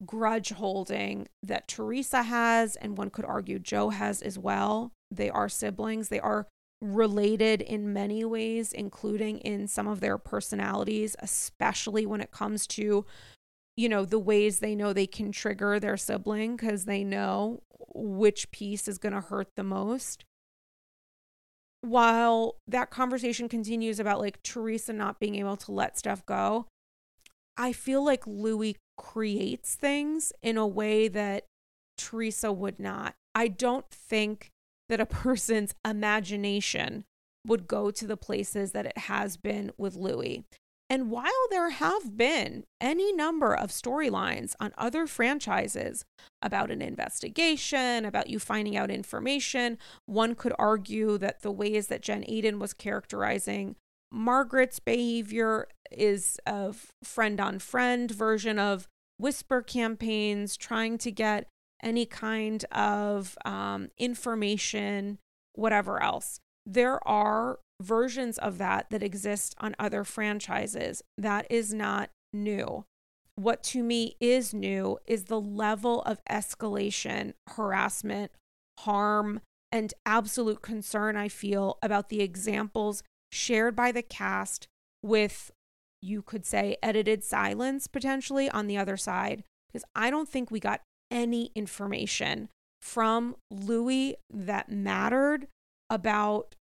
grudge 0.06 0.52
holding 0.52 1.28
that 1.44 1.68
Teresa 1.68 2.24
has, 2.24 2.76
and 2.78 2.98
one 2.98 3.10
could 3.10 3.26
argue 3.26 3.60
Joe 3.60 3.90
has 3.90 4.22
as 4.22 4.40
well. 4.40 4.92
They 5.12 5.30
are 5.30 5.50
siblings, 5.50 6.10
they 6.10 6.20
are 6.20 6.48
related 6.82 7.62
in 7.62 7.92
many 7.92 8.24
ways, 8.24 8.72
including 8.72 9.40
in 9.40 9.68
some 9.68 9.88
of 9.88 10.00
their 10.00 10.18
personalities, 10.18 11.16
especially 11.20 12.06
when 12.06 12.22
it 12.22 12.32
comes 12.32 12.66
to 12.68 13.06
you 13.80 13.88
know, 13.88 14.04
the 14.04 14.20
ways 14.20 14.60
they 14.60 14.76
know 14.76 14.92
they 14.92 15.08
can 15.08 15.32
trigger 15.32 15.80
their 15.80 15.96
sibling 15.96 16.58
because 16.58 16.84
they 16.84 17.02
know 17.02 17.64
which 17.96 18.52
piece 18.52 18.90
is 18.90 18.98
going 18.98 19.14
to 19.14 19.22
hurt 19.22 19.48
the 19.56 19.64
most. 19.64 20.26
While 21.80 22.58
that 22.68 22.90
conversation 22.90 23.48
continues 23.48 23.98
about 23.98 24.20
like 24.20 24.44
Teresa 24.44 24.92
not 24.92 25.22
being 25.22 25.36
able 25.36 25.56
to 25.56 25.72
let 25.72 25.98
stuff 25.98 26.26
go, 26.26 26.66
I 27.56 27.72
feel 27.72 28.04
like 28.04 28.28
Luis 28.28 28.76
creates 28.98 29.76
things 29.76 30.34
in 30.44 30.58
a 30.58 30.68
way 30.68 31.08
that 31.08 31.46
Teresa 31.98 32.52
would 32.52 32.82
not. 32.82 33.16
I 33.34 33.48
don't 33.48 33.90
think 33.90 34.50
that 34.90 35.00
a 35.00 35.06
person's 35.24 35.74
imagination 35.88 37.06
would 37.48 37.66
go 37.66 37.92
to 37.92 38.06
the 38.06 38.18
places 38.18 38.74
that 38.74 38.86
it 38.86 38.98
has 38.98 39.38
been 39.38 39.72
with 39.78 39.96
Luis. 39.96 40.42
And 40.90 41.12
while 41.12 41.48
there 41.52 41.70
have 41.70 42.18
been 42.18 42.64
any 42.82 43.14
number 43.14 43.54
of 43.54 43.70
storylines 43.70 44.56
on 44.60 44.74
other 44.76 45.06
franchises 45.06 46.04
about 46.42 46.72
an 46.72 46.82
investigation, 46.82 48.06
about 48.06 48.30
you 48.30 48.40
finding 48.40 48.76
out 48.76 48.90
information, 48.90 49.78
one 50.08 50.34
could 50.34 50.54
argue 50.58 51.20
that 51.20 51.42
the 51.44 51.52
ways 51.52 51.88
that 51.88 52.02
Jen 52.02 52.24
Aydin 52.24 52.58
was 52.58 52.74
characterizing 52.74 53.76
Margaret's 54.12 54.80
behavior 54.80 55.68
is 55.92 56.40
a 56.48 56.74
friend 57.04 57.40
on 57.40 57.60
friend 57.60 58.10
version 58.10 58.58
of 58.58 58.88
whisper 59.20 59.62
campaigns, 59.62 60.58
trying 60.58 60.98
to 60.98 61.12
get 61.12 61.48
any 61.84 62.06
kind 62.06 62.66
of 62.72 63.38
um, 63.46 63.90
information, 63.98 65.20
whatever 65.54 66.02
else. 66.02 66.40
There 66.66 67.06
are 67.08 67.60
versions 67.82 68.38
of 68.38 68.58
that 68.58 68.90
that 68.90 69.04
exist 69.04 69.56
on 69.60 69.76
other 69.80 70.04
franchises. 70.04 71.02
That 71.18 71.48
is 71.50 71.74
not 71.74 72.10
new. 72.34 72.86
What 73.36 73.64
to 73.64 73.84
me 73.84 74.16
is 74.20 74.54
new 74.54 75.00
is 75.06 75.26
the 75.26 75.40
level 75.40 76.02
of 76.02 76.22
escalation, 76.30 77.34
harassment, 77.48 78.32
harm, 78.82 79.42
and 79.72 79.94
absolute 80.06 80.62
concern 80.62 81.16
I 81.16 81.30
feel 81.30 81.78
about 81.82 82.10
the 82.10 82.22
examples 82.22 83.04
shared 83.32 83.76
by 83.76 83.92
the 83.92 84.02
cast 84.02 84.68
with, 85.02 85.52
you 86.02 86.22
could 86.22 86.46
say, 86.46 86.76
edited 86.84 87.24
silence 87.24 87.88
potentially 87.88 88.50
on 88.50 88.68
the 88.68 88.78
other 88.78 88.98
side. 88.98 89.44
Because 89.72 89.86
I 89.96 90.10
don't 90.10 90.28
think 90.28 90.52
we 90.52 90.60
got 90.60 90.82
any 91.12 91.52
information 91.56 92.50
from 92.82 93.36
Luis 93.52 94.16
that 94.30 94.70
mattered 94.70 95.48
about 95.90 96.56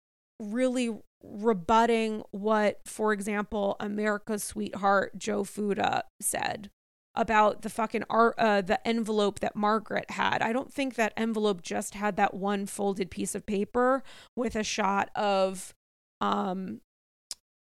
really 0.41 0.91
rebutting 1.23 2.23
what, 2.33 2.81
for 2.85 3.13
example, 3.13 3.77
America's 3.81 4.45
sweetheart 4.45 5.19
John 5.19 5.45
Fuda 5.45 6.05
said. 6.21 6.71
about 7.17 7.63
the 7.63 7.71
fucking 7.71 8.03
art, 8.11 8.35
uh, 8.39 8.61
the 8.61 8.85
envelope 8.87 9.39
that 9.41 9.55
Margaret 9.55 10.11
had. 10.11 10.43
I 10.43 10.53
don't 10.53 10.73
think 10.73 10.97
that 10.97 11.13
envelope 11.17 11.63
just 11.63 11.95
had 11.95 12.17
that 12.17 12.35
one 12.35 12.67
folded 12.67 13.09
piece 13.11 13.35
of 13.37 13.47
paper 13.47 14.03
with 14.35 14.57
a 14.57 14.65
shot 14.65 15.11
of 15.15 15.75
um 16.21 16.81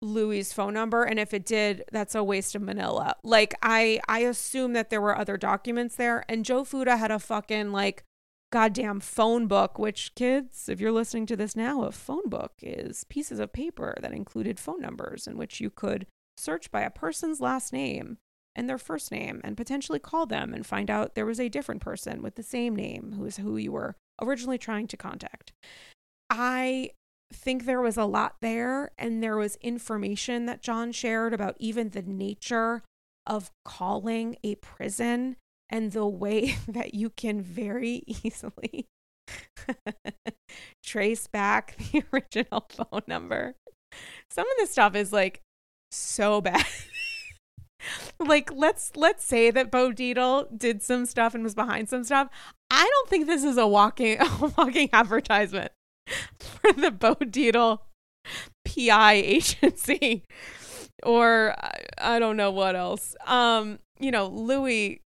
Luis's 0.02 0.54
phone 0.54 0.74
number 0.74 1.04
and 1.04 1.20
if 1.20 1.34
it 1.34 1.46
did 1.46 1.84
that's 1.92 2.16
a 2.16 2.24
waste 2.24 2.56
of 2.56 2.62
manila. 2.62 3.16
Like 3.24 3.54
I 3.62 4.00
I 4.08 4.20
assume 4.20 4.74
that 4.74 4.90
there 4.90 5.02
were 5.02 5.18
other 5.18 5.36
documents 5.38 5.96
there 5.96 6.24
and 6.30 6.46
John 6.46 6.64
Fuda 6.66 6.98
had 6.98 7.12
a 7.12 7.20
fucking 7.20 7.72
like 7.72 8.04
goddamn 8.52 9.00
phone 9.00 9.46
book 9.48 9.78
which 9.78 10.14
kids 10.16 10.68
if 10.70 10.80
you're 10.80 10.92
listening 10.92 11.26
to 11.26 11.36
this 11.36 11.56
now 11.56 11.84
a 11.84 11.92
phone 11.92 12.28
book 12.28 12.54
is 12.62 13.04
pieces 13.06 13.40
of 13.40 13.54
paper 13.54 13.96
that 14.02 14.12
included 14.12 14.60
phone 14.60 14.82
numbers 14.82 15.28
in 15.28 15.38
which 15.38 15.62
you 15.62 15.70
could 15.70 16.08
search 16.38 16.72
by 16.72 16.82
a 16.82 16.90
person's 16.90 17.40
last 17.40 17.72
name 17.72 18.18
and 18.56 18.70
their 18.70 18.78
first 18.78 19.12
name 19.12 19.40
and 19.44 19.56
potentially 19.56 20.00
call 20.00 20.26
them 20.26 20.54
and 20.54 20.66
find 20.66 20.90
out 20.90 21.16
there 21.16 21.26
was 21.26 21.40
a 21.40 21.50
different 21.50 21.82
person 21.82 22.22
with 22.22 22.36
the 22.36 22.44
same 22.44 22.76
name 22.76 23.14
who 23.16 23.26
is 23.26 23.38
who 23.38 23.58
you 23.58 23.72
were 23.72 23.96
originally 24.22 24.58
trying 24.58 24.88
to 24.88 24.98
contact. 24.98 25.54
I 26.30 26.92
think 27.32 27.66
there 27.66 27.82
was 27.82 27.98
a 27.98 28.06
lot 28.06 28.36
there 28.42 28.92
and 28.98 29.24
there 29.24 29.38
was 29.38 29.58
information 29.62 30.46
that 30.48 30.62
John 30.62 30.92
shared 30.92 31.34
about 31.34 31.56
even 31.60 31.90
the 31.90 32.02
nature 32.02 32.82
of 33.26 33.52
calling 33.64 34.36
a 34.44 34.56
prison 34.56 35.36
and 35.70 35.92
the 35.92 36.06
way 36.06 36.56
that 36.68 36.94
you 36.94 37.10
can 37.10 37.42
very 37.42 38.04
easily 38.08 38.88
trace 40.84 41.28
back 41.28 41.78
the 41.92 42.04
original 42.14 42.66
phone 42.70 43.04
number. 43.08 43.56
Some 44.30 44.50
of 44.50 44.58
this 44.58 44.72
stuff 44.72 44.96
is 44.96 45.12
like 45.12 45.42
so 45.92 46.42
bad. 46.42 46.66
like 48.20 48.52
let's 48.54 48.92
let's 48.96 49.24
say 49.24 49.52
that 49.52 49.72
Bo 49.72 49.92
Dietl 49.92 50.48
did 50.58 50.84
some 50.84 51.06
stuff 51.06 51.34
and 51.34 51.44
was 51.44 51.56
behind 51.56 51.90
some 51.90 52.04
stuff. 52.04 52.30
I 52.70 52.88
don't 52.88 53.10
think 53.10 53.26
this 53.26 53.44
is 53.44 53.58
a 53.58 53.68
walking 53.68 54.20
a 54.20 54.54
walking 54.58 54.90
advertisement 54.94 55.72
for 56.40 56.74
the 56.74 56.92
Bo 56.92 57.16
Dietl 57.16 57.80
PI 58.66 59.14
agency 59.14 60.24
or 61.04 61.56
I 61.98 62.20
don't 62.20 62.38
know 62.38 62.52
what 62.52 62.76
else. 62.76 63.16
Um, 63.26 63.80
you 64.00 64.12
know, 64.12 64.28
Luis 64.28 65.00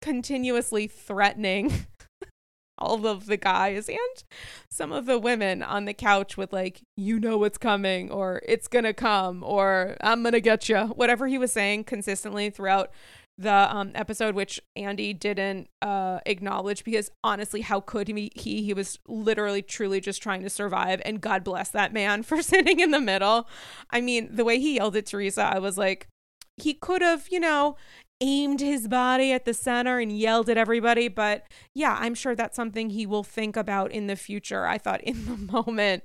continuously 0.00 0.86
threatening 0.86 1.86
all 2.78 3.06
of 3.06 3.26
the 3.26 3.36
guys 3.36 3.88
and 3.88 4.24
some 4.70 4.92
of 4.92 5.06
the 5.06 5.18
women 5.18 5.62
on 5.62 5.84
the 5.84 5.94
couch 5.94 6.36
with 6.36 6.52
like 6.52 6.82
you 6.96 7.20
know 7.20 7.38
what's 7.38 7.58
coming 7.58 8.10
or 8.10 8.42
it's 8.46 8.66
gonna 8.66 8.92
come 8.92 9.42
or 9.44 9.96
i'm 10.00 10.22
gonna 10.22 10.40
get 10.40 10.68
you 10.68 10.78
whatever 10.78 11.28
he 11.28 11.38
was 11.38 11.52
saying 11.52 11.84
consistently 11.84 12.50
throughout 12.50 12.90
the 13.38 13.50
um, 13.50 13.92
episode 13.94 14.34
which 14.34 14.60
andy 14.76 15.12
didn't 15.12 15.68
uh, 15.80 16.18
acknowledge 16.26 16.84
because 16.84 17.10
honestly 17.24 17.62
how 17.62 17.80
could 17.80 18.08
he? 18.08 18.30
He 18.34 18.62
he 18.62 18.74
was 18.74 18.98
literally 19.06 19.62
truly 19.62 20.00
just 20.00 20.22
trying 20.22 20.42
to 20.42 20.50
survive 20.50 21.00
and 21.04 21.20
god 21.20 21.44
bless 21.44 21.70
that 21.70 21.92
man 21.92 22.22
for 22.24 22.42
sitting 22.42 22.80
in 22.80 22.90
the 22.90 23.00
middle. 23.00 23.48
I 23.90 24.00
mean 24.00 24.28
the 24.34 24.44
way 24.44 24.58
he 24.58 24.76
yelled 24.76 24.96
at 24.96 25.06
teresa 25.06 25.42
i 25.42 25.58
was 25.58 25.78
like 25.78 26.08
he 26.56 26.74
could 26.74 27.02
have, 27.02 27.28
you 27.30 27.40
know, 27.40 27.76
aimed 28.22 28.60
his 28.60 28.86
body 28.86 29.32
at 29.32 29.44
the 29.44 29.52
center 29.52 29.98
and 29.98 30.16
yelled 30.16 30.48
at 30.48 30.56
everybody. 30.56 31.08
But 31.08 31.44
yeah, 31.74 31.96
I'm 32.00 32.14
sure 32.14 32.34
that's 32.34 32.56
something 32.56 32.90
he 32.90 33.04
will 33.04 33.24
think 33.24 33.56
about 33.56 33.90
in 33.90 34.06
the 34.06 34.16
future. 34.16 34.64
I 34.66 34.78
thought 34.78 35.02
in 35.02 35.26
the 35.26 35.36
moment 35.36 36.04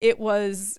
it 0.00 0.20
was 0.20 0.78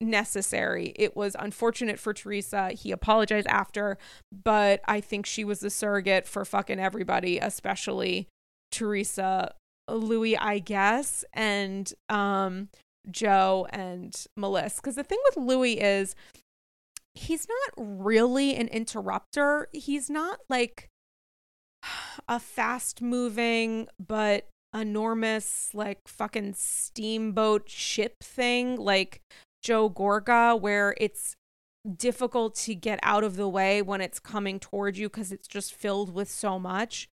necessary. 0.00 0.92
It 0.96 1.16
was 1.16 1.36
unfortunate 1.38 1.98
for 1.98 2.14
Teresa. 2.14 2.70
He 2.70 2.92
apologized 2.92 3.48
after, 3.48 3.98
but 4.44 4.80
I 4.86 5.00
think 5.00 5.26
she 5.26 5.44
was 5.44 5.60
the 5.60 5.70
surrogate 5.70 6.26
for 6.26 6.44
fucking 6.44 6.78
everybody, 6.78 7.38
especially 7.38 8.28
Teresa, 8.70 9.54
Luis, 9.88 10.38
I 10.40 10.60
guess, 10.60 11.24
and 11.32 11.92
um 12.08 12.68
Joe 13.10 13.66
and 13.70 14.14
Melissa. 14.36 14.76
Because 14.76 14.94
the 14.94 15.02
thing 15.02 15.18
with 15.24 15.44
Luis 15.44 15.78
is 15.80 16.14
he's 17.14 17.46
not 17.48 17.86
really 18.06 18.56
an 18.56 18.68
interrupter. 18.68 19.68
He's 19.72 20.08
not 20.08 20.40
like 20.48 20.88
a 22.28 22.38
fast 22.38 23.02
moving 23.02 23.88
but 24.04 24.48
enormous 24.74 25.70
like 25.74 26.00
fucking 26.08 26.54
steamboat 26.54 27.68
ship 27.68 28.22
thing 28.22 28.76
like 28.76 29.20
Joe 29.62 29.90
Gorga 29.90 30.58
where 30.58 30.94
it's 30.98 31.36
difficult 31.96 32.54
to 32.54 32.74
get 32.74 32.98
out 33.02 33.22
of 33.22 33.36
the 33.36 33.48
way 33.48 33.82
when 33.82 34.00
it's 34.00 34.18
coming 34.18 34.58
towards 34.58 34.98
you 34.98 35.10
cuz 35.10 35.30
it's 35.30 35.48
just 35.48 35.74
filled 35.74 36.14
with 36.14 36.30
so 36.30 36.58
much. 36.58 37.08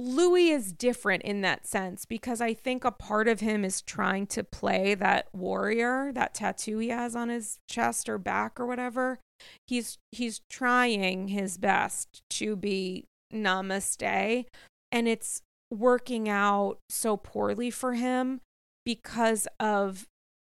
Luis 0.00 0.50
is 0.50 0.72
different 0.72 1.22
in 1.24 1.42
that 1.42 1.66
sense 1.66 2.06
because 2.06 2.40
I 2.40 2.54
think 2.54 2.84
a 2.84 2.90
part 2.90 3.28
of 3.28 3.40
him 3.40 3.66
is 3.66 3.82
trying 3.82 4.26
to 4.28 4.42
play 4.42 4.94
that 4.94 5.28
warrior, 5.34 6.10
that 6.14 6.32
tattoo 6.32 6.78
he 6.78 6.88
has 6.88 7.14
on 7.14 7.28
his 7.28 7.58
chest 7.68 8.08
or 8.08 8.16
back 8.16 8.58
or 8.58 8.66
whatever. 8.66 9.18
He's 9.66 9.98
he's 10.10 10.40
trying 10.48 11.28
his 11.28 11.58
best 11.58 12.22
to 12.30 12.56
be 12.56 13.04
namaste 13.32 14.46
and 14.90 15.06
it's 15.06 15.42
working 15.70 16.30
out 16.30 16.78
so 16.88 17.18
poorly 17.18 17.70
for 17.70 17.92
him 17.92 18.40
because 18.86 19.46
of 19.60 20.06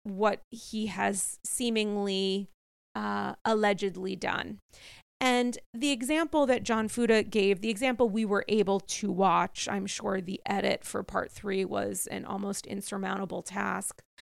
what 0.04 0.40
he 0.52 0.88
has 0.88 1.38
seemingly 1.46 2.48
uh, 2.96 3.34
allegedly 3.44 4.16
done. 4.16 4.60
And 5.20 5.58
the 5.74 5.92
example 5.92 6.46
that 6.48 6.64
John 6.64 6.88
Fuda 6.88 7.24
gave, 7.24 7.62
the 7.62 7.70
example 7.70 8.10
we 8.10 8.26
were 8.26 8.44
able 8.48 8.80
to 8.82 9.12
watch, 9.12 9.68
I'm 9.70 9.86
sure 9.86 10.20
the 10.20 10.42
edit 10.46 10.84
for 10.84 11.02
part 11.02 11.32
three 11.32 11.64
was 11.64 12.08
an 12.08 12.26
almost 12.26 12.66
insurmountable 12.66 13.42
task. 13.42 14.02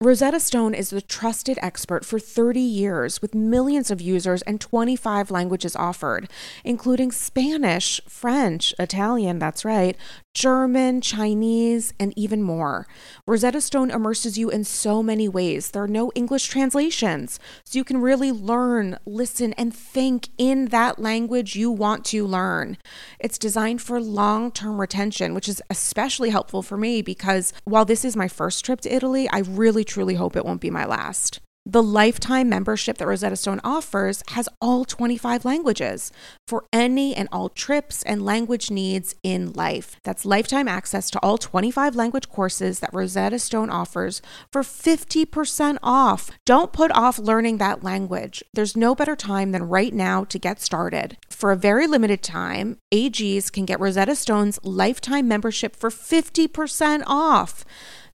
Rosetta 0.00 0.38
Stone 0.38 0.74
is 0.74 0.90
the 0.90 1.02
trusted 1.02 1.58
expert 1.60 2.04
for 2.04 2.20
30 2.20 2.60
years 2.60 3.20
with 3.20 3.34
millions 3.34 3.90
of 3.90 4.00
users 4.00 4.42
and 4.42 4.60
25 4.60 5.28
languages 5.32 5.74
offered, 5.74 6.30
including 6.62 7.10
Spanish, 7.10 8.00
French, 8.06 8.72
Italian, 8.78 9.40
that's 9.40 9.64
right, 9.64 9.96
German, 10.38 11.00
Chinese, 11.00 11.92
and 11.98 12.12
even 12.16 12.44
more. 12.44 12.86
Rosetta 13.26 13.60
Stone 13.60 13.90
immerses 13.90 14.38
you 14.38 14.50
in 14.50 14.62
so 14.62 15.02
many 15.02 15.28
ways. 15.28 15.72
There 15.72 15.82
are 15.82 15.88
no 15.88 16.12
English 16.14 16.46
translations, 16.46 17.40
so 17.64 17.76
you 17.76 17.82
can 17.82 18.00
really 18.00 18.30
learn, 18.30 19.00
listen, 19.04 19.52
and 19.54 19.74
think 19.74 20.28
in 20.38 20.66
that 20.66 21.00
language 21.00 21.56
you 21.56 21.72
want 21.72 22.04
to 22.04 22.24
learn. 22.24 22.76
It's 23.18 23.36
designed 23.36 23.82
for 23.82 24.00
long 24.00 24.52
term 24.52 24.80
retention, 24.80 25.34
which 25.34 25.48
is 25.48 25.60
especially 25.70 26.30
helpful 26.30 26.62
for 26.62 26.76
me 26.76 27.02
because 27.02 27.52
while 27.64 27.84
this 27.84 28.04
is 28.04 28.14
my 28.14 28.28
first 28.28 28.64
trip 28.64 28.80
to 28.82 28.94
Italy, 28.94 29.28
I 29.30 29.40
really 29.40 29.82
truly 29.82 30.14
hope 30.14 30.36
it 30.36 30.44
won't 30.44 30.60
be 30.60 30.70
my 30.70 30.84
last. 30.84 31.40
The 31.70 31.82
lifetime 31.82 32.48
membership 32.48 32.96
that 32.96 33.06
Rosetta 33.06 33.36
Stone 33.36 33.60
offers 33.62 34.22
has 34.28 34.48
all 34.58 34.86
25 34.86 35.44
languages 35.44 36.10
for 36.46 36.64
any 36.72 37.14
and 37.14 37.28
all 37.30 37.50
trips 37.50 38.02
and 38.04 38.24
language 38.24 38.70
needs 38.70 39.14
in 39.22 39.52
life. 39.52 39.96
That's 40.02 40.24
lifetime 40.24 40.66
access 40.66 41.10
to 41.10 41.18
all 41.22 41.36
25 41.36 41.94
language 41.94 42.30
courses 42.30 42.80
that 42.80 42.94
Rosetta 42.94 43.38
Stone 43.38 43.68
offers 43.68 44.22
for 44.50 44.62
50% 44.62 45.76
off. 45.82 46.30
Don't 46.46 46.72
put 46.72 46.90
off 46.92 47.18
learning 47.18 47.58
that 47.58 47.84
language. 47.84 48.42
There's 48.54 48.74
no 48.74 48.94
better 48.94 49.14
time 49.14 49.52
than 49.52 49.68
right 49.68 49.92
now 49.92 50.24
to 50.24 50.38
get 50.38 50.62
started. 50.62 51.18
For 51.28 51.52
a 51.52 51.56
very 51.56 51.86
limited 51.86 52.22
time, 52.22 52.78
AGs 52.94 53.52
can 53.52 53.66
get 53.66 53.78
Rosetta 53.78 54.16
Stone's 54.16 54.58
lifetime 54.62 55.28
membership 55.28 55.76
for 55.76 55.90
50% 55.90 57.02
off. 57.06 57.66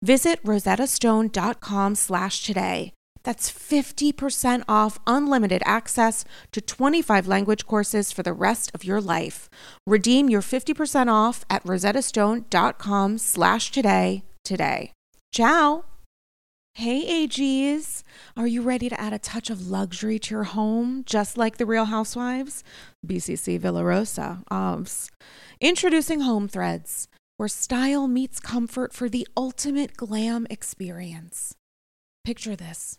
Visit 0.03 0.43
rosettastone.com 0.43 1.95
slash 1.95 2.43
today. 2.43 2.93
That's 3.25 3.51
50% 3.51 4.65
off 4.69 4.99
unlimited 5.07 5.63
access 5.65 6.25
to 6.53 6.61
25 6.61 7.27
language 7.27 7.67
courses 7.67 8.13
for 8.13 8.23
the 8.23 8.33
rest 8.33 8.71
of 8.75 8.85
your 8.85 9.01
life. 9.01 9.49
Redeem 9.87 10.29
your 10.29 10.43
50% 10.43 11.11
off 11.11 11.45
at 11.51 11.65
rosettastone.com 11.65 13.19
slash 13.19 13.71
today 13.71 14.23
today. 14.45 14.93
Ciao! 15.33 15.85
Hey 16.77 17.27
AGs, 17.27 18.03
are 18.37 18.49
you 18.49 18.61
ready 18.61 18.89
to 18.89 19.01
add 19.01 19.13
a 19.13 19.19
touch 19.19 19.49
of 19.49 19.69
luxury 19.69 20.19
to 20.19 20.35
your 20.35 20.45
home, 20.45 21.05
just 21.07 21.39
like 21.39 21.57
the 21.57 21.67
Real 21.67 21.85
Housewives? 21.85 22.65
BCC 23.07 23.61
Villarosa, 23.61 24.43
OBS. 24.51 25.09
Introducing 25.61 26.23
Home 26.23 26.49
Threads, 26.49 27.07
where 27.37 27.49
style 27.49 28.09
meets 28.09 28.41
comfort 28.41 28.93
for 28.93 29.09
the 29.09 29.27
ultimate 29.37 29.97
glam 29.97 30.49
experience. 30.51 31.55
Picture 32.25 32.57
this 32.57 32.99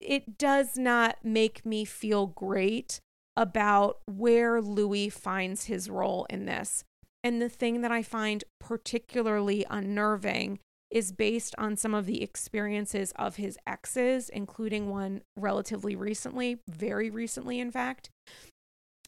it 0.00 0.38
does 0.38 0.76
not 0.76 1.18
make 1.24 1.66
me 1.66 1.84
feel 1.84 2.26
great 2.26 3.00
about 3.36 3.98
where 4.06 4.60
Luis 4.60 5.16
finds 5.16 5.64
his 5.64 5.88
role 5.88 6.26
in 6.28 6.46
this. 6.46 6.84
And 7.22 7.40
the 7.42 7.48
thing 7.48 7.82
that 7.82 7.92
I 7.92 8.02
find 8.02 8.44
particularly 8.60 9.64
unnerving 9.68 10.60
is 10.90 11.12
based 11.12 11.54
on 11.58 11.76
some 11.76 11.94
of 11.94 12.06
the 12.06 12.22
experiences 12.22 13.12
of 13.16 13.36
his 13.36 13.58
exes, 13.66 14.28
including 14.28 14.88
one 14.88 15.22
relatively 15.36 15.94
recently, 15.94 16.58
very 16.68 17.10
recently, 17.10 17.60
in 17.60 17.70
fact. 17.70 18.10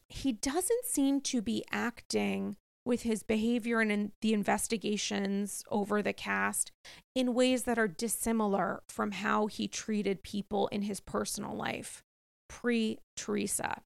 He 0.08 0.32
doesn't 0.32 0.84
seem 0.84 1.20
to 1.22 1.40
be 1.40 1.64
acting 1.70 2.56
with 2.84 3.02
his 3.02 3.22
behavior 3.22 3.80
and 3.80 3.92
in 3.92 4.12
the 4.22 4.32
investigations 4.32 5.62
over 5.70 6.02
the 6.02 6.12
cast 6.12 6.72
in 7.14 7.34
ways 7.34 7.64
that 7.64 7.78
are 7.78 7.88
dissimilar 7.88 8.82
from 8.88 9.12
how 9.12 9.46
he 9.46 9.68
treated 9.68 10.22
people 10.22 10.66
in 10.68 10.82
his 10.82 11.00
personal 11.00 11.54
life 11.54 12.02
pre 12.48 12.98
Teresa. 13.16 13.82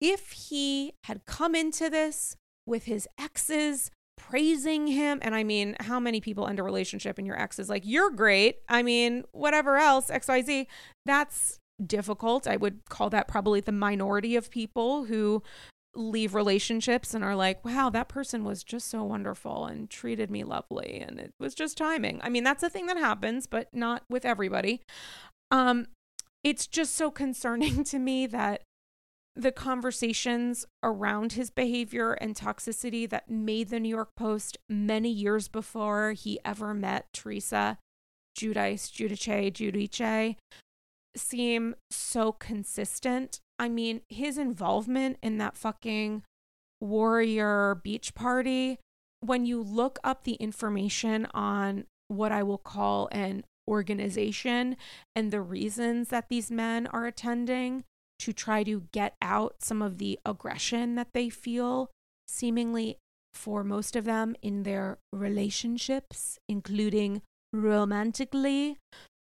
If 0.00 0.30
he 0.30 0.92
had 1.04 1.26
come 1.26 1.54
into 1.54 1.90
this 1.90 2.36
with 2.66 2.84
his 2.84 3.08
exes 3.18 3.90
praising 4.16 4.88
him, 4.88 5.20
and 5.22 5.34
I 5.34 5.44
mean, 5.44 5.76
how 5.80 5.98
many 5.98 6.20
people 6.20 6.46
end 6.46 6.58
a 6.58 6.62
relationship 6.62 7.18
and 7.18 7.26
your 7.26 7.40
ex 7.40 7.58
is 7.58 7.68
like, 7.68 7.82
you're 7.86 8.10
great. 8.10 8.58
I 8.68 8.82
mean, 8.82 9.24
whatever 9.32 9.76
else, 9.76 10.10
XYZ, 10.10 10.66
that's 11.06 11.58
difficult. 11.84 12.46
I 12.46 12.56
would 12.56 12.80
call 12.88 13.10
that 13.10 13.28
probably 13.28 13.60
the 13.60 13.72
minority 13.72 14.36
of 14.36 14.50
people 14.50 15.04
who 15.04 15.42
leave 15.94 16.34
relationships 16.34 17.14
and 17.14 17.24
are 17.24 17.36
like, 17.36 17.64
wow, 17.64 17.90
that 17.90 18.08
person 18.08 18.44
was 18.44 18.62
just 18.62 18.88
so 18.88 19.02
wonderful 19.02 19.66
and 19.66 19.90
treated 19.90 20.30
me 20.30 20.44
lovely 20.44 21.04
and 21.06 21.18
it 21.18 21.32
was 21.40 21.54
just 21.54 21.76
timing. 21.76 22.20
I 22.22 22.28
mean, 22.28 22.44
that's 22.44 22.62
a 22.62 22.70
thing 22.70 22.86
that 22.86 22.96
happens, 22.96 23.46
but 23.46 23.68
not 23.72 24.02
with 24.08 24.24
everybody. 24.24 24.82
Um 25.50 25.86
it's 26.44 26.66
just 26.66 26.94
so 26.94 27.10
concerning 27.10 27.84
to 27.92 27.98
me 27.98 28.26
that 28.26 28.62
the 29.34 29.52
conversations 29.52 30.66
around 30.82 31.34
his 31.34 31.48
behavior 31.48 32.12
and 32.14 32.34
toxicity 32.34 33.08
that 33.08 33.30
made 33.30 33.70
the 33.70 33.78
New 33.78 33.88
York 33.88 34.10
Post 34.16 34.58
many 34.68 35.10
years 35.10 35.46
before 35.46 36.12
he 36.12 36.40
ever 36.44 36.74
met 36.74 37.06
Teresa 37.12 37.78
Judice, 38.36 38.90
Judice, 38.90 39.20
Giudice 39.20 40.36
seem 41.18 41.74
so 41.90 42.32
consistent. 42.32 43.40
I 43.58 43.68
mean, 43.68 44.02
his 44.08 44.38
involvement 44.38 45.18
in 45.22 45.38
that 45.38 45.56
fucking 45.56 46.22
warrior 46.80 47.80
beach 47.82 48.14
party, 48.14 48.78
when 49.20 49.44
you 49.44 49.62
look 49.62 49.98
up 50.04 50.24
the 50.24 50.34
information 50.34 51.26
on 51.34 51.84
what 52.06 52.32
I 52.32 52.42
will 52.42 52.58
call 52.58 53.08
an 53.12 53.44
organization 53.68 54.76
and 55.14 55.30
the 55.30 55.42
reasons 55.42 56.08
that 56.08 56.28
these 56.28 56.50
men 56.50 56.86
are 56.86 57.06
attending 57.06 57.84
to 58.20 58.32
try 58.32 58.64
to 58.64 58.84
get 58.92 59.14
out 59.20 59.56
some 59.60 59.82
of 59.82 59.98
the 59.98 60.18
aggression 60.24 60.94
that 60.94 61.12
they 61.12 61.28
feel, 61.28 61.90
seemingly 62.26 62.96
for 63.34 63.62
most 63.62 63.94
of 63.94 64.04
them 64.04 64.34
in 64.42 64.62
their 64.62 64.98
relationships, 65.12 66.38
including 66.48 67.22
romantically, 67.52 68.76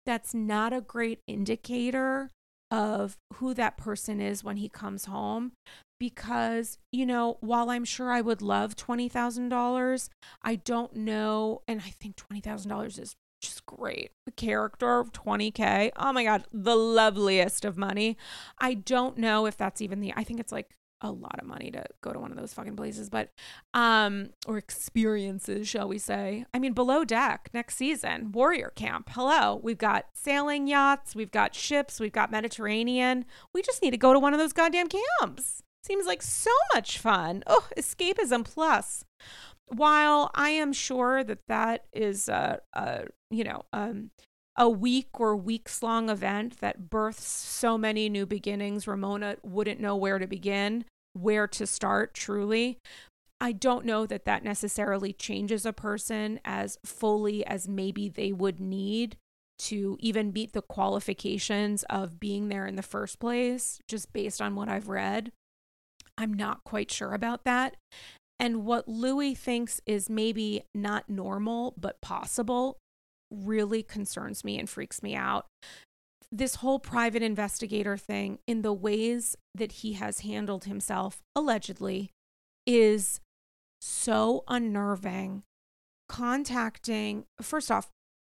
that's 0.07 0.33
not 0.33 0.73
a 0.73 0.81
great 0.81 1.21
indicator 1.27 2.31
of 2.71 3.17
who 3.35 3.55
that 3.55 3.77
person 3.77 4.21
is 4.21 4.43
when 4.43 4.57
he 4.57 4.69
comes 4.69 5.05
home 5.05 5.53
because 6.01 6.79
you 6.93 7.07
know 7.07 7.39
while 7.41 7.71
i'm 7.71 7.85
sure 7.85 8.11
i 8.11 8.21
would 8.21 8.43
love 8.43 8.75
$20000 8.77 10.09
i 10.43 10.55
don't 10.57 10.97
know 10.97 11.63
and 11.69 11.81
i 11.81 11.91
think 11.91 12.17
$20000 12.17 12.99
is 12.99 13.15
just 13.43 13.65
great 13.67 14.11
the 14.25 14.33
character 14.33 14.99
of 14.99 15.13
20k 15.13 15.91
oh 15.97 16.13
my 16.13 16.25
god 16.25 16.45
the 16.53 16.75
loveliest 16.75 17.65
of 17.65 17.77
money. 17.77 18.17
I 18.59 18.75
don't 18.75 19.19
know 19.19 19.47
if 19.47 19.57
that's 19.57 19.81
even 19.81 20.01
the 20.01 20.13
i 20.17 20.25
think 20.25 20.41
it's 20.41 20.53
like 20.53 20.76
a 21.01 21.11
lot 21.11 21.39
of 21.39 21.47
money 21.47 21.71
to 21.71 21.85
go 22.01 22.13
to 22.13 22.19
one 22.19 22.31
of 22.31 22.39
those 22.39 22.55
fucking 22.55 22.77
places, 22.77 23.11
but 23.11 23.31
um 23.75 24.31
or 24.47 24.57
experiences, 24.59 25.69
shall 25.69 25.89
we 25.89 25.99
say. 25.99 26.45
I 26.55 26.59
mean, 26.59 26.73
below 26.73 27.05
deck 27.05 27.51
next 27.53 27.77
season, 27.77 28.33
Warrior 28.33 28.73
Camp. 28.75 29.11
Hello. 29.13 29.61
We've 29.63 29.79
got 29.79 30.07
sailing 30.15 30.67
yachts, 30.67 31.15
we've 31.15 31.31
got 31.31 31.55
ships, 31.55 32.01
we've 32.01 32.13
got 32.13 32.31
Mediterranean. 32.31 33.25
We 33.53 33.63
just 33.63 33.83
need 33.83 33.91
to 33.93 33.99
go 33.99 34.13
to 34.13 34.19
one 34.19 34.33
of 34.33 34.41
those 34.41 34.53
goddamn 34.53 34.89
camps. 34.89 35.63
Seems 35.85 36.07
like 36.07 36.23
so 36.23 36.51
much 36.75 36.99
fun. 36.99 37.43
Oh, 37.47 37.69
escapism 37.77 38.45
plus. 38.45 39.05
While 39.67 40.31
I 40.35 40.51
am 40.51 40.73
sure 40.73 41.25
that 41.25 41.41
that 41.49 41.85
is 41.93 42.29
a, 42.29 42.61
a 42.73 43.05
you 43.31 43.45
know, 43.45 43.63
um 43.73 44.11
a 44.59 44.69
week 44.69 45.09
or 45.21 45.37
weeks 45.37 45.83
long 45.83 46.09
event 46.09 46.61
that 46.61 46.89
births 46.89 47.27
so 47.27 47.77
many 47.77 48.09
new 48.09 48.27
beginnings, 48.27 48.87
Ramona 48.87 49.37
wouldn't 49.43 49.81
know 49.81 49.97
where 49.97 50.19
to 50.19 50.27
begin, 50.27 50.85
where 51.13 51.47
to 51.49 51.67
start 51.67 52.15
truly. 52.15 52.79
I 53.41 53.53
don't 53.53 53.85
know 53.85 54.07
that 54.07 54.25
that 54.25 54.45
necessarily 54.45 55.13
changes 55.13 55.67
a 55.67 55.73
person 55.73 56.41
as 56.45 56.79
fully 56.85 57.45
as 57.47 57.69
maybe 57.69 58.09
they 58.09 58.33
would 58.33 58.61
need 58.61 59.17
to 59.59 59.97
even 60.01 60.33
meet 60.33 60.53
the 60.53 60.63
qualifications 60.63 61.83
of 61.85 62.21
being 62.21 62.49
there 62.49 62.67
in 62.67 62.77
the 62.77 62.83
first 62.83 63.19
place, 63.19 63.81
just 63.89 64.13
based 64.13 64.41
on 64.41 64.55
what 64.55 64.69
I've 64.69 64.89
read. 64.89 65.33
I'm 66.17 66.33
not 66.33 66.65
quite 66.65 66.91
sure 66.91 67.13
about 67.13 67.45
that. 67.45 67.77
And 68.39 68.65
what 68.65 68.89
Luis 68.89 69.39
thinks 69.39 69.81
is 69.87 70.11
maybe 70.11 70.63
not 70.75 71.09
normal, 71.09 71.75
but 71.79 72.01
possible 72.01 72.79
really 73.31 73.83
concerns 73.83 74.45
me 74.45 74.59
and 74.59 74.69
freaks 74.69 75.03
me 75.03 75.15
out. 75.15 75.47
This 76.33 76.57
whole 76.57 76.79
private 76.79 77.23
investigator 77.23 77.97
thing, 77.97 78.39
in 78.47 78.63
the 78.63 78.73
ways 78.73 79.37
that 79.55 79.73
he 79.73 79.95
has 79.95 80.21
handled 80.21 80.65
himself, 80.65 81.21
allegedly, 81.35 82.11
is 82.67 83.21
so 83.81 84.43
unnerving. 84.49 85.43
Contacting, 86.09 87.25
first 87.41 87.71
off, 87.71 87.91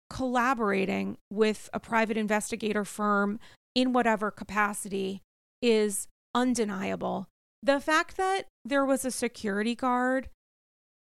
collaborating 0.09 1.17
with 1.31 1.69
a 1.73 1.79
private 1.79 2.17
investigator 2.17 2.85
firm 2.85 3.39
in 3.73 3.93
whatever 3.93 4.29
capacity 4.31 5.21
is 5.61 6.07
undeniable. 6.33 7.27
The 7.63 7.79
fact 7.79 8.17
that 8.17 8.43
there 8.63 8.85
was 8.85 9.03
a 9.03 9.11
security 9.11 9.73
guard 9.73 10.29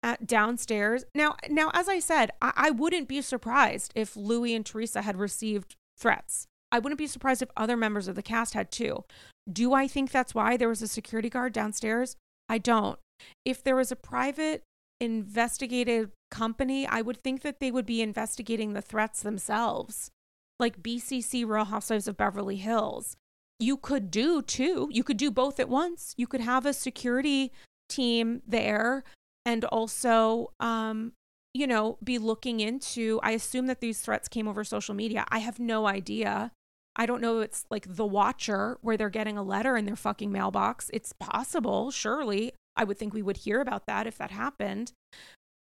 at 0.01 0.27
downstairs. 0.27 1.05
Now, 1.13 1.35
now, 1.49 1.71
as 1.73 1.89
I 1.89 1.99
said, 1.99 2.31
I, 2.41 2.53
I 2.55 2.71
wouldn't 2.71 3.07
be 3.07 3.21
surprised 3.21 3.91
if 3.95 4.15
Luis 4.15 4.55
and 4.55 4.65
Teresa 4.65 5.01
had 5.01 5.17
received 5.17 5.75
threats. 5.97 6.47
I 6.71 6.79
wouldn't 6.79 6.99
be 6.99 7.07
surprised 7.07 7.41
if 7.41 7.49
other 7.57 7.75
members 7.75 8.07
of 8.07 8.15
the 8.15 8.23
cast 8.23 8.53
had 8.53 8.71
too. 8.71 9.03
Do 9.51 9.73
I 9.73 9.87
think 9.87 10.11
that's 10.11 10.35
why 10.35 10.55
there 10.55 10.69
was 10.69 10.81
a 10.81 10.87
security 10.87 11.29
guard 11.29 11.53
downstairs? 11.53 12.15
I 12.47 12.59
don't. 12.59 12.99
If 13.43 13.63
there 13.63 13.75
was 13.75 13.91
a 13.91 13.95
private 13.95 14.63
investigative 15.01 16.11
company, 16.31 16.85
I 16.85 17.01
would 17.01 17.17
think 17.17 17.41
that 17.41 17.59
they 17.59 17.71
would 17.71 17.85
be 17.85 18.01
investigating 18.01 18.73
the 18.73 18.81
threats 18.81 19.21
themselves, 19.21 20.11
like 20.59 20.83
BCC 20.83 21.47
Real 21.47 21.65
Housewives 21.65 22.07
of 22.07 22.17
Beverly 22.17 22.57
Hills. 22.57 23.17
You 23.59 23.75
could 23.75 24.11
do 24.11 24.41
too. 24.41 24.89
You 24.91 25.03
could 25.03 25.17
do 25.17 25.31
both 25.31 25.59
at 25.59 25.69
once. 25.69 26.13
You 26.17 26.27
could 26.27 26.41
have 26.41 26.65
a 26.65 26.73
security 26.73 27.51
team 27.89 28.41
there 28.47 29.03
and 29.45 29.65
also 29.65 30.51
um 30.59 31.13
you 31.53 31.65
know 31.65 31.97
be 32.03 32.17
looking 32.17 32.59
into 32.59 33.19
i 33.23 33.31
assume 33.31 33.67
that 33.67 33.81
these 33.81 34.01
threats 34.01 34.27
came 34.27 34.47
over 34.47 34.63
social 34.63 34.95
media. 34.95 35.25
I 35.29 35.39
have 35.39 35.59
no 35.59 35.87
idea. 35.87 36.51
I 36.95 37.05
don't 37.05 37.21
know 37.21 37.39
it's 37.39 37.65
like 37.69 37.95
the 37.95 38.05
watcher 38.05 38.77
where 38.81 38.97
they're 38.97 39.09
getting 39.09 39.37
a 39.37 39.43
letter 39.43 39.77
in 39.77 39.85
their 39.85 39.95
fucking 39.95 40.31
mailbox. 40.31 40.89
It's 40.93 41.13
possible 41.13 41.91
surely. 41.91 42.53
I 42.75 42.83
would 42.83 42.97
think 42.97 43.13
we 43.13 43.21
would 43.21 43.37
hear 43.37 43.61
about 43.61 43.85
that 43.87 44.07
if 44.07 44.17
that 44.17 44.31
happened 44.31 44.91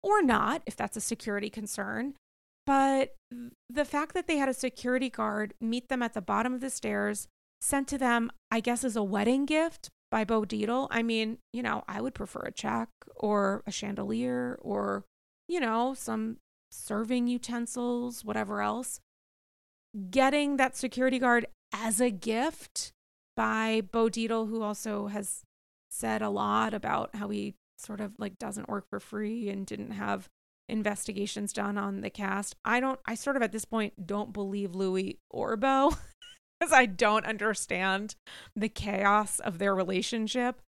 or 0.03 0.23
not 0.23 0.63
if 0.67 0.77
that's 0.77 0.97
a 0.97 1.01
security 1.01 1.51
concern. 1.51 2.15
But 2.67 3.15
the 3.69 3.85
fact 3.85 4.15
that 4.15 4.27
they 4.27 4.37
had 4.37 4.49
a 4.49 4.55
security 4.55 5.11
guard 5.11 5.55
meet 5.61 5.89
them 5.89 6.03
at 6.03 6.15
the 6.15 6.21
bottom 6.21 6.53
of 6.53 6.61
the 6.61 6.71
stairs 6.71 7.29
sent 7.61 7.87
to 7.89 7.99
them 7.99 8.31
i 8.51 8.61
guess 8.61 8.85
as 8.85 8.97
a 8.97 9.03
wedding 9.03 9.45
gift 9.45 9.91
by 10.11 10.25
Bo 10.25 10.43
Dietl, 10.43 10.89
I 10.91 11.03
mean, 11.03 11.39
you 11.53 11.63
know, 11.63 11.85
I 11.89 12.01
would 12.01 12.15
prefer 12.15 12.41
a 12.41 12.53
check 12.53 12.89
or 13.17 13.63
a 13.67 13.71
chandelier 13.71 14.59
or, 14.61 15.05
you 15.49 15.61
know, 15.61 15.95
some 15.95 16.39
serving 16.71 17.29
utensils, 17.29 18.25
whatever 18.25 18.61
else. 18.61 19.01
Getting 20.11 20.57
that 20.57 20.77
security 20.77 21.19
guard 21.19 21.47
as 21.73 22.01
a 22.01 22.11
gift 22.11 22.93
by 23.37 23.83
Bo 23.93 24.09
Dietl, 24.09 24.49
who 24.49 24.63
also 24.63 25.07
has 25.09 25.43
said 25.91 26.23
a 26.23 26.31
lot 26.31 26.75
about 26.75 27.15
how 27.17 27.29
he 27.29 27.55
sort 27.79 28.01
of 28.01 28.13
like 28.19 28.39
doesn't 28.39 28.69
work 28.69 28.89
for 28.89 29.01
free 29.01 29.49
and 29.49 29.67
didn't 29.67 29.93
have 29.93 30.29
investigations 30.69 31.53
done 31.53 31.77
on 31.77 32.01
the 32.01 32.11
cast. 32.11 32.55
I 32.65 32.81
don't, 32.81 33.01
I 33.07 33.15
sort 33.15 33.37
of 33.37 33.43
at 33.43 33.53
this 33.53 33.65
point 33.65 34.07
don't 34.07 34.33
believe 34.33 34.75
Luis 34.75 35.15
or 35.31 35.57
Bo. 35.57 35.93
because 36.61 36.73
I 36.73 36.87
don't 36.87 37.25
understand 37.25 38.15
the 38.55 38.69
chaos 38.69 39.41
of 39.41 39.59
their 39.59 39.75
relationship. 39.75 40.61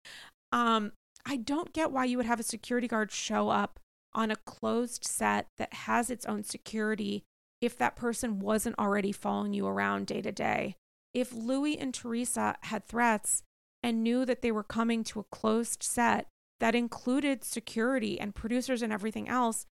Um, 0.52 0.94
I 1.26 1.36
don't 1.36 1.74
get 1.74 1.92
why 1.92 2.06
you 2.06 2.18
would 2.18 2.26
have 2.26 2.40
a 2.40 2.44
security 2.44 2.88
guard 2.88 3.12
show 3.12 3.50
up 3.50 3.80
on 4.14 4.32
a 4.32 4.38
closed 4.38 5.04
set 5.06 5.48
that 5.58 5.74
has 5.74 6.10
its 6.10 6.26
own 6.26 6.44
security 6.44 7.24
if 7.62 7.78
that 7.78 7.96
person 7.96 8.40
wasn't 8.40 8.80
already 8.80 9.12
following 9.12 9.54
you 9.54 9.68
around 9.68 10.08
day 10.08 10.22
to 10.22 10.32
day. 10.32 10.76
If 11.14 11.34
Luis 11.34 11.78
and 11.80 11.94
Teresa 11.94 12.56
had 12.64 12.86
threats 12.86 13.44
and 13.84 14.04
knew 14.04 14.26
that 14.26 14.42
they 14.42 14.52
were 14.52 14.64
coming 14.64 15.04
to 15.06 15.20
a 15.20 15.26
closed 15.26 15.84
set 15.84 16.28
that 16.60 16.76
included 16.76 17.44
security 17.44 18.20
and 18.20 18.34
producers 18.34 18.82
and 18.82 18.94
everything 18.94 19.28
else, 19.28 19.66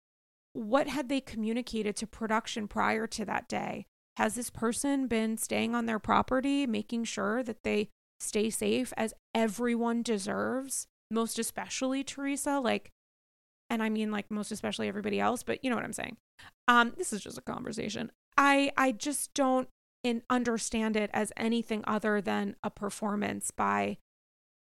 what 0.52 0.88
had 0.88 1.08
they 1.08 1.20
communicated 1.20 1.94
to 1.96 2.06
production 2.06 2.66
prior 2.66 3.06
to 3.06 3.24
that 3.24 3.48
day? 3.48 3.86
Has 4.16 4.34
this 4.34 4.50
person 4.50 5.06
been 5.06 5.36
staying 5.36 5.74
on 5.74 5.86
their 5.86 5.98
property, 5.98 6.66
making 6.66 7.04
sure 7.04 7.42
that 7.42 7.62
they 7.64 7.88
stay 8.18 8.48
safe 8.48 8.92
as 8.96 9.12
everyone 9.34 10.02
deserves, 10.02 10.86
most 11.10 11.38
especially 11.38 12.02
Teresa? 12.02 12.58
Like, 12.58 12.90
and 13.68 13.82
I 13.82 13.88
mean 13.90 14.10
like 14.10 14.30
most 14.30 14.50
especially 14.52 14.88
everybody 14.88 15.20
else, 15.20 15.42
but 15.42 15.62
you 15.62 15.68
know 15.68 15.76
what 15.76 15.84
I'm 15.84 15.92
saying. 15.92 16.16
Um, 16.66 16.94
this 16.96 17.12
is 17.12 17.20
just 17.20 17.38
a 17.38 17.42
conversation. 17.42 18.10
I 18.38 18.72
I 18.76 18.92
just 18.92 19.34
don't 19.34 19.68
in 20.02 20.22
understand 20.30 20.96
it 20.96 21.10
as 21.12 21.32
anything 21.36 21.82
other 21.86 22.20
than 22.20 22.56
a 22.62 22.70
performance 22.70 23.50
by 23.50 23.98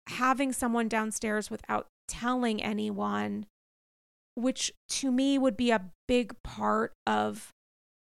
having 0.08 0.52
someone 0.52 0.88
downstairs 0.88 1.50
without 1.50 1.86
telling 2.08 2.62
anyone, 2.62 3.46
which 4.34 4.72
to 4.88 5.12
me 5.12 5.38
would 5.38 5.56
be 5.56 5.70
a 5.70 5.90
big 6.08 6.34
part 6.42 6.92
of 7.06 7.50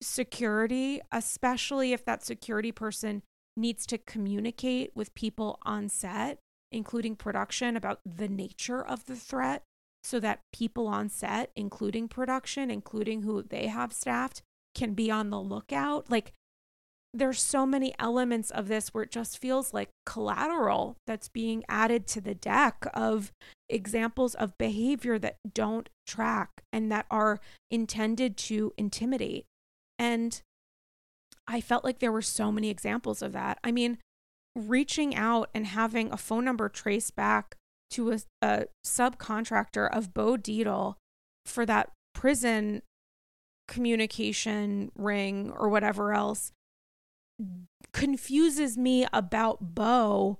security, 0.01 1.01
especially 1.11 1.93
if 1.93 2.05
that 2.05 2.23
security 2.23 2.71
person 2.71 3.23
needs 3.57 3.85
to 3.87 3.97
communicate 3.97 4.91
with 4.95 5.13
people 5.15 5.59
on 5.63 5.89
set, 5.89 6.39
including 6.71 7.15
production, 7.15 7.75
about 7.75 7.99
the 8.05 8.29
nature 8.29 8.83
of 8.83 9.05
the 9.05 9.15
threat 9.15 9.63
so 10.03 10.19
that 10.19 10.41
people 10.53 10.87
on 10.87 11.09
set, 11.09 11.51
including 11.55 12.07
production, 12.07 12.71
including 12.71 13.23
who 13.23 13.43
they 13.43 13.67
have 13.67 13.91
staffed, 13.91 14.41
can 14.73 14.93
be 14.93 15.11
on 15.11 15.29
the 15.29 15.39
lookout. 15.39 16.09
Like, 16.09 16.33
there's 17.13 17.41
so 17.41 17.65
many 17.65 17.93
elements 17.97 18.51
of 18.51 18.67
this 18.67 18.89
where 18.89 19.03
it 19.03 19.11
just 19.11 19.39
feels 19.39 19.73
like 19.73 19.89
collateral 20.05 20.95
that's 21.07 21.27
being 21.27 21.63
added 21.67 22.05
to 22.07 22.21
the 22.21 22.35
deck 22.35 22.85
of 22.93 23.31
examples 23.67 24.35
of 24.35 24.57
behavior 24.57 25.17
that 25.19 25.37
don't 25.53 25.89
track 26.05 26.61
and 26.71 26.91
that 26.91 27.07
are 27.09 27.39
intended 27.71 28.37
to 28.37 28.73
intimidate. 28.77 29.45
And 29.99 30.41
I 31.47 31.61
felt 31.61 31.83
like 31.83 31.99
there 31.99 32.11
were 32.11 32.21
so 32.21 32.51
many 32.51 32.69
examples 32.69 33.21
of 33.21 33.33
that. 33.33 33.59
I 33.63 33.71
mean, 33.71 33.99
reaching 34.55 35.15
out 35.15 35.49
and 35.53 35.67
having 35.67 36.11
a 36.11 36.17
phone 36.17 36.45
number 36.45 36.69
traced 36.69 37.15
back 37.15 37.57
to 37.91 38.11
a, 38.13 38.19
a 38.41 38.65
subcontractor 38.85 39.89
of 39.91 40.13
Bo 40.13 40.37
Dietl 40.37 40.95
for 41.45 41.65
that 41.65 41.91
prison 42.13 42.81
communication 43.67 44.91
ring 44.95 45.51
or 45.51 45.69
whatever 45.69 46.13
else 46.13 46.51
confuses 47.93 48.77
me 48.77 49.05
about 49.13 49.75
Bo 49.75 50.39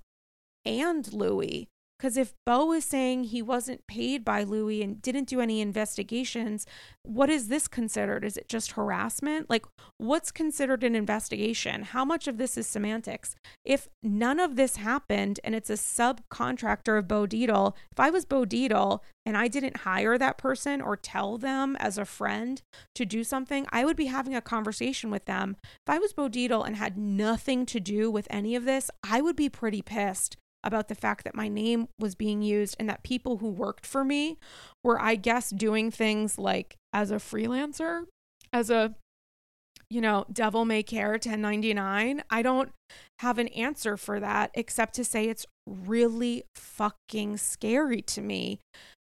and 0.64 1.12
Luis 1.12 1.66
because 2.00 2.16
if 2.16 2.32
Bo 2.46 2.72
is 2.72 2.86
saying 2.86 3.24
he 3.24 3.42
wasn't 3.42 3.86
paid 3.86 4.24
by 4.24 4.42
Luis 4.42 4.82
and 4.82 5.02
didn't 5.02 5.28
do 5.28 5.42
any 5.42 5.60
investigations, 5.60 6.64
what 7.02 7.28
is 7.28 7.48
this 7.48 7.68
considered? 7.68 8.24
Is 8.24 8.38
it 8.38 8.48
just 8.48 8.72
harassment? 8.72 9.50
Like, 9.50 9.66
what's 9.98 10.32
considered 10.32 10.82
an 10.82 10.94
investigation? 10.94 11.82
How 11.82 12.06
much 12.06 12.26
of 12.26 12.38
this 12.38 12.56
is 12.56 12.66
semantics? 12.66 13.36
If 13.66 13.86
none 14.02 14.40
of 14.40 14.56
this 14.56 14.76
happened 14.76 15.40
and 15.44 15.54
it's 15.54 15.68
a 15.68 15.74
subcontractor 15.74 16.98
of 16.98 17.06
Bo 17.06 17.26
Dietl, 17.26 17.74
if 17.92 18.00
I 18.00 18.08
was 18.08 18.24
Bo 18.24 18.46
Dietl 18.46 19.00
and 19.26 19.36
I 19.36 19.48
didn't 19.48 19.78
hire 19.78 20.16
that 20.16 20.38
person 20.38 20.80
or 20.80 20.96
tell 20.96 21.36
them 21.36 21.76
as 21.76 21.98
a 21.98 22.06
friend 22.06 22.62
to 22.94 23.04
do 23.04 23.22
something, 23.22 23.66
I 23.70 23.84
would 23.84 23.96
be 23.96 24.06
having 24.06 24.34
a 24.34 24.40
conversation 24.40 25.10
with 25.10 25.26
them. 25.26 25.56
If 25.62 25.94
I 25.94 25.98
was 25.98 26.14
Bo 26.14 26.30
Dietl 26.30 26.66
and 26.66 26.76
had 26.76 26.96
nothing 26.96 27.66
to 27.66 27.78
do 27.78 28.10
with 28.10 28.26
any 28.30 28.56
of 28.56 28.64
this, 28.64 28.90
I 29.04 29.20
would 29.20 29.36
be 29.36 29.50
pretty 29.50 29.82
pissed 29.82 30.38
about 30.62 30.88
the 30.88 30.94
fact 30.94 31.24
that 31.24 31.34
my 31.34 31.48
name 31.48 31.88
was 31.98 32.14
being 32.14 32.42
used 32.42 32.76
and 32.78 32.88
that 32.88 33.02
people 33.02 33.38
who 33.38 33.48
worked 33.48 33.86
for 33.86 34.04
me 34.04 34.38
were, 34.84 35.00
I 35.00 35.16
guess, 35.16 35.50
doing 35.50 35.90
things 35.90 36.38
like 36.38 36.76
as 36.92 37.10
a 37.10 37.16
freelancer, 37.16 38.04
as 38.52 38.70
a 38.70 38.94
you 39.90 40.00
know, 40.00 40.24
devil 40.32 40.64
may 40.64 40.84
care 40.84 41.10
1099. 41.10 42.22
I 42.30 42.42
don't 42.42 42.70
have 43.18 43.38
an 43.38 43.48
answer 43.48 43.96
for 43.96 44.20
that 44.20 44.52
except 44.54 44.94
to 44.94 45.04
say 45.04 45.28
it's 45.28 45.46
really 45.66 46.44
fucking 46.54 47.36
scary 47.38 48.00
to 48.02 48.20
me. 48.20 48.60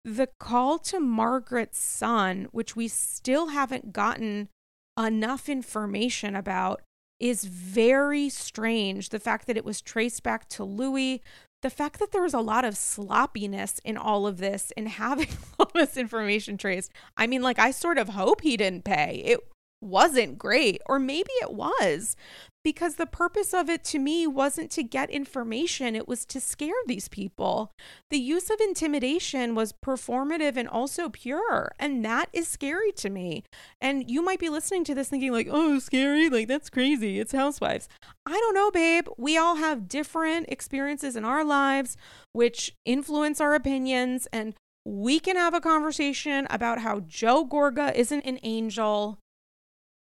The 0.05 0.29
call 0.39 0.77
to 0.79 0.99
Margaret's 0.99 1.79
son, 1.79 2.47
which 2.51 2.75
we 2.75 2.87
still 2.87 3.47
haven't 3.47 3.91
gotten 3.91 4.49
enough 4.97 5.49
information 5.49 6.35
about, 6.35 6.81
is 7.19 7.45
very 7.45 8.29
strange. 8.29 9.09
The 9.09 9.19
fact 9.19 9.47
that 9.47 9.57
it 9.57 9.65
was 9.65 9.81
traced 9.81 10.23
back 10.23 10.47
to 10.49 10.63
Luis, 10.63 11.19
the 11.61 11.69
fact 11.69 11.99
that 11.99 12.11
there 12.11 12.21
was 12.21 12.33
a 12.33 12.39
lot 12.39 12.65
of 12.65 12.77
sloppiness 12.77 13.79
in 13.83 13.97
all 13.97 14.27
of 14.27 14.37
this 14.37 14.71
and 14.77 14.87
having 15.03 15.29
all 15.59 15.71
this 15.73 15.97
information 15.97 16.57
traced. 16.57 16.91
I 17.15 17.27
mean, 17.27 17.41
like, 17.41 17.59
I 17.59 17.71
sort 17.71 17.97
of 17.97 18.09
hope 18.09 18.41
he 18.41 18.57
didn't 18.57 18.83
pay. 18.83 19.21
It 19.25 19.39
wasn't 19.81 20.37
great, 20.37 20.81
or 20.85 20.99
maybe 20.99 21.31
it 21.41 21.53
was, 21.53 22.15
because 22.63 22.95
the 22.95 23.05
purpose 23.05 23.53
of 23.53 23.69
it 23.69 23.83
to 23.85 23.99
me 23.99 24.27
wasn't 24.27 24.71
to 24.71 24.83
get 24.83 25.09
information, 25.09 25.95
it 25.95 26.07
was 26.07 26.25
to 26.25 26.41
scare 26.41 26.73
these 26.85 27.07
people. 27.07 27.71
The 28.09 28.17
use 28.17 28.49
of 28.49 28.59
intimidation 28.59 29.55
was 29.55 29.73
performative 29.85 30.57
and 30.57 30.67
also 30.67 31.09
pure, 31.09 31.71
and 31.79 32.03
that 32.03 32.29
is 32.33 32.47
scary 32.47 32.91
to 32.93 33.09
me. 33.09 33.43
And 33.79 34.09
you 34.09 34.21
might 34.21 34.39
be 34.39 34.49
listening 34.49 34.83
to 34.85 34.95
this 34.95 35.09
thinking, 35.09 35.31
like, 35.31 35.47
oh, 35.49 35.79
scary, 35.79 36.29
like 36.29 36.47
that's 36.47 36.69
crazy, 36.69 37.19
it's 37.19 37.31
housewives. 37.31 37.87
I 38.25 38.33
don't 38.33 38.55
know, 38.55 38.71
babe. 38.71 39.07
We 39.17 39.37
all 39.37 39.55
have 39.55 39.87
different 39.87 40.49
experiences 40.49 41.15
in 41.15 41.23
our 41.23 41.43
lives 41.43 41.95
which 42.33 42.73
influence 42.85 43.39
our 43.39 43.55
opinions, 43.55 44.27
and 44.33 44.53
we 44.85 45.19
can 45.19 45.35
have 45.35 45.53
a 45.53 45.61
conversation 45.61 46.47
about 46.49 46.79
how 46.79 47.01
Joe 47.01 47.45
Gorga 47.45 47.93
isn't 47.95 48.25
an 48.25 48.39
angel 48.43 49.19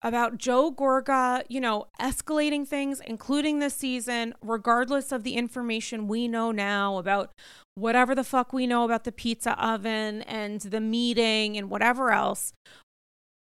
about 0.03 0.39
Joe 0.39 0.73
Gorga, 0.73 1.45
you 1.49 1.61
know, 1.61 1.87
escalating 2.01 2.67
things, 2.67 3.01
including 3.07 3.59
this 3.59 3.75
season, 3.75 4.35
regardless 4.43 5.13
of 5.13 5.25
the 5.25 5.35
information 5.35 6.09
we 6.09 6.27
know 6.27 6.51
now 6.53 6.97
about 6.97 7.33
whatever 7.75 8.15
the 8.15 8.25
fuck 8.25 8.53
we 8.53 8.67
know 8.67 8.85
about 8.85 9.05
the 9.05 9.13
pizza 9.13 9.63
oven 9.63 10.23
and 10.23 10.61
the 10.63 10.81
meeting 10.81 11.57
and 11.57 11.69
whatever 11.69 12.13
else. 12.13 12.53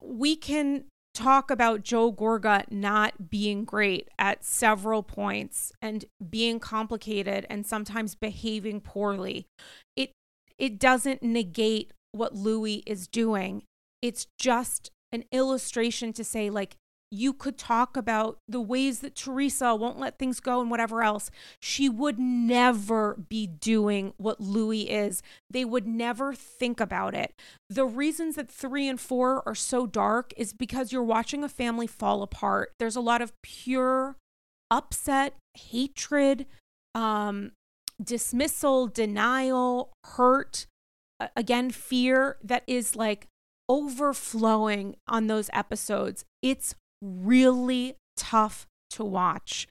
We 0.01 0.35
can 0.35 0.85
talk 1.13 1.49
about 1.49 1.83
Joe 1.83 2.11
Gorga 2.11 2.69
not 2.69 3.29
being 3.29 3.63
great 3.63 4.09
at 4.19 4.43
several 4.43 5.01
points 5.01 5.71
and 5.81 6.05
being 6.29 6.59
complicated 6.59 7.47
and 7.49 7.65
sometimes 7.65 8.15
behaving 8.15 8.81
poorly. 8.81 9.47
It 9.95 10.11
it 10.57 10.79
doesn't 10.79 11.23
negate 11.23 11.91
what 12.11 12.35
Luis 12.35 12.81
is 12.85 13.07
doing. 13.07 13.63
It's 14.01 14.27
just 14.39 14.91
an 15.15 15.23
illustration 15.31 16.13
to 16.13 16.23
say, 16.23 16.51
like, 16.51 16.75
you 17.11 17.33
could 17.33 17.57
talk 17.57 17.95
about 17.95 18.39
the 18.47 18.59
ways 18.59 18.99
that 18.99 19.15
Teresa 19.15 19.73
won't 19.75 19.99
let 19.99 20.19
things 20.19 20.39
go 20.39 20.59
and 20.59 20.69
whatever 20.69 21.01
else. 21.01 21.31
She 21.61 21.87
would 21.87 22.19
never 22.19 23.15
be 23.29 23.47
doing 23.47 24.13
what 24.17 24.41
Luis 24.41 24.87
is. 24.89 25.23
They 25.49 25.63
would 25.63 25.87
never 25.87 26.33
think 26.33 26.79
about 26.79 27.13
it. 27.13 27.33
The 27.69 27.85
reasons 27.85 28.35
that 28.35 28.51
three 28.51 28.87
and 28.87 28.99
four 28.99 29.47
are 29.47 29.55
so 29.55 29.85
dark 29.87 30.33
is 30.35 30.51
because 30.51 30.91
you're 30.91 31.03
watching 31.03 31.43
a 31.43 31.49
family 31.49 31.87
fall 31.87 32.21
apart. 32.21 32.73
There's 32.79 32.97
a 32.97 33.01
lot 33.01 33.21
of 33.21 33.33
pure 33.41 34.17
upset, 34.69 35.35
hatred, 35.53 36.47
um, 36.93 37.51
dismissal, 38.03 38.87
denial, 38.87 39.91
hurt, 40.03 40.65
again, 41.35 41.69
fear 41.69 42.37
that 42.43 42.63
is 42.67 42.95
like 42.95 43.27
overflowing 43.69 44.95
on 45.07 45.27
those 45.27 45.49
episodes. 45.53 46.25
It's 46.41 46.75
really 47.01 47.95
tough 48.17 48.67
to 48.91 49.03
watch. 49.03 49.67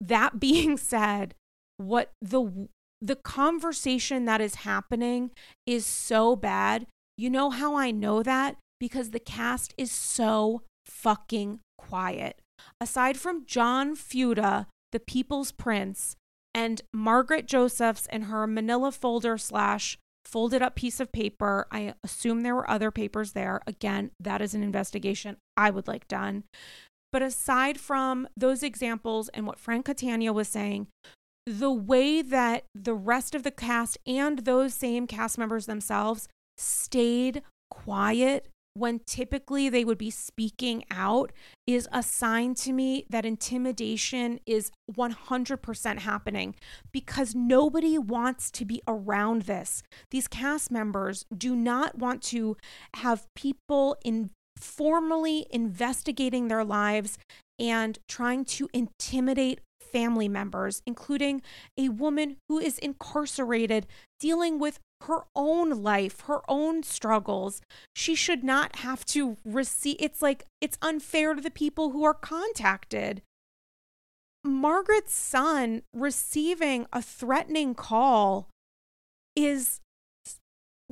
That 0.00 0.40
being 0.40 0.76
said, 0.76 1.34
what 1.78 2.10
the 2.20 2.68
the 3.02 3.16
conversation 3.16 4.24
that 4.24 4.40
is 4.40 4.56
happening 4.56 5.30
is 5.66 5.84
so 5.84 6.34
bad. 6.34 6.86
You 7.18 7.28
know 7.30 7.50
how 7.50 7.74
I 7.76 7.90
know 7.90 8.22
that? 8.22 8.56
Because 8.80 9.10
the 9.10 9.20
cast 9.20 9.74
is 9.76 9.92
so 9.92 10.62
fucking 10.86 11.60
quiet. 11.76 12.40
Aside 12.80 13.18
from 13.18 13.44
John 13.44 13.94
Fuda, 13.94 14.66
the 14.92 15.00
People's 15.00 15.52
Prince, 15.52 16.16
and 16.54 16.80
Margaret 16.92 17.46
Josephs 17.46 18.06
and 18.08 18.24
her 18.24 18.46
manila 18.46 18.90
folder 18.90 19.36
slash 19.36 19.98
folded 20.26 20.62
up 20.62 20.74
piece 20.74 21.00
of 21.00 21.12
paper. 21.12 21.66
I 21.70 21.94
assume 22.04 22.40
there 22.40 22.54
were 22.54 22.68
other 22.68 22.90
papers 22.90 23.32
there. 23.32 23.60
Again, 23.66 24.10
that 24.20 24.42
is 24.42 24.54
an 24.54 24.62
investigation 24.62 25.36
I 25.56 25.70
would 25.70 25.88
like 25.88 26.08
done. 26.08 26.44
But 27.12 27.22
aside 27.22 27.78
from 27.78 28.28
those 28.36 28.62
examples 28.62 29.28
and 29.30 29.46
what 29.46 29.58
Frank 29.58 29.86
Catania 29.86 30.32
was 30.32 30.48
saying, 30.48 30.88
the 31.46 31.70
way 31.70 32.22
that 32.22 32.64
the 32.74 32.94
rest 32.94 33.34
of 33.34 33.44
the 33.44 33.50
cast 33.50 33.96
and 34.06 34.40
those 34.40 34.74
same 34.74 35.06
cast 35.06 35.38
members 35.38 35.66
themselves 35.66 36.28
stayed 36.58 37.42
quiet 37.70 38.48
when 38.76 39.00
typically 39.06 39.68
they 39.68 39.84
would 39.84 39.98
be 39.98 40.10
speaking 40.10 40.84
out 40.90 41.32
is 41.66 41.88
a 41.92 42.02
sign 42.02 42.54
to 42.54 42.72
me 42.72 43.06
that 43.10 43.24
intimidation 43.24 44.38
is 44.46 44.70
100% 44.92 45.98
happening 45.98 46.54
because 46.92 47.34
nobody 47.34 47.98
wants 47.98 48.50
to 48.50 48.64
be 48.64 48.82
around 48.86 49.42
this. 49.42 49.82
These 50.10 50.28
cast 50.28 50.70
members 50.70 51.24
do 51.36 51.56
not 51.56 51.98
want 51.98 52.22
to 52.24 52.56
have 52.96 53.26
people 53.34 53.96
in 54.04 54.30
formally 54.58 55.46
investigating 55.50 56.48
their 56.48 56.64
lives 56.64 57.18
and 57.58 57.98
trying 58.08 58.44
to 58.44 58.68
intimidate 58.72 59.60
family 59.96 60.28
members, 60.28 60.82
including 60.84 61.40
a 61.78 61.88
woman 61.88 62.36
who 62.50 62.58
is 62.58 62.76
incarcerated 62.80 63.86
dealing 64.20 64.58
with 64.58 64.78
her 65.04 65.22
own 65.34 65.70
life, 65.82 66.20
her 66.26 66.42
own 66.50 66.82
struggles. 66.82 67.62
She 67.94 68.14
should 68.14 68.44
not 68.44 68.76
have 68.76 69.06
to 69.06 69.38
receive 69.42 69.96
it's 69.98 70.20
like 70.20 70.44
it's 70.60 70.76
unfair 70.82 71.32
to 71.32 71.40
the 71.40 71.50
people 71.50 71.92
who 71.92 72.04
are 72.04 72.12
contacted. 72.12 73.22
Margaret's 74.44 75.14
son 75.14 75.80
receiving 75.94 76.86
a 76.92 77.00
threatening 77.00 77.74
call 77.74 78.50
is 79.34 79.80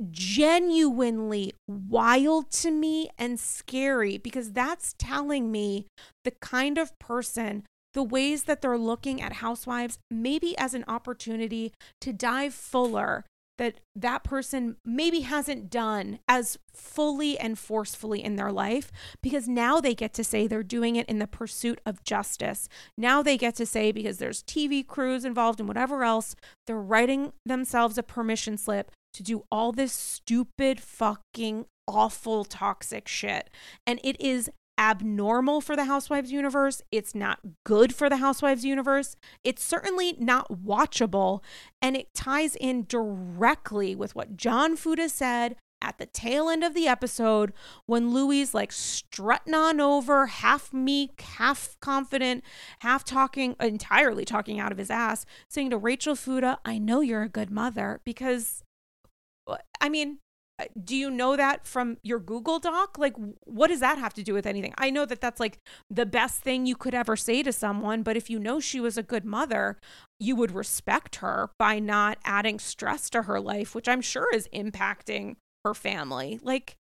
genuinely 0.09 1.53
wild 1.67 2.49
to 2.51 2.71
me 2.71 3.09
and 3.19 3.39
scary 3.39 4.17
because 4.17 4.51
that's 4.53 4.95
telling 4.97 5.51
me 5.51 5.85
the 6.23 6.31
kind 6.41 6.79
of 6.79 6.97
person 6.97 7.65
the 7.95 8.03
ways 8.03 8.43
that 8.43 8.61
they're 8.61 8.77
looking 8.77 9.21
at 9.21 9.33
housewives 9.33 9.97
maybe 10.11 10.55
as 10.57 10.73
an 10.73 10.83
opportunity 10.87 11.73
to 12.01 12.13
dive 12.13 12.53
fuller 12.53 13.25
that 13.57 13.79
that 13.95 14.21
person 14.21 14.75
maybe 14.83 15.21
hasn't 15.21 15.69
done 15.69 16.19
as 16.27 16.57
fully 16.73 17.39
and 17.39 17.57
forcefully 17.57 18.21
in 18.21 18.35
their 18.35 18.51
life 18.51 18.91
because 19.23 19.47
now 19.47 19.79
they 19.79 19.95
get 19.95 20.13
to 20.13 20.25
say 20.25 20.45
they're 20.45 20.61
doing 20.61 20.97
it 20.97 21.07
in 21.07 21.19
the 21.19 21.27
pursuit 21.27 21.79
of 21.85 22.03
justice. 22.03 22.67
Now 22.97 23.23
they 23.23 23.37
get 23.37 23.55
to 23.55 23.65
say 23.65 23.93
because 23.93 24.17
there's 24.17 24.43
TV 24.43 24.85
crews 24.85 25.23
involved 25.23 25.61
and 25.61 25.69
whatever 25.69 26.03
else, 26.03 26.35
they're 26.67 26.75
writing 26.75 27.31
themselves 27.45 27.97
a 27.97 28.03
permission 28.03 28.57
slip 28.57 28.91
to 29.13 29.23
do 29.23 29.45
all 29.49 29.71
this 29.71 29.93
stupid 29.93 30.81
fucking 30.81 31.65
awful 31.87 32.43
toxic 32.43 33.07
shit. 33.07 33.49
And 33.87 34.01
it 34.03 34.19
is 34.19 34.49
abnormal 34.77 35.61
for 35.61 35.75
the 35.75 35.85
Housewives 35.85 36.31
universe. 36.31 36.81
It's 36.91 37.15
not 37.15 37.39
good 37.63 37.93
for 37.93 38.09
the 38.09 38.17
Housewives 38.17 38.65
universe. 38.65 39.15
It's 39.43 39.63
certainly 39.63 40.15
not 40.19 40.63
watchable. 40.63 41.41
And 41.81 41.95
it 41.95 42.13
ties 42.13 42.55
in 42.55 42.85
directly 42.87 43.95
with 43.95 44.15
what 44.15 44.35
John 44.35 44.75
Fuda 44.75 45.09
said 45.09 45.55
at 45.81 45.97
the 45.97 46.05
tail 46.07 46.49
end 46.49 46.63
of 46.63 46.73
the 46.73 46.87
episode 46.87 47.53
when 47.85 48.11
Luis 48.13 48.53
like 48.53 48.71
strutting 48.71 49.53
on 49.53 49.79
over, 49.79 50.27
half 50.27 50.73
meek, 50.73 51.21
half 51.21 51.77
confident, 51.79 52.43
half 52.79 53.03
talking, 53.03 53.55
entirely 53.59 54.25
talking 54.25 54.59
out 54.59 54.71
of 54.71 54.77
his 54.77 54.89
ass, 54.89 55.25
saying 55.49 55.69
to 55.69 55.77
Rachel 55.77 56.15
Fuda, 56.15 56.59
I 56.65 56.79
know 56.79 57.01
you're 57.01 57.21
a 57.21 57.29
good 57.29 57.51
mother 57.51 58.01
because 58.03 58.63
I 59.79 59.89
mean, 59.89 60.13
uh, 60.13 60.24
Uh, 60.57 60.65
do 60.81 60.95
you 60.95 61.09
know 61.09 61.35
that 61.35 61.67
from 61.67 61.97
your 62.01 62.19
Google 62.19 62.59
Doc? 62.59 62.97
Like, 62.97 63.15
what 63.43 63.67
does 63.67 63.81
that 63.81 63.97
have 63.97 64.13
to 64.13 64.23
do 64.23 64.33
with 64.33 64.45
anything? 64.45 64.73
I 64.77 64.89
know 64.89 65.05
that 65.05 65.19
that's 65.19 65.39
like 65.39 65.59
the 65.89 66.05
best 66.05 66.41
thing 66.41 66.65
you 66.65 66.75
could 66.75 66.93
ever 66.93 67.15
say 67.17 67.43
to 67.43 67.51
someone, 67.51 68.03
but 68.03 68.15
if 68.15 68.29
you 68.29 68.39
know 68.39 68.59
she 68.59 68.79
was 68.79 68.97
a 68.97 69.03
good 69.03 69.25
mother, 69.25 69.77
you 70.19 70.35
would 70.35 70.51
respect 70.51 71.17
her 71.17 71.49
by 71.59 71.79
not 71.79 72.19
adding 72.23 72.59
stress 72.59 73.09
to 73.09 73.23
her 73.23 73.39
life, 73.39 73.75
which 73.75 73.89
I'm 73.89 74.01
sure 74.01 74.33
is 74.33 74.47
impacting 74.53 75.35
her 75.65 75.73
family. 75.73 76.39
Like, 76.41 76.77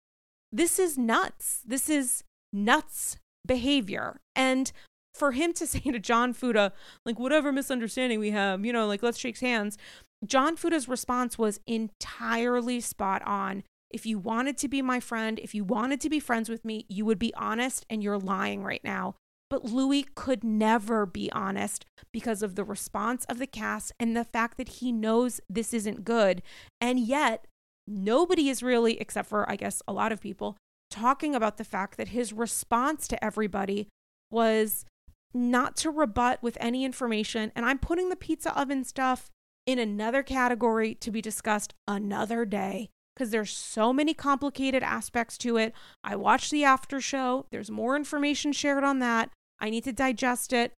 this 0.53 0.79
is 0.79 0.97
nuts. 0.97 1.61
This 1.67 1.89
is 1.89 2.23
nuts 2.53 3.17
behavior. 3.45 4.21
And 4.37 4.71
for 5.15 5.33
him 5.33 5.53
to 5.55 5.67
say 5.67 5.81
to 5.81 5.99
John 5.99 6.33
Fuda, 6.33 6.73
like, 7.05 7.19
whatever 7.19 7.51
misunderstanding 7.51 8.21
we 8.21 8.31
have, 8.31 8.65
you 8.65 8.73
know, 8.73 8.87
like, 8.87 9.03
let's 9.03 9.19
shake 9.19 9.39
hands. 9.39 9.79
John 10.27 10.57
Fuda's 10.57 10.89
response 10.89 11.39
was 11.39 11.61
entirely 11.67 12.81
spot 12.81 13.23
on. 13.27 13.63
If 13.91 14.07
you 14.07 14.19
wanted 14.19 14.59
to 14.59 14.69
be 14.69 14.83
my 14.83 15.01
friend, 15.01 15.39
if 15.39 15.55
you 15.55 15.65
wanted 15.65 16.01
to 16.01 16.11
be 16.11 16.19
friends 16.19 16.49
with 16.49 16.65
me, 16.65 16.85
you 16.89 17.05
would 17.05 17.19
be 17.19 17.35
honest 17.35 17.87
and 17.89 18.03
you're 18.03 18.19
lying 18.19 18.65
right 18.65 18.83
now. 18.83 19.15
But 19.51 19.65
Luis 19.65 20.07
could 20.15 20.43
never 20.43 21.07
be 21.07 21.31
honest 21.31 21.85
because 22.13 22.43
of 22.43 22.57
the 22.57 22.65
response 22.65 23.25
of 23.27 23.39
the 23.39 23.47
cast 23.47 23.93
and 24.01 24.17
the 24.17 24.25
fact 24.25 24.57
that 24.59 24.69
he 24.69 24.91
knows 24.91 25.41
this 25.49 25.73
isn't 25.73 26.05
good. 26.05 26.43
And 26.81 26.99
yet, 26.99 27.47
nobody 27.87 28.49
is 28.49 28.63
really, 28.63 29.01
except 29.01 29.29
for, 29.29 29.49
I 29.49 29.57
guess, 29.57 29.83
a 29.87 29.93
lot 29.93 30.11
of 30.11 30.21
people, 30.21 30.57
talking 30.91 31.35
about 31.35 31.57
the 31.57 31.65
fact 31.65 31.97
that 31.99 32.09
his 32.09 32.33
response 32.33 33.07
to 33.09 33.25
everybody 33.25 33.89
was 34.31 34.85
not 35.33 35.77
to 35.77 35.91
rebut 35.91 36.43
with 36.43 36.57
any 36.61 36.85
information. 36.85 37.53
And 37.55 37.65
I'm 37.65 37.79
putting 37.79 38.09
the 38.09 38.17
pizza 38.17 38.59
oven 38.59 38.83
stuff 38.83 39.31
in 39.67 39.79
another 39.79 40.23
category 40.23 40.95
to 40.97 41.11
be 41.11 41.21
discussed 41.21 41.75
another 41.89 42.45
day 42.45 42.91
because 43.15 43.31
there's 43.31 43.53
so 43.53 43.93
many 43.93 44.13
complicated 44.13 44.83
aspects 44.83 45.39
to 45.39 45.57
it. 45.57 45.73
I 46.03 46.17
watched 46.17 46.51
the 46.51 46.65
after 46.65 47.01
show. 47.01 47.47
There's 47.51 47.71
more 47.71 47.97
information 47.97 48.53
shared 48.53 48.85
on 48.85 48.99
that. 48.99 49.31
I 49.61 49.71
need 49.71 49.85
to 49.85 49.93
digest 49.93 50.53
it, 50.53 50.73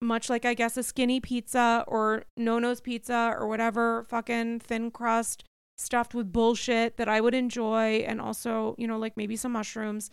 much 0.00 0.28
like 0.28 0.44
I 0.44 0.54
guess 0.54 0.76
a 0.76 0.82
skinny 0.82 1.18
pizza 1.20 1.84
or 1.88 2.24
Nono's 2.36 2.80
pizza 2.80 3.34
or 3.38 3.46
whatever 3.48 4.04
fucking 4.08 4.60
thin 4.60 4.90
crust 4.90 5.44
stuffed 5.78 6.14
with 6.14 6.32
bullshit 6.32 6.98
that 6.98 7.08
I 7.08 7.20
would 7.20 7.34
enjoy 7.34 8.04
and 8.06 8.20
also, 8.20 8.74
you 8.78 8.86
know, 8.86 8.98
like 8.98 9.16
maybe 9.16 9.36
some 9.36 9.52
mushrooms 9.52 10.10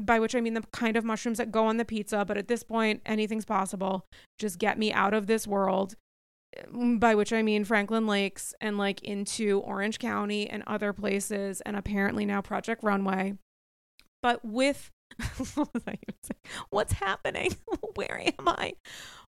by 0.00 0.20
which 0.20 0.34
I 0.34 0.40
mean 0.40 0.54
the 0.54 0.64
kind 0.72 0.96
of 0.96 1.04
mushrooms 1.04 1.38
that 1.38 1.50
go 1.50 1.66
on 1.66 1.76
the 1.76 1.84
pizza, 1.84 2.24
but 2.24 2.38
at 2.38 2.48
this 2.48 2.62
point, 2.62 3.02
anything's 3.04 3.44
possible. 3.44 4.04
Just 4.38 4.58
get 4.58 4.78
me 4.78 4.92
out 4.92 5.12
of 5.12 5.26
this 5.26 5.46
world. 5.46 5.96
By 6.72 7.14
which 7.14 7.32
I 7.32 7.42
mean 7.42 7.64
Franklin 7.64 8.06
Lakes 8.06 8.54
and 8.60 8.78
like 8.78 9.02
into 9.02 9.60
Orange 9.60 9.98
County 9.98 10.48
and 10.48 10.62
other 10.66 10.92
places, 10.92 11.60
and 11.62 11.76
apparently 11.76 12.26
now 12.26 12.40
Project 12.40 12.82
Runway. 12.82 13.34
But 14.22 14.44
with 14.44 14.90
what's 16.70 16.92
happening? 16.94 17.56
Where 17.94 18.20
am 18.38 18.48
I? 18.48 18.74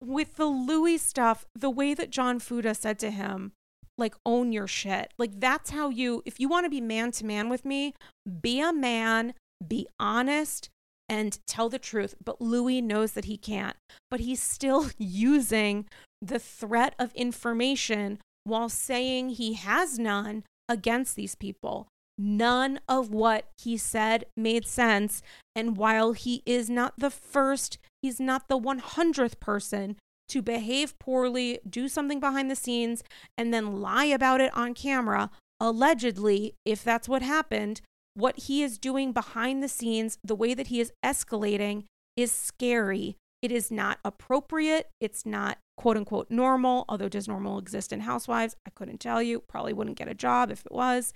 With 0.02 0.36
the 0.36 0.46
Luis 0.46 1.02
stuff, 1.02 1.46
the 1.54 1.70
way 1.70 1.94
that 1.94 2.10
John 2.10 2.40
Fuda 2.40 2.74
said 2.74 3.00
to 3.00 3.12
him, 3.12 3.52
like 3.98 4.16
own 4.26 4.52
your 4.52 4.68
shit. 4.68 5.14
Like 5.20 5.40
that's 5.40 5.72
how 5.72 5.90
you 5.90 6.24
if 6.26 6.40
you 6.40 6.48
want 6.48 6.66
to 6.66 6.70
be 6.70 6.82
man 6.82 7.12
to 7.14 7.26
man 7.26 7.50
with 7.50 7.66
me, 7.66 7.94
be 8.42 8.62
a 8.62 8.72
man, 8.72 9.34
be 9.68 9.88
honest 10.00 10.70
and 11.10 11.40
tell 11.48 11.70
the 11.70 11.80
truth. 11.80 12.16
But 12.24 12.40
Luis 12.40 12.84
knows 12.84 13.14
that 13.14 13.26
he 13.26 13.36
can't. 13.36 13.76
But 14.10 14.22
he's 14.22 14.42
still 14.42 14.90
using 14.98 15.86
the 16.22 16.40
threat 16.40 16.96
of 17.00 17.14
information 17.14 18.20
while 18.44 18.70
saying 18.70 19.30
he 19.30 19.54
has 19.54 20.00
none 20.00 20.44
against 20.68 21.16
these 21.16 21.36
people. 21.36 21.88
None 22.18 22.80
of 22.90 23.10
what 23.10 23.48
he 23.58 23.78
said 23.78 24.26
made 24.36 24.68
sense. 24.68 25.22
And 25.56 25.78
while 25.78 26.12
he 26.12 26.44
is 26.46 26.70
not 26.70 26.94
the 26.98 27.10
first, 27.10 27.78
he's 28.02 28.20
not 28.20 28.50
the 28.50 28.60
100th 28.60 29.40
person 29.40 29.96
to 30.28 30.42
behave 30.42 31.00
poorly, 31.00 31.60
do 31.68 31.88
something 31.88 32.20
behind 32.20 32.52
the 32.52 32.56
scenes, 32.56 33.04
and 33.38 33.54
then 33.54 33.82
lie 33.82 34.06
about 34.06 34.42
it 34.42 34.54
on 34.56 34.74
camera, 34.74 35.32
allegedly, 35.60 36.54
if 36.66 36.84
that's 36.84 37.10
what 37.10 37.22
happened, 37.22 37.82
what 38.14 38.38
he 38.42 38.64
is 38.64 38.78
doing 38.78 39.12
behind 39.12 39.64
the 39.64 39.70
scenes, 39.70 40.18
the 40.24 40.36
way 40.36 40.54
that 40.54 40.68
he 40.68 40.80
is 40.80 40.92
escalating 41.04 41.86
is 42.16 42.32
scary. 42.32 43.16
It 43.42 43.52
is 43.52 43.72
not 43.72 44.00
appropriate. 44.04 44.90
It's 45.00 45.26
not 45.26 45.58
quote 45.80 45.96
unquote 45.96 46.30
normal, 46.30 46.84
although 46.90 47.08
does 47.08 47.26
normal 47.26 47.58
exist 47.58 47.94
in 47.94 48.02
housewives? 48.02 48.54
I 48.68 48.70
couldn't 48.72 49.00
tell 49.00 49.24
you. 49.24 49.40
Probably 49.40 49.72
wouldn't 49.72 49.98
get 49.98 50.10
a 50.10 50.14
job 50.14 50.52
if 50.52 50.66
it 50.66 50.74
was. 50.74 51.14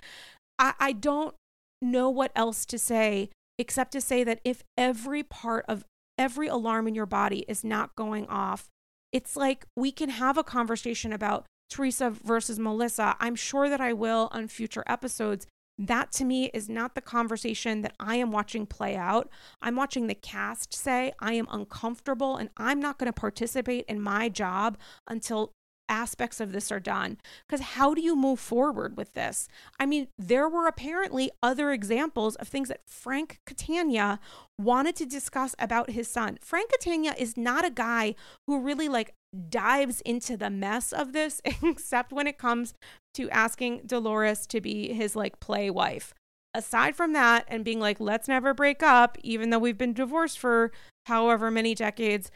I, 0.57 0.73
I 0.79 0.93
don't 0.93 1.35
know 1.81 2.09
what 2.09 2.31
else 2.33 2.65
to 2.67 2.79
say 2.79 3.29
except 3.59 3.91
to 3.91 3.99
say 3.99 4.23
that 4.23 4.39
if 4.45 4.63
every 4.77 5.21
part 5.21 5.65
of 5.67 5.83
every 6.17 6.47
alarm 6.47 6.87
in 6.87 6.95
your 6.95 7.05
body 7.05 7.43
is 7.49 7.65
not 7.65 7.93
going 7.97 8.25
off, 8.27 8.69
it's 9.11 9.35
like 9.35 9.65
we 9.75 9.91
can 9.91 10.07
have 10.07 10.37
a 10.37 10.45
conversation 10.45 11.11
about 11.11 11.45
Teresa 11.69 12.09
versus 12.09 12.57
Melissa. 12.57 13.17
I'm 13.19 13.35
sure 13.35 13.67
that 13.67 13.81
I 13.81 13.91
will 13.91 14.29
on 14.31 14.47
future 14.47 14.85
episodes. 14.87 15.45
That 15.77 16.11
to 16.13 16.25
me 16.25 16.51
is 16.53 16.69
not 16.69 16.95
the 16.95 17.01
conversation 17.01 17.81
that 17.81 17.95
I 17.99 18.15
am 18.17 18.31
watching 18.31 18.65
play 18.65 18.95
out. 18.95 19.29
I'm 19.61 19.75
watching 19.75 20.07
the 20.07 20.15
cast 20.15 20.73
say, 20.73 21.13
I 21.19 21.33
am 21.33 21.47
uncomfortable 21.51 22.37
and 22.37 22.49
I'm 22.57 22.79
not 22.79 22.99
going 22.99 23.11
to 23.11 23.19
participate 23.19 23.85
in 23.87 23.99
my 23.99 24.29
job 24.29 24.77
until 25.07 25.51
aspects 25.89 26.39
of 26.39 26.51
this 26.51 26.71
are 26.71 26.79
done. 26.79 27.17
Because 27.47 27.61
how 27.75 27.93
do 27.93 28.01
you 28.01 28.15
move 28.15 28.39
forward 28.39 28.97
with 28.97 29.13
this? 29.13 29.47
I 29.79 29.85
mean, 29.85 30.07
there 30.17 30.47
were 30.47 30.67
apparently 30.67 31.31
other 31.41 31.71
examples 31.71 32.35
of 32.35 32.47
things 32.47 32.69
that 32.69 32.81
Frank 32.87 33.39
Catania 33.45 34.19
wanted 34.57 34.95
to 34.97 35.05
discuss 35.05 35.55
about 35.59 35.91
his 35.91 36.07
son. 36.07 36.37
Frank 36.41 36.71
Catania 36.71 37.13
is 37.17 37.35
not 37.35 37.65
a 37.65 37.69
guy 37.69 38.15
who 38.47 38.59
really 38.59 38.87
like 38.87 39.13
dives 39.49 40.01
into 40.01 40.37
the 40.37 40.49
mess 40.49 40.91
of 40.91 41.13
this, 41.13 41.41
except 41.63 42.11
when 42.11 42.27
it 42.27 42.37
comes 42.37 42.73
to 43.15 43.29
asking 43.29 43.81
Dolores 43.85 44.45
to 44.47 44.61
be 44.61 44.93
his 44.93 45.15
like 45.15 45.39
play 45.39 45.69
wife. 45.69 46.13
Aside 46.55 46.95
from 46.95 47.13
that, 47.13 47.45
and 47.47 47.65
being 47.65 47.79
like, 47.79 47.99
let's 47.99 48.27
never 48.27 48.53
break 48.53 48.83
up, 48.83 49.17
even 49.23 49.49
though 49.49 49.59
we've 49.59 49.77
been 49.77 49.93
divorced 49.93 50.37
for 50.37 50.71
however 51.07 51.49
many 51.49 51.73
decades, 51.73 52.29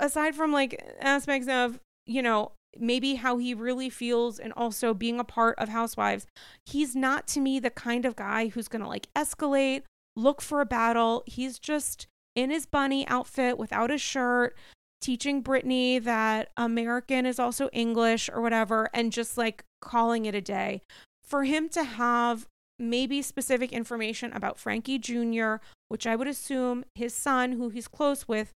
aside 0.00 0.34
from 0.34 0.50
like 0.50 0.82
aspects 1.00 1.48
of, 1.48 1.78
you 2.06 2.22
know, 2.22 2.52
maybe 2.78 3.16
how 3.16 3.36
he 3.36 3.54
really 3.54 3.90
feels 3.90 4.38
and 4.38 4.52
also 4.54 4.94
being 4.94 5.20
a 5.20 5.24
part 5.24 5.58
of 5.58 5.68
Housewives, 5.68 6.26
he's 6.64 6.96
not 6.96 7.26
to 7.28 7.40
me 7.40 7.58
the 7.58 7.70
kind 7.70 8.04
of 8.04 8.16
guy 8.16 8.48
who's 8.48 8.68
to 8.68 8.86
like 8.86 9.08
escalate, 9.14 9.82
look 10.16 10.40
for 10.40 10.60
a 10.60 10.66
battle. 10.66 11.22
He's 11.26 11.58
just 11.58 12.06
in 12.34 12.50
his 12.50 12.66
bunny 12.66 13.06
outfit 13.08 13.58
without 13.58 13.90
a 13.90 13.98
shirt, 13.98 14.56
teaching 15.02 15.42
Brittany 15.42 15.98
that 15.98 16.50
American 16.56 17.26
is 17.26 17.38
also 17.38 17.68
English 17.72 18.30
or 18.32 18.40
whatever, 18.40 18.88
and 18.94 19.12
just 19.12 19.36
like 19.36 19.64
calling 19.82 20.24
it 20.24 20.34
a 20.34 20.40
day. 20.40 20.80
For 21.22 21.44
him 21.44 21.68
to 21.70 21.84
have 21.84 22.46
maybe 22.78 23.22
specific 23.22 23.72
information 23.72 24.32
about 24.32 24.58
Frankie 24.58 24.98
Jr., 24.98 25.56
which 25.88 26.06
I 26.06 26.16
would 26.16 26.28
assume 26.28 26.84
his 26.94 27.14
son, 27.14 27.52
who 27.52 27.68
he's 27.68 27.88
close 27.88 28.26
with, 28.26 28.52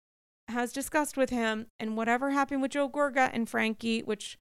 has 0.49 0.73
discussed 0.73 1.17
with 1.17 1.31
him, 1.31 1.67
and 1.79 1.97
whatever 1.97 2.31
happened 2.31 2.63
with 2.63 2.73
Joe 2.73 2.89
Gorga 2.89 3.31
and 3.33 3.49
Frankie, 3.49 4.01
which 4.01 4.39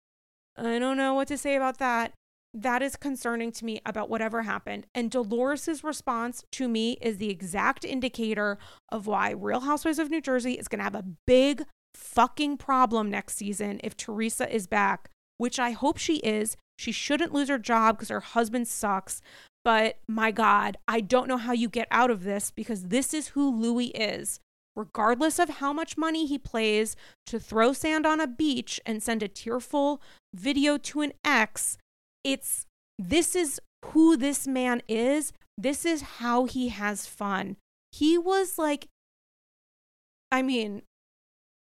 I 0.58 0.80
don't 0.80 0.98
know 0.98 1.14
what 1.14 1.28
to 1.30 1.38
say 1.38 1.56
about 1.56 1.80
that. 1.80 2.14
That 2.54 2.82
is 2.82 2.96
concerning 2.96 3.52
to 3.54 3.66
me 3.66 3.82
about 3.86 4.10
whatever 4.10 4.44
happened. 4.44 4.88
And 4.96 5.12
Dolores's 5.12 5.84
response 5.84 6.46
to 6.54 6.70
me 6.70 6.94
is 7.02 7.18
the 7.18 7.30
exact 7.30 7.84
indicator 7.84 8.58
of 8.90 9.08
why 9.08 9.32
Real 9.32 9.62
Housewives 9.62 10.00
of 10.00 10.10
New 10.10 10.22
Jersey 10.22 10.54
is 10.54 10.70
going 10.70 10.80
to 10.80 10.86
have 10.86 10.96
a 10.96 11.04
big 11.28 11.66
fucking 11.96 12.58
problem 12.58 13.10
next 13.10 13.38
season 13.38 13.80
if 13.84 13.96
Teresa 13.98 14.54
is 14.54 14.68
back, 14.68 15.10
which 15.38 15.60
I 15.60 15.72
hope 15.72 15.98
she 15.98 16.18
is. 16.18 16.58
She 16.78 16.92
shouldn't 16.92 17.34
lose 17.34 17.50
her 17.50 17.58
job 17.58 17.98
because 17.98 18.10
her 18.10 18.20
husband 18.20 18.68
sucks. 18.68 19.22
But 19.64 19.98
my 20.08 20.32
God, 20.32 20.78
I 20.88 21.02
don't 21.02 21.28
know 21.28 21.38
how 21.38 21.54
you 21.54 21.70
get 21.70 21.88
out 21.90 22.12
of 22.12 22.24
this 22.24 22.52
because 22.52 22.86
this 22.86 23.14
is 23.14 23.30
who 23.30 23.50
Luis 23.50 23.92
is. 23.96 24.40
Regardless 24.76 25.40
of 25.40 25.50
how 25.50 25.72
much 25.72 25.98
money 25.98 26.26
he 26.26 26.38
plays 26.38 26.98
to 27.28 27.40
throw 27.40 27.72
sand 27.72 28.06
on 28.06 28.20
a 28.20 28.28
beach 28.28 28.80
and 28.86 29.02
send 29.02 29.24
a 29.24 29.28
tearful 29.28 30.02
video 30.34 30.78
to 30.78 31.02
an 31.02 31.14
ex, 31.24 31.78
it's 32.24 32.66
this 33.00 33.36
is 33.36 33.60
who 33.86 34.18
this 34.18 34.46
man 34.46 34.82
is. 34.88 35.32
This 35.58 35.86
is 35.86 36.02
how 36.20 36.46
he 36.46 36.70
has 36.70 37.06
fun. 37.06 37.56
He 37.92 38.18
was 38.18 38.58
like, 38.58 38.88
I 40.32 40.42
mean, 40.42 40.82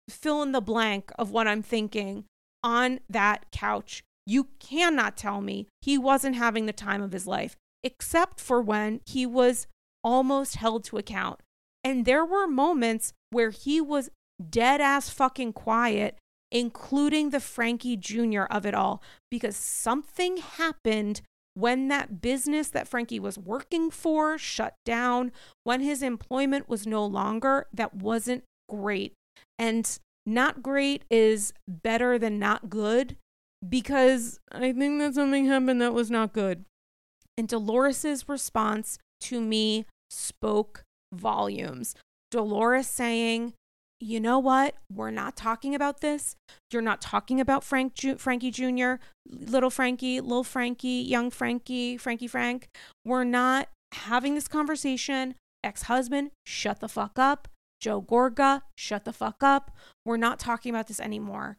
fill 0.08 0.42
in 0.42 0.52
the 0.52 0.60
blank 0.60 1.10
of 1.18 1.30
what 1.30 1.48
I'm 1.48 1.62
thinking 1.62 2.24
on 2.62 3.00
that 3.08 3.50
couch. 3.52 4.02
You 4.26 4.48
cannot 4.58 5.16
tell 5.16 5.40
me 5.40 5.68
he 5.82 5.96
wasn't 5.98 6.36
having 6.36 6.66
the 6.66 6.72
time 6.72 7.02
of 7.02 7.12
his 7.12 7.26
life, 7.26 7.56
except 7.82 8.40
for 8.40 8.60
when 8.60 9.00
he 9.06 9.24
was 9.24 9.66
almost 10.02 10.56
held 10.56 10.84
to 10.84 10.98
account. 10.98 11.40
And 11.84 12.04
there 12.04 12.24
were 12.24 12.48
moments 12.48 13.12
where 13.30 13.50
he 13.50 13.80
was 13.80 14.10
dead 14.50 14.80
ass 14.80 15.08
fucking 15.10 15.52
quiet, 15.52 16.18
including 16.50 17.30
the 17.30 17.40
Frankie 17.40 17.96
Jr. 17.96 18.42
of 18.50 18.66
it 18.66 18.74
all, 18.74 19.02
because 19.30 19.56
something 19.56 20.38
happened 20.38 21.22
when 21.54 21.88
that 21.88 22.20
business 22.20 22.68
that 22.68 22.86
Frankie 22.86 23.18
was 23.18 23.38
working 23.38 23.90
for 23.90 24.36
shut 24.36 24.74
down, 24.84 25.32
when 25.64 25.80
his 25.80 26.02
employment 26.02 26.68
was 26.68 26.86
no 26.86 27.04
longer, 27.06 27.66
that 27.72 27.94
wasn't 27.94 28.44
great. 28.68 29.14
And 29.58 29.98
not 30.24 30.62
great 30.62 31.04
is 31.10 31.52
better 31.68 32.18
than 32.18 32.38
not 32.38 32.68
good 32.68 33.16
because 33.66 34.40
I 34.52 34.72
think 34.72 35.00
that 35.00 35.14
something 35.14 35.46
happened 35.46 35.80
that 35.80 35.94
was 35.94 36.10
not 36.10 36.32
good. 36.32 36.64
And 37.38 37.48
Dolores's 37.48 38.28
response 38.28 38.98
to 39.22 39.40
me 39.40 39.86
spoke 40.10 40.84
volumes. 41.12 41.94
Dolores 42.30 42.86
saying, 42.86 43.54
you 43.98 44.20
know 44.20 44.38
what? 44.38 44.74
We're 44.92 45.10
not 45.10 45.36
talking 45.36 45.74
about 45.74 46.00
this. 46.00 46.36
You're 46.70 46.82
not 46.82 47.00
talking 47.00 47.40
about 47.40 47.64
Frank 47.64 47.94
Ju- 47.94 48.16
Frankie 48.16 48.50
Jr., 48.50 48.94
little 49.26 49.70
Frankie, 49.70 50.20
little 50.20 50.44
Frankie, 50.44 51.04
young 51.06 51.30
Frankie, 51.30 51.96
Frankie 51.96 52.26
Frank. 52.26 52.68
We're 53.04 53.24
not 53.24 53.68
having 53.92 54.34
this 54.34 54.48
conversation. 54.48 55.34
Ex 55.64 55.82
husband, 55.82 56.30
shut 56.44 56.80
the 56.80 56.88
fuck 56.88 57.18
up. 57.18 57.48
Joe 57.80 58.02
Gorga, 58.02 58.62
shut 58.76 59.04
the 59.04 59.12
fuck 59.12 59.42
up. 59.42 59.70
We're 60.04 60.16
not 60.16 60.38
talking 60.38 60.70
about 60.70 60.88
this 60.88 61.00
anymore. 61.00 61.58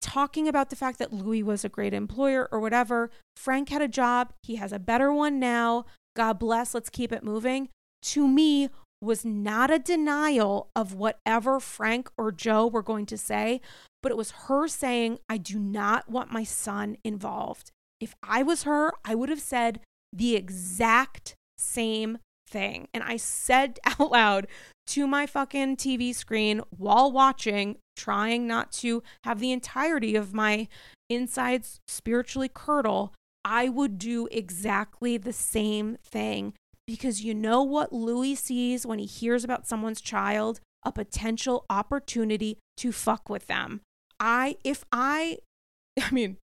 Talking 0.00 0.48
about 0.48 0.70
the 0.70 0.76
fact 0.76 0.98
that 0.98 1.12
Luis 1.12 1.44
was 1.44 1.64
a 1.64 1.68
great 1.68 1.94
employer 1.94 2.48
or 2.50 2.60
whatever. 2.60 3.10
Frank 3.36 3.68
had 3.68 3.82
a 3.82 3.88
job. 3.88 4.32
He 4.42 4.56
has 4.56 4.72
a 4.72 4.78
better 4.78 5.12
one 5.12 5.38
now. 5.38 5.84
God 6.16 6.38
bless. 6.38 6.74
Let's 6.74 6.90
keep 6.90 7.12
it 7.12 7.22
moving. 7.22 7.68
To 8.02 8.26
me, 8.26 8.68
was 9.02 9.24
not 9.24 9.70
a 9.70 9.80
denial 9.80 10.70
of 10.76 10.94
whatever 10.94 11.58
Frank 11.58 12.08
or 12.16 12.30
Joe 12.30 12.66
were 12.68 12.82
going 12.82 13.04
to 13.06 13.18
say, 13.18 13.60
but 14.00 14.12
it 14.12 14.16
was 14.16 14.30
her 14.46 14.68
saying, 14.68 15.18
I 15.28 15.38
do 15.38 15.58
not 15.58 16.08
want 16.08 16.32
my 16.32 16.44
son 16.44 16.96
involved. 17.04 17.72
If 18.00 18.14
I 18.22 18.42
was 18.42 18.62
her, 18.62 18.92
I 19.04 19.16
would 19.16 19.28
have 19.28 19.40
said 19.40 19.80
the 20.12 20.36
exact 20.36 21.34
same 21.58 22.18
thing. 22.52 22.86
And 22.94 23.02
I 23.02 23.16
said 23.16 23.80
out 23.84 24.12
loud 24.12 24.46
to 24.88 25.06
my 25.06 25.26
fucking 25.26 25.76
TV 25.76 26.14
screen 26.14 26.60
while 26.70 27.10
watching, 27.10 27.78
trying 27.96 28.46
not 28.46 28.70
to 28.72 29.02
have 29.24 29.40
the 29.40 29.52
entirety 29.52 30.14
of 30.14 30.34
my 30.34 30.68
insides 31.08 31.80
spiritually 31.88 32.50
curdle. 32.52 33.12
I 33.44 33.68
would 33.68 33.98
do 33.98 34.28
exactly 34.30 35.16
the 35.16 35.32
same 35.32 35.96
thing 36.04 36.54
because 36.86 37.22
you 37.22 37.34
know 37.34 37.62
what 37.62 37.92
Luis 37.92 38.40
sees 38.40 38.86
when 38.86 38.98
he 38.98 39.06
hears 39.06 39.44
about 39.44 39.66
someone's 39.66 40.00
child? 40.00 40.60
A 40.84 40.92
potential 40.92 41.64
opportunity 41.70 42.58
to 42.78 42.92
fuck 42.92 43.28
with 43.28 43.46
them. 43.46 43.80
I, 44.18 44.56
if 44.64 44.84
I, 44.92 45.38
I 46.00 46.10
mean, 46.10 46.36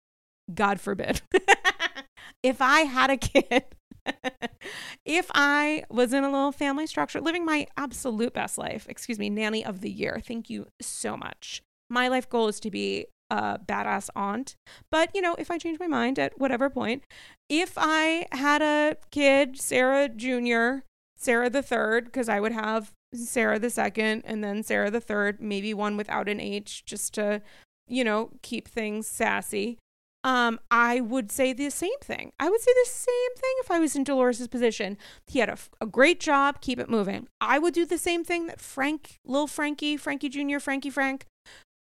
God 0.54 0.80
forbid, 0.80 1.22
if 2.44 2.62
I 2.62 2.82
had 2.82 3.10
a 3.10 3.18
kid, 3.18 3.66
if 5.06 5.30
I 5.34 5.84
was 5.90 6.14
in 6.14 6.24
a 6.24 6.32
little 6.32 6.52
family 6.52 6.88
structure, 6.88 7.22
living 7.22 7.46
my 7.46 7.68
absolute 7.78 8.34
best 8.34 8.58
life, 8.58 8.86
excuse 8.90 9.20
me, 9.20 9.30
nanny 9.30 9.66
of 9.66 9.82
the 9.82 9.90
year, 9.90 10.22
thank 10.26 10.50
you 10.50 10.68
so 10.82 11.18
much. 11.18 11.62
My 11.90 12.08
life 12.08 12.30
goal 12.30 12.48
is 12.48 12.60
to 12.62 12.72
be 12.72 13.08
a 13.30 13.60
badass 13.60 14.10
aunt. 14.16 14.56
But, 14.92 15.12
you 15.14 15.22
know, 15.22 15.36
if 15.36 15.52
I 15.52 15.58
change 15.58 15.80
my 15.80 15.88
mind 15.88 16.20
at 16.20 16.40
whatever 16.40 16.70
point, 16.70 17.04
if 17.48 17.74
I 17.78 18.28
had 18.32 18.62
a 18.62 18.98
kid, 19.12 19.60
Sarah 19.60 20.10
Jr., 20.10 20.86
Sarah 21.18 21.50
the 21.50 21.62
third, 21.62 22.06
because 22.06 22.30
I 22.30 22.40
would 22.40 22.54
have 22.54 22.92
Sarah 23.14 23.60
the 23.60 23.70
second 23.70 24.24
and 24.26 24.44
then 24.44 24.64
Sarah 24.64 24.92
the 24.92 25.02
third, 25.02 25.42
maybe 25.42 25.74
one 25.74 25.98
without 25.98 26.30
an 26.30 26.40
H 26.40 26.86
just 26.86 27.14
to, 27.16 27.42
you 27.88 28.04
know, 28.04 28.32
keep 28.42 28.68
things 28.68 29.08
sassy. 29.08 29.78
Um, 30.24 30.60
I 30.70 31.00
would 31.00 31.32
say 31.32 31.54
the 31.54 31.70
same 31.70 31.98
thing. 32.02 32.32
I 32.40 32.50
would 32.50 32.60
say 32.60 32.72
the 32.84 32.90
same 32.90 33.36
thing 33.38 33.54
if 33.62 33.72
I 33.72 33.80
was 33.80 33.96
in 33.96 34.04
Dolores's 34.04 34.50
position. 34.50 34.98
He 35.28 35.40
had 35.40 35.50
a, 35.50 35.58
a 35.80 35.86
great 35.86 36.20
job, 36.20 36.60
keep 36.60 36.78
it 36.78 36.90
moving. 36.90 37.28
I 37.40 37.58
would 37.58 37.74
do 37.74 37.86
the 37.86 37.98
same 37.98 38.26
thing 38.26 38.48
that 38.48 38.60
Frank, 38.60 39.20
little 39.26 39.48
Frankie, 39.48 39.96
Frankie 39.96 40.28
Jr., 40.28 40.60
Frankie 40.60 40.90
Frank 40.90 41.26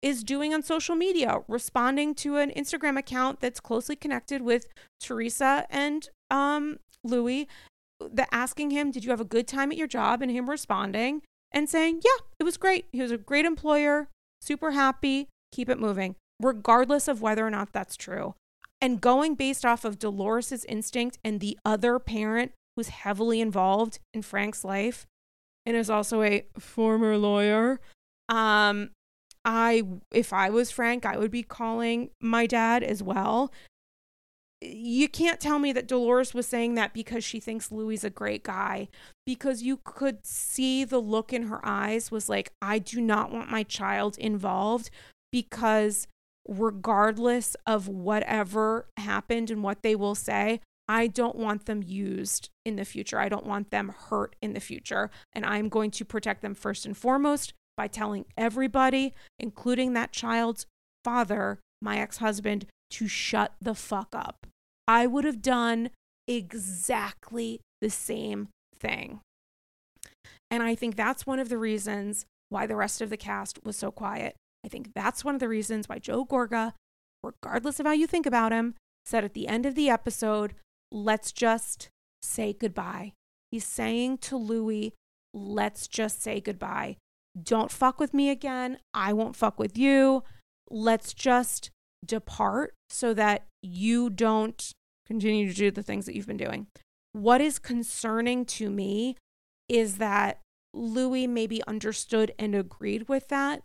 is 0.02 0.22
doing 0.22 0.52
on 0.52 0.62
social 0.62 0.94
media, 0.94 1.40
responding 1.48 2.14
to 2.16 2.36
an 2.36 2.50
Instagram 2.50 2.98
account 2.98 3.40
that's 3.40 3.60
closely 3.60 3.96
connected 3.96 4.42
with 4.42 4.66
Teresa 5.00 5.64
and 5.70 6.08
um, 6.30 6.78
Luis, 7.04 7.46
the 8.00 8.26
asking 8.34 8.70
him, 8.70 8.90
"Did 8.90 9.04
you 9.04 9.10
have 9.10 9.20
a 9.20 9.24
good 9.24 9.46
time 9.46 9.70
at 9.70 9.78
your 9.78 9.86
job?" 9.86 10.22
and 10.22 10.30
him 10.30 10.50
responding 10.50 11.22
and 11.52 11.68
saying, 11.68 12.00
"Yeah, 12.04 12.24
it 12.40 12.44
was 12.44 12.56
great. 12.56 12.86
He 12.92 13.00
was 13.00 13.12
a 13.12 13.18
great 13.18 13.44
employer, 13.44 14.08
super 14.40 14.72
happy. 14.72 15.28
Keep 15.52 15.68
it 15.68 15.78
moving." 15.78 16.16
Regardless 16.42 17.08
of 17.08 17.22
whether 17.22 17.46
or 17.46 17.50
not 17.50 17.72
that's 17.72 17.96
true. 17.96 18.34
And 18.80 19.00
going 19.00 19.36
based 19.36 19.64
off 19.64 19.84
of 19.84 19.98
Dolores's 19.98 20.64
instinct 20.64 21.18
and 21.24 21.38
the 21.38 21.58
other 21.64 21.98
parent 21.98 22.52
who's 22.74 22.88
heavily 22.88 23.40
involved 23.40 24.00
in 24.12 24.22
Frank's 24.22 24.64
life 24.64 25.06
and 25.64 25.76
is 25.76 25.88
also 25.88 26.22
a 26.22 26.44
former 26.58 27.16
lawyer, 27.16 27.80
um, 28.28 28.90
I 29.44 29.84
if 30.12 30.32
I 30.32 30.50
was 30.50 30.70
Frank, 30.70 31.04
I 31.04 31.16
would 31.16 31.30
be 31.30 31.42
calling 31.42 32.10
my 32.20 32.46
dad 32.46 32.82
as 32.82 33.02
well. 33.02 33.52
You 34.60 35.08
can't 35.08 35.40
tell 35.40 35.58
me 35.58 35.72
that 35.72 35.88
Dolores 35.88 36.34
was 36.34 36.46
saying 36.46 36.74
that 36.74 36.94
because 36.94 37.24
she 37.24 37.40
thinks 37.40 37.72
Luis 37.72 38.04
a 38.04 38.10
great 38.10 38.44
guy 38.44 38.88
because 39.26 39.62
you 39.62 39.80
could 39.82 40.24
see 40.24 40.84
the 40.84 41.00
look 41.00 41.32
in 41.32 41.44
her 41.44 41.60
eyes 41.64 42.12
was 42.12 42.28
like 42.28 42.52
I 42.62 42.78
do 42.78 43.00
not 43.00 43.32
want 43.32 43.50
my 43.50 43.64
child 43.64 44.16
involved 44.18 44.90
because 45.32 46.06
regardless 46.48 47.56
of 47.66 47.88
whatever 47.88 48.86
happened 48.96 49.50
and 49.50 49.62
what 49.62 49.82
they 49.82 49.94
will 49.94 50.14
say, 50.14 50.60
I 50.88 51.06
don't 51.06 51.36
want 51.36 51.66
them 51.66 51.82
used 51.82 52.50
in 52.64 52.76
the 52.76 52.84
future. 52.84 53.18
I 53.18 53.28
don't 53.28 53.46
want 53.46 53.70
them 53.70 53.94
hurt 54.10 54.36
in 54.42 54.52
the 54.52 54.60
future. 54.60 55.10
And 55.32 55.46
I'm 55.46 55.68
going 55.68 55.90
to 55.92 56.04
protect 56.04 56.42
them 56.42 56.54
first 56.54 56.84
and 56.84 56.96
foremost 56.96 57.54
by 57.76 57.86
telling 57.86 58.26
everybody, 58.36 59.14
including 59.38 59.92
that 59.94 60.12
child's 60.12 60.66
father, 61.04 61.60
my 61.80 61.98
ex 61.98 62.18
husband, 62.18 62.66
to 62.90 63.08
shut 63.08 63.54
the 63.60 63.74
fuck 63.74 64.08
up. 64.12 64.46
I 64.86 65.06
would 65.06 65.24
have 65.24 65.40
done 65.40 65.90
exactly 66.28 67.60
the 67.80 67.90
same 67.90 68.48
thing. 68.78 69.20
And 70.50 70.62
I 70.62 70.74
think 70.74 70.96
that's 70.96 71.26
one 71.26 71.38
of 71.38 71.48
the 71.48 71.58
reasons 71.58 72.26
why 72.50 72.66
the 72.66 72.76
rest 72.76 73.00
of 73.00 73.08
the 73.08 73.16
cast 73.16 73.58
was 73.64 73.76
so 73.76 73.90
quiet. 73.90 74.36
I 74.64 74.68
think 74.68 74.92
that's 74.94 75.24
one 75.24 75.34
of 75.34 75.40
the 75.40 75.48
reasons 75.48 75.88
why 75.88 75.98
Joe 75.98 76.24
Gorga, 76.24 76.74
regardless 77.22 77.80
of 77.80 77.86
how 77.86 77.92
you 77.92 78.06
think 78.06 78.26
about 78.26 78.52
him, 78.52 78.74
said 79.04 79.24
at 79.24 79.34
the 79.34 79.48
end 79.48 79.66
of 79.66 79.74
the 79.74 79.88
episode, 79.88 80.54
let's 80.90 81.32
just 81.32 81.88
say 82.22 82.52
goodbye. 82.52 83.12
He's 83.50 83.66
saying 83.66 84.18
to 84.18 84.36
Luis, 84.36 84.92
let's 85.34 85.88
just 85.88 86.22
say 86.22 86.40
goodbye 86.40 86.96
don't 87.40 87.70
fuck 87.70 87.98
with 87.98 88.12
me 88.12 88.30
again. 88.30 88.78
I 88.92 89.12
won't 89.12 89.36
fuck 89.36 89.58
with 89.58 89.76
you. 89.78 90.22
Let's 90.70 91.14
just 91.14 91.70
depart 92.04 92.74
so 92.90 93.14
that 93.14 93.46
you 93.62 94.10
don't 94.10 94.72
continue 95.06 95.48
to 95.48 95.54
do 95.54 95.70
the 95.70 95.82
things 95.82 96.06
that 96.06 96.14
you've 96.14 96.26
been 96.26 96.36
doing. 96.36 96.66
What 97.12 97.40
is 97.40 97.58
concerning 97.58 98.44
to 98.46 98.70
me 98.70 99.16
is 99.68 99.96
that 99.98 100.40
Luis 100.74 101.28
maybe 101.28 101.62
understood 101.66 102.32
and 102.38 102.54
agreed 102.54 103.08
with 103.08 103.28
that, 103.28 103.62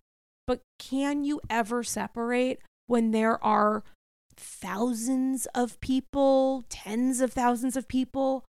but 0.48 0.62
can 0.80 1.24
you 1.24 1.41
ever 1.50 1.84
separate 1.84 2.60
when 2.88 3.12
there 3.12 3.43
are 3.43 3.84
thousands 4.36 5.48
of 5.54 5.80
people, 5.82 6.64
tens 6.70 7.22
of 7.22 7.34
thousands 7.34 7.76
of 7.76 7.88
people 7.88 8.45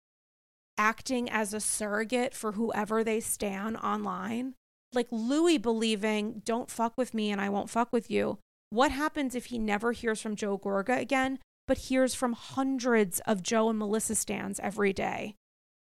acting 0.78 1.28
as 1.30 1.54
a 1.54 1.60
surrogate 1.60 2.34
for 2.34 2.52
whoever 2.52 3.02
they 3.02 3.18
stand 3.18 3.76
online? 3.78 4.54
like 4.96 5.06
Luis 5.10 5.58
believing, 5.58 6.42
don't 6.44 6.70
fuck 6.70 6.94
with 6.96 7.14
me 7.14 7.30
and 7.30 7.40
I 7.40 7.48
won't 7.48 7.70
fuck 7.70 7.92
with 7.92 8.10
you. 8.10 8.38
What 8.70 8.90
happens 8.90 9.36
if 9.36 9.46
he 9.46 9.58
never 9.58 9.92
hears 9.92 10.20
from 10.20 10.34
Joe 10.34 10.58
Gorga 10.58 10.98
again, 10.98 11.38
but 11.68 11.78
hears 11.78 12.14
from 12.14 12.32
hundreds 12.32 13.20
of 13.20 13.42
Joe 13.42 13.68
and 13.68 13.78
Melissa 13.78 14.16
stands 14.16 14.58
every 14.58 14.92
day? 14.92 15.36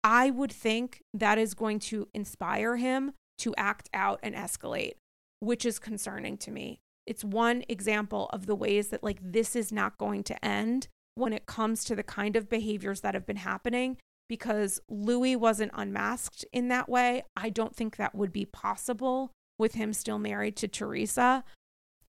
I 0.02 0.30
would 0.30 0.52
think 0.52 1.02
that 1.12 1.36
is 1.36 1.52
going 1.52 1.80
to 1.80 2.08
inspire 2.14 2.76
him 2.76 3.12
to 3.38 3.54
act 3.56 3.90
out 3.92 4.18
and 4.22 4.34
escalate, 4.34 4.94
which 5.40 5.64
is 5.64 5.78
concerning 5.78 6.36
to 6.38 6.50
me. 6.50 6.80
It's 7.06 7.24
one 7.24 7.64
example 7.68 8.28
of 8.32 8.46
the 8.46 8.54
ways 8.54 8.88
that, 8.88 9.02
like, 9.02 9.18
this 9.20 9.56
is 9.56 9.72
not 9.72 9.98
going 9.98 10.22
to 10.24 10.44
end 10.44 10.88
when 11.14 11.32
it 11.32 11.46
comes 11.46 11.84
to 11.84 11.96
the 11.96 12.02
kind 12.02 12.36
of 12.36 12.48
behaviors 12.48 13.00
that 13.00 13.14
have 13.14 13.26
been 13.26 13.36
happening 13.36 13.96
because 14.28 14.80
Luis 14.88 15.36
wasn't 15.36 15.72
unmasked 15.74 16.44
in 16.52 16.68
that 16.68 16.88
way. 16.88 17.24
I 17.36 17.50
don't 17.50 17.74
think 17.74 17.96
that 17.96 18.14
would 18.14 18.32
be 18.32 18.44
possible 18.44 19.32
with 19.58 19.74
him 19.74 19.92
still 19.92 20.18
married 20.18 20.56
to 20.56 20.68
Teresa. 20.68 21.42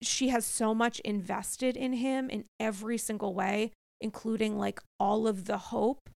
She 0.00 0.28
has 0.28 0.44
so 0.46 0.74
much 0.74 1.00
invested 1.00 1.76
in 1.76 1.94
him 1.94 2.30
in 2.30 2.44
every 2.60 2.98
single 2.98 3.34
way, 3.34 3.72
including 4.00 4.58
like 4.58 4.80
all 5.00 5.26
of 5.26 5.46
the 5.46 5.58
hope 5.58 6.08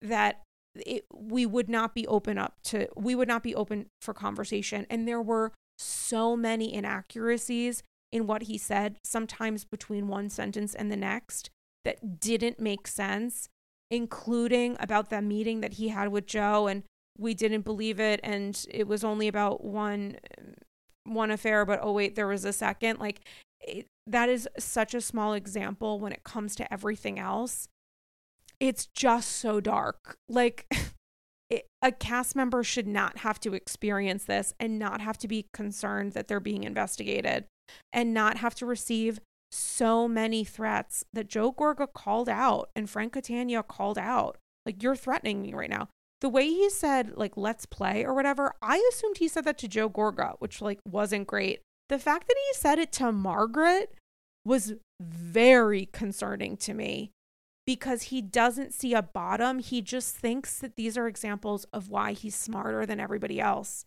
that 0.00 0.40
it, 0.74 1.04
we 1.12 1.44
would 1.44 1.68
not 1.68 1.94
be 1.94 2.06
open 2.06 2.38
up 2.38 2.54
to, 2.64 2.88
we 2.96 3.14
would 3.14 3.28
not 3.28 3.42
be 3.42 3.54
open 3.54 3.86
for 4.00 4.14
conversation. 4.14 4.86
And 4.88 5.06
there 5.06 5.20
were 5.20 5.52
so 5.78 6.36
many 6.36 6.72
inaccuracies 6.72 7.82
in 8.10 8.26
what 8.26 8.42
he 8.42 8.58
said, 8.58 8.96
sometimes 9.04 9.64
between 9.64 10.08
one 10.08 10.28
sentence 10.28 10.74
and 10.74 10.90
the 10.90 10.96
next, 10.96 11.50
that 11.84 12.20
didn't 12.20 12.60
make 12.60 12.86
sense 12.86 13.48
including 13.92 14.74
about 14.80 15.10
that 15.10 15.22
meeting 15.22 15.60
that 15.60 15.74
he 15.74 15.88
had 15.88 16.08
with 16.08 16.24
Joe 16.24 16.66
and 16.66 16.82
we 17.18 17.34
didn't 17.34 17.60
believe 17.60 18.00
it 18.00 18.18
and 18.24 18.64
it 18.70 18.88
was 18.88 19.04
only 19.04 19.28
about 19.28 19.62
one 19.62 20.16
one 21.04 21.30
affair 21.30 21.66
but 21.66 21.78
oh 21.82 21.92
wait 21.92 22.14
there 22.14 22.26
was 22.26 22.46
a 22.46 22.54
second. 22.54 22.98
Like 22.98 23.20
it, 23.60 23.86
that 24.06 24.30
is 24.30 24.48
such 24.58 24.94
a 24.94 25.00
small 25.02 25.34
example 25.34 26.00
when 26.00 26.10
it 26.10 26.24
comes 26.24 26.56
to 26.56 26.72
everything 26.72 27.18
else. 27.18 27.68
It's 28.58 28.86
just 28.86 29.32
so 29.32 29.60
dark. 29.60 30.16
Like 30.26 30.66
it, 31.52 31.66
a 31.82 31.92
cast 31.92 32.34
member 32.34 32.64
should 32.64 32.86
not 32.86 33.18
have 33.18 33.38
to 33.40 33.52
experience 33.52 34.24
this 34.24 34.54
and 34.58 34.78
not 34.78 35.02
have 35.02 35.18
to 35.18 35.28
be 35.28 35.46
concerned 35.52 36.12
that 36.12 36.26
they're 36.26 36.40
being 36.40 36.64
investigated 36.64 37.44
and 37.92 38.14
not 38.14 38.38
have 38.38 38.54
to 38.56 38.66
receive 38.66 39.20
so 39.50 40.08
many 40.08 40.44
threats 40.44 41.04
that 41.12 41.28
Joe 41.28 41.52
Gorga 41.52 41.92
called 41.92 42.28
out 42.28 42.70
and 42.74 42.88
Frank 42.88 43.12
Catania 43.12 43.62
called 43.62 43.98
out. 43.98 44.38
Like, 44.64 44.82
you're 44.82 44.96
threatening 44.96 45.42
me 45.42 45.52
right 45.52 45.68
now. 45.68 45.88
The 46.22 46.30
way 46.30 46.46
he 46.46 46.70
said, 46.70 47.16
like, 47.16 47.36
let's 47.36 47.66
play 47.66 48.04
or 48.04 48.14
whatever, 48.14 48.54
I 48.62 48.82
assumed 48.90 49.18
he 49.18 49.28
said 49.28 49.44
that 49.44 49.58
to 49.58 49.68
Joe 49.68 49.90
Gorga, 49.90 50.36
which, 50.38 50.62
like, 50.62 50.78
wasn't 50.88 51.26
great. 51.26 51.60
The 51.90 51.98
fact 51.98 52.28
that 52.28 52.36
he 52.36 52.58
said 52.58 52.78
it 52.78 52.92
to 52.92 53.12
Margaret 53.12 53.94
was 54.44 54.72
very 55.00 55.86
concerning 55.92 56.56
to 56.58 56.72
me 56.72 57.10
because 57.66 58.04
he 58.04 58.20
doesn't 58.20 58.74
see 58.74 58.94
a 58.94 59.02
bottom. 59.02 59.58
He 59.58 59.82
just 59.82 60.16
thinks 60.16 60.58
that 60.58 60.76
these 60.76 60.96
are 60.96 61.06
examples 61.06 61.64
of 61.72 61.88
why 61.88 62.12
he's 62.12 62.34
smarter 62.34 62.84
than 62.84 63.00
everybody 63.00 63.40
else. 63.40 63.84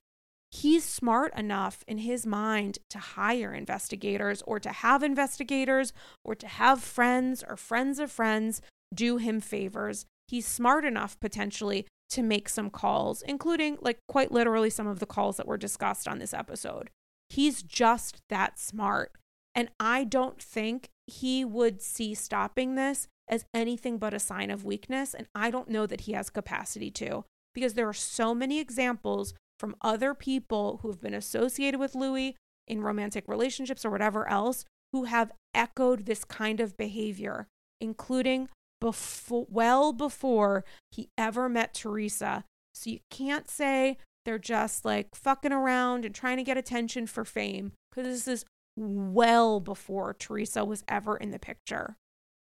He's 0.51 0.85
smart 0.85 1.37
enough 1.37 1.83
in 1.85 1.97
his 1.97 2.25
mind 2.25 2.79
to 2.89 2.99
hire 2.99 3.53
investigators 3.53 4.41
or 4.47 4.59
to 4.59 4.69
have 4.69 5.03
investigators 5.03 5.91
or 6.23 6.35
to 6.35 6.47
have 6.47 6.81
friends 6.81 7.43
or 7.45 7.57
friends 7.57 7.99
of 7.99 8.09
friends 8.09 8.61
do 8.93 9.17
him 9.17 9.41
favors. 9.41 10.05
He's 10.29 10.47
smart 10.47 10.85
enough 10.85 11.19
potentially 11.19 11.85
to 12.11 12.23
make 12.23 12.47
some 12.47 12.69
calls, 12.69 13.21
including, 13.23 13.77
like, 13.81 13.97
quite 14.07 14.31
literally 14.31 14.69
some 14.69 14.87
of 14.87 14.99
the 14.99 15.05
calls 15.05 15.37
that 15.37 15.47
were 15.47 15.57
discussed 15.57 16.07
on 16.07 16.19
this 16.19 16.33
episode. 16.33 16.89
He's 17.29 17.61
just 17.61 18.21
that 18.29 18.57
smart. 18.57 19.11
And 19.53 19.69
I 19.79 20.03
don't 20.03 20.41
think 20.41 20.89
he 21.07 21.43
would 21.43 21.81
see 21.81 22.13
stopping 22.13 22.75
this 22.75 23.07
as 23.27 23.45
anything 23.53 23.97
but 23.97 24.13
a 24.13 24.19
sign 24.19 24.51
of 24.51 24.65
weakness. 24.65 25.13
And 25.13 25.27
I 25.33 25.49
don't 25.51 25.69
know 25.69 25.85
that 25.85 26.01
he 26.01 26.13
has 26.13 26.29
capacity 26.29 26.91
to, 26.91 27.25
because 27.53 27.73
there 27.73 27.87
are 27.87 27.93
so 27.93 28.33
many 28.35 28.59
examples 28.59 29.33
from 29.59 29.75
other 29.81 30.13
people 30.13 30.79
who 30.81 30.89
have 30.89 31.01
been 31.01 31.13
associated 31.13 31.79
with 31.79 31.95
Luis 31.95 32.33
in 32.67 32.81
romantic 32.81 33.27
relationships 33.27 33.85
or 33.85 33.89
whatever 33.89 34.27
else 34.27 34.65
who 34.91 35.05
have 35.05 35.31
echoed 35.53 36.05
this 36.05 36.23
kind 36.23 36.59
of 36.59 36.77
behavior, 36.77 37.47
including 37.79 38.49
before, 38.81 39.47
well 39.49 39.93
before 39.93 40.63
he 40.91 41.09
ever 41.17 41.47
met 41.49 41.73
Teresa. 41.73 42.43
So 42.73 42.89
you 42.89 42.99
can't 43.09 43.49
say 43.49 43.97
they're 44.25 44.37
just 44.39 44.83
like 44.83 45.15
fucking 45.15 45.53
around 45.53 46.05
and 46.05 46.13
trying 46.13 46.37
to 46.37 46.43
get 46.43 46.57
attention 46.57 47.07
for 47.07 47.23
fame 47.23 47.71
because 47.89 48.07
this 48.07 48.27
is 48.27 48.45
well 48.75 49.59
before 49.59 50.13
Teresa 50.13 50.65
was 50.65 50.83
ever 50.87 51.15
in 51.15 51.31
the 51.31 51.39
picture 51.39 51.95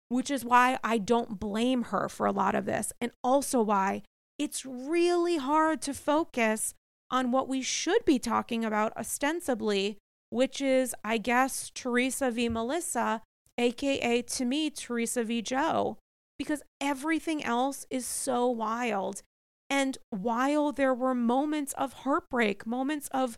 which 0.09 0.29
is 0.29 0.45
why 0.45 0.77
I 0.83 0.97
don't 0.97 1.39
blame 1.39 1.83
her 1.83 2.07
for 2.09 2.25
a 2.25 2.31
lot 2.31 2.55
of 2.55 2.65
this, 2.65 2.93
and 3.01 3.11
also 3.23 3.61
why 3.61 4.03
it's 4.37 4.65
really 4.65 5.37
hard 5.37 5.81
to 5.83 5.93
focus 5.93 6.73
on 7.09 7.31
what 7.31 7.47
we 7.47 7.61
should 7.61 8.03
be 8.05 8.19
talking 8.19 8.65
about 8.65 8.95
ostensibly, 8.97 9.97
which 10.29 10.61
is, 10.61 10.93
I 11.03 11.17
guess, 11.17 11.71
Teresa 11.73 12.31
v. 12.31 12.49
Melissa, 12.49 13.21
aka 13.57 14.21
to 14.21 14.45
me, 14.45 14.69
Teresa 14.69 15.23
v. 15.23 15.41
Joe, 15.41 15.97
because 16.37 16.61
everything 16.81 17.43
else 17.43 17.85
is 17.89 18.05
so 18.05 18.47
wild. 18.47 19.21
And 19.69 19.97
while 20.09 20.71
there 20.71 20.93
were 20.93 21.15
moments 21.15 21.73
of 21.73 21.93
heartbreak, 21.93 22.67
moments 22.67 23.07
of 23.11 23.37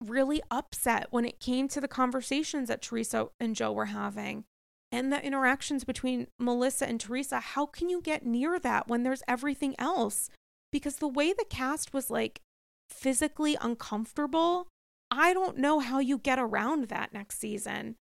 really 0.00 0.40
upset 0.50 1.08
when 1.10 1.24
it 1.24 1.40
came 1.40 1.66
to 1.68 1.80
the 1.80 1.88
conversations 1.88 2.68
that 2.68 2.80
Teresa 2.80 3.28
and 3.40 3.56
Joe 3.56 3.72
were 3.72 3.86
having, 3.86 4.44
and 4.90 5.12
the 5.12 5.24
interactions 5.24 5.84
between 5.84 6.28
Melissa 6.38 6.88
and 6.88 6.98
Teresa, 6.98 7.40
how 7.40 7.66
can 7.66 7.88
you 7.88 8.00
get 8.00 8.24
near 8.24 8.58
that 8.58 8.88
when 8.88 9.02
there's 9.02 9.22
everything 9.28 9.74
else? 9.78 10.30
Because 10.72 10.96
the 10.96 11.08
way 11.08 11.32
the 11.32 11.44
cast 11.48 11.92
was 11.92 12.10
like 12.10 12.40
physically 12.88 13.56
uncomfortable, 13.60 14.68
I 15.10 15.34
don't 15.34 15.58
know 15.58 15.80
how 15.80 15.98
you 15.98 16.18
get 16.18 16.38
around 16.38 16.84
that 16.88 17.12
next 17.12 17.38
season. 17.38 17.96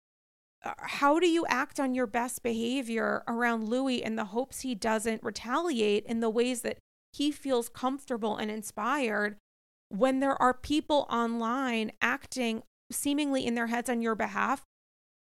Uh, 0.64 0.73
how 0.80 1.19
do 1.19 1.27
you 1.27 1.45
act 1.47 1.80
on 1.80 1.95
your 1.95 2.07
best 2.07 2.43
behavior 2.43 3.23
around 3.27 3.69
Luis 3.69 4.01
in 4.01 4.15
the 4.15 4.26
hopes 4.26 4.61
he 4.61 4.76
doesn't 4.76 5.23
retaliate 5.23 6.05
in 6.05 6.19
the 6.19 6.30
ways 6.30 6.61
that 6.61 6.77
he 7.14 7.31
feels 7.31 7.69
comfortable 7.69 8.38
and 8.38 8.49
inspired 8.49 9.38
when 9.89 10.19
there 10.19 10.41
are 10.41 10.53
people 10.53 11.05
online 11.10 11.91
acting 12.01 12.64
seemingly 12.91 13.45
in 13.45 13.55
their 13.55 13.68
heads 13.68 13.89
on 13.89 14.01
your 14.01 14.15
behalf 14.15 14.64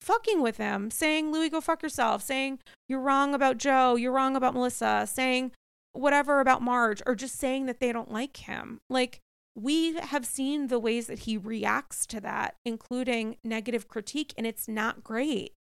fucking 0.05 0.43
with 0.43 0.59
him, 0.59 0.91
saying, 0.91 1.33
Luis, 1.33 1.51
go 1.51 1.61
fuck 1.61 1.83
yourself, 1.83 2.23
saying, 2.23 2.59
you're 2.89 3.01
wrong 3.01 3.35
about 3.35 3.59
Joe, 3.59 3.97
you're 3.97 4.13
wrong 4.13 4.37
about 4.37 4.55
Melissa, 4.55 5.09
saying 5.11 5.53
whatever 5.93 6.41
about 6.41 6.63
Marge, 6.63 7.03
or 7.07 7.15
just 7.15 7.37
saying 7.37 7.67
that 7.67 7.81
they 7.81 7.93
don't 7.93 8.13
like 8.13 8.37
him. 8.39 8.79
Like, 8.91 9.21
we 9.57 9.95
have 9.95 10.27
seen 10.27 10.67
the 10.67 10.81
ways 10.81 11.07
that 11.07 11.21
he 11.21 11.37
reacts 11.37 12.07
to 12.07 12.21
that, 12.21 12.57
including 12.65 13.37
negative 13.45 13.87
critique, 13.89 14.35
and 14.37 14.47
it's 14.47 14.67
not 14.67 15.05
great. 15.05 15.53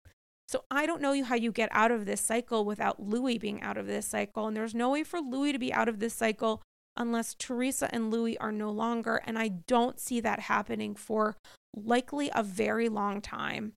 So 0.47 0.65
I 0.69 0.85
don't 0.85 1.01
know 1.01 1.23
how 1.23 1.35
you 1.35 1.51
get 1.51 1.69
out 1.71 1.91
of 1.91 2.05
this 2.05 2.21
cycle 2.21 2.65
without 2.65 3.01
Luis 3.01 3.37
being 3.37 3.61
out 3.61 3.77
of 3.77 3.87
this 3.87 4.05
cycle. 4.05 4.47
And 4.47 4.57
there's 4.57 4.75
no 4.75 4.91
way 4.91 5.03
for 5.03 5.19
Luis 5.19 5.53
to 5.53 5.59
be 5.59 5.73
out 5.73 5.87
of 5.87 5.99
this 5.99 6.13
cycle 6.13 6.61
unless 6.97 7.33
Teresa 7.33 7.89
and 7.93 8.11
Luis 8.11 8.37
are 8.39 8.51
no 8.51 8.69
longer. 8.69 9.21
And 9.25 9.39
I 9.39 9.47
don't 9.47 9.99
see 9.99 10.19
that 10.19 10.41
happening 10.41 10.95
for 10.95 11.37
likely 11.75 12.29
a 12.35 12.43
very 12.43 12.89
long 12.89 13.21
time. 13.21 13.73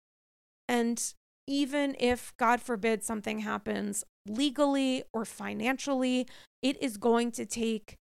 And 0.68 1.02
even 1.46 1.96
if, 1.98 2.32
God 2.36 2.60
forbid, 2.60 3.04
something 3.04 3.40
happens 3.40 4.04
legally 4.26 5.04
or 5.12 5.24
financially, 5.24 6.26
it 6.62 6.82
is 6.82 6.96
going 6.96 7.30
to 7.32 7.46
take 7.46 7.96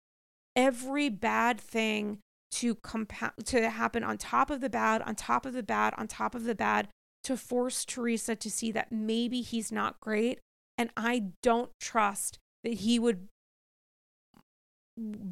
every 0.54 1.08
bad 1.08 1.60
thing 1.60 2.18
to 2.52 2.74
compa- 2.76 3.32
to 3.44 3.70
happen 3.70 4.04
on 4.04 4.18
top 4.18 4.50
of 4.50 4.60
the 4.60 4.68
bad, 4.68 5.02
on 5.02 5.14
top 5.14 5.46
of 5.46 5.54
the 5.54 5.62
bad, 5.62 5.94
on 5.96 6.06
top 6.06 6.34
of 6.34 6.44
the 6.44 6.54
bad 6.54 6.88
to 7.24 7.36
force 7.36 7.84
Teresa 7.84 8.36
to 8.36 8.50
see 8.50 8.70
that 8.72 8.92
maybe 8.92 9.40
he's 9.40 9.72
not 9.72 9.98
great. 10.00 10.38
And 10.76 10.90
I 10.96 11.30
don't 11.42 11.70
trust 11.80 12.38
that 12.64 12.74
he 12.74 12.98
would 12.98 13.28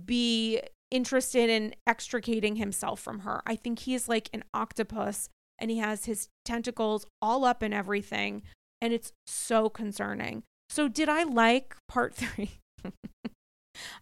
be 0.05 0.61
interested 0.91 1.51
in 1.51 1.75
extricating 1.87 2.57
himself 2.57 3.01
from 3.01 3.21
her. 3.21 3.43
I 3.47 3.57
think 3.57 3.81
he's 3.81 4.09
like 4.09 4.31
an 4.33 4.45
octopus 4.55 5.29
and 5.61 5.71
he 5.71 5.79
has 5.79 6.07
his 6.07 6.29
tentacles 6.45 7.07
all 7.21 7.45
up 7.45 7.63
in 7.63 7.73
everything. 7.73 8.43
And 8.81 8.93
it's 8.93 9.13
so 9.27 9.69
concerning. 9.69 10.43
So, 10.69 10.89
did 10.89 11.09
I 11.09 11.25
like 11.25 11.77
part 11.89 12.15
three 12.17 12.59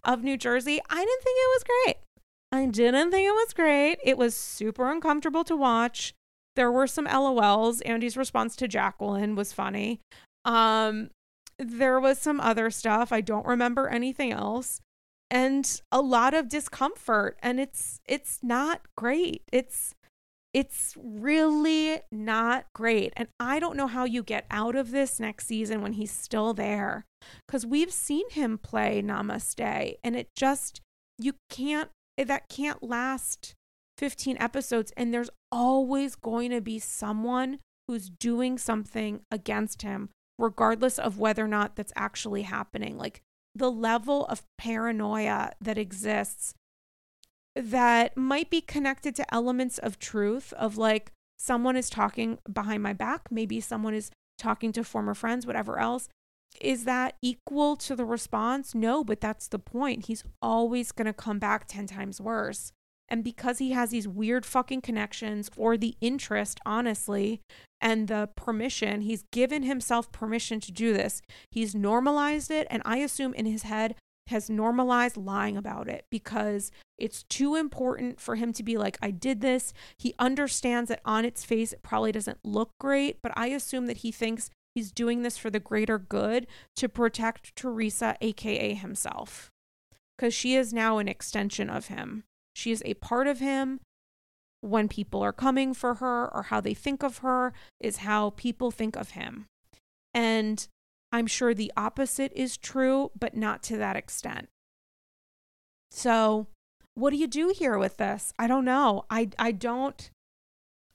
of 0.04 0.22
New 0.22 0.36
Jersey? 0.36 0.80
I 0.88 0.96
didn't 0.96 1.22
think 1.22 1.36
it 1.36 1.50
was 1.54 1.64
great. 1.64 1.96
I 2.50 2.66
didn't 2.66 3.10
think 3.10 3.26
it 3.26 3.32
was 3.32 3.52
great. 3.52 3.98
It 4.02 4.16
was 4.16 4.34
super 4.34 4.90
uncomfortable 4.90 5.44
to 5.44 5.56
watch. 5.56 6.14
There 6.56 6.72
were 6.72 6.86
some 6.86 7.06
LOLs. 7.06 7.82
Andy's 7.84 8.16
response 8.16 8.56
to 8.56 8.68
Jacqueline 8.68 9.36
was 9.36 9.52
funny. 9.52 10.00
Um, 10.44 11.10
there 11.58 12.00
was 12.00 12.18
some 12.18 12.40
other 12.40 12.70
stuff. 12.70 13.12
I 13.12 13.20
don't 13.20 13.46
remember 13.46 13.88
anything 13.88 14.32
else. 14.32 14.80
And 15.30 15.80
a 15.92 16.00
lot 16.00 16.32
of 16.32 16.48
discomfort. 16.48 17.38
And 17.42 17.60
it's 17.60 18.00
it's 18.06 18.38
not 18.42 18.80
great. 18.96 19.42
It's 19.52 19.94
it's 20.54 20.96
really 20.96 22.00
not 22.10 22.66
great. 22.74 23.12
And 23.16 23.28
I 23.38 23.58
don't 23.58 23.76
know 23.76 23.86
how 23.86 24.04
you 24.04 24.22
get 24.22 24.46
out 24.50 24.76
of 24.76 24.90
this 24.90 25.20
next 25.20 25.46
season 25.46 25.82
when 25.82 25.94
he's 25.94 26.10
still 26.10 26.54
there. 26.54 27.04
Because 27.46 27.66
we've 27.66 27.92
seen 27.92 28.28
him 28.30 28.58
play 28.58 29.02
Namaste, 29.02 29.96
and 30.02 30.16
it 30.16 30.28
just, 30.34 30.80
you 31.18 31.34
can't, 31.50 31.90
eh, 32.16 32.24
that 32.24 32.48
can't 32.48 32.82
last 32.82 33.54
15 33.98 34.36
episodes. 34.40 34.92
And 34.96 35.12
there's 35.12 35.30
always 35.52 36.14
going 36.14 36.50
to 36.50 36.60
be 36.60 36.78
someone 36.78 37.58
who's 37.86 38.08
doing 38.08 38.58
something 38.58 39.20
against 39.30 39.82
him, 39.82 40.10
regardless 40.38 40.98
of 40.98 41.18
whether 41.18 41.44
or 41.44 41.48
not 41.48 41.76
that's 41.76 41.92
actually 41.96 42.42
happening. 42.42 42.96
Like 42.96 43.20
the 43.54 43.70
level 43.70 44.24
of 44.26 44.44
paranoia 44.56 45.52
that 45.60 45.78
exists 45.78 46.54
that 47.58 48.16
might 48.16 48.50
be 48.50 48.60
connected 48.60 49.14
to 49.16 49.34
elements 49.34 49.78
of 49.78 49.98
truth 49.98 50.52
of 50.54 50.76
like 50.76 51.12
someone 51.38 51.76
is 51.76 51.90
talking 51.90 52.38
behind 52.50 52.82
my 52.82 52.92
back, 52.92 53.28
maybe 53.30 53.60
someone 53.60 53.94
is 53.94 54.10
talking 54.38 54.72
to 54.72 54.84
former 54.84 55.14
friends, 55.14 55.46
whatever 55.46 55.78
else. 55.78 56.08
Is 56.60 56.84
that 56.84 57.16
equal 57.22 57.76
to 57.76 57.94
the 57.94 58.04
response? 58.04 58.74
No, 58.74 59.04
but 59.04 59.20
that's 59.20 59.48
the 59.48 59.58
point. 59.58 60.06
He's 60.06 60.24
always 60.40 60.92
going 60.92 61.06
to 61.06 61.12
come 61.12 61.38
back 61.38 61.66
10 61.68 61.86
times 61.86 62.20
worse. 62.20 62.72
And 63.08 63.24
because 63.24 63.58
he 63.58 63.72
has 63.72 63.90
these 63.90 64.08
weird 64.08 64.44
fucking 64.44 64.82
connections 64.82 65.50
or 65.56 65.76
the 65.76 65.96
interest, 66.00 66.60
honestly, 66.66 67.40
and 67.80 68.08
the 68.08 68.28
permission, 68.36 69.02
he's 69.02 69.24
given 69.32 69.62
himself 69.62 70.12
permission 70.12 70.60
to 70.60 70.72
do 70.72 70.92
this. 70.92 71.22
He's 71.50 71.74
normalized 71.74 72.50
it. 72.50 72.66
And 72.70 72.82
I 72.84 72.98
assume 72.98 73.34
in 73.34 73.46
his 73.46 73.62
head, 73.62 73.94
has 74.28 74.48
normalized 74.48 75.16
lying 75.16 75.56
about 75.56 75.88
it 75.88 76.04
because 76.10 76.70
it's 76.96 77.22
too 77.24 77.54
important 77.54 78.20
for 78.20 78.36
him 78.36 78.52
to 78.54 78.62
be 78.62 78.76
like, 78.78 78.96
I 79.02 79.10
did 79.10 79.40
this. 79.40 79.72
He 79.98 80.14
understands 80.18 80.88
that 80.88 81.00
on 81.04 81.24
its 81.24 81.44
face, 81.44 81.72
it 81.72 81.82
probably 81.82 82.12
doesn't 82.12 82.38
look 82.44 82.70
great, 82.80 83.20
but 83.22 83.32
I 83.36 83.48
assume 83.48 83.86
that 83.86 83.98
he 83.98 84.12
thinks 84.12 84.50
he's 84.74 84.92
doing 84.92 85.22
this 85.22 85.36
for 85.38 85.50
the 85.50 85.60
greater 85.60 85.98
good 85.98 86.46
to 86.76 86.88
protect 86.88 87.54
Teresa, 87.56 88.16
AKA 88.20 88.74
himself. 88.74 89.50
because 90.18 90.34
she 90.34 90.54
is 90.56 90.72
now 90.72 90.98
an 90.98 91.08
extension 91.08 91.70
of 91.70 91.86
him. 91.86 92.24
She 92.54 92.72
is 92.72 92.82
a 92.84 92.94
part 92.94 93.26
of 93.26 93.38
him. 93.38 93.80
When 94.60 94.88
people 94.88 95.22
are 95.22 95.32
coming 95.32 95.72
for 95.72 95.94
her 95.94 96.28
or 96.34 96.44
how 96.44 96.60
they 96.60 96.74
think 96.74 97.04
of 97.04 97.18
her 97.18 97.52
is 97.78 97.98
how 97.98 98.30
people 98.30 98.72
think 98.72 98.96
of 98.96 99.10
him. 99.10 99.46
And 100.12 100.66
I'm 101.12 101.26
sure 101.26 101.54
the 101.54 101.72
opposite 101.76 102.32
is 102.34 102.56
true, 102.56 103.10
but 103.18 103.36
not 103.36 103.62
to 103.64 103.76
that 103.78 103.96
extent. 103.96 104.48
So, 105.90 106.48
what 106.94 107.10
do 107.10 107.16
you 107.16 107.26
do 107.26 107.52
here 107.54 107.78
with 107.78 107.96
this? 107.96 108.32
I 108.38 108.46
don't 108.46 108.64
know. 108.64 109.04
I 109.10 109.30
I 109.38 109.52
don't 109.52 110.10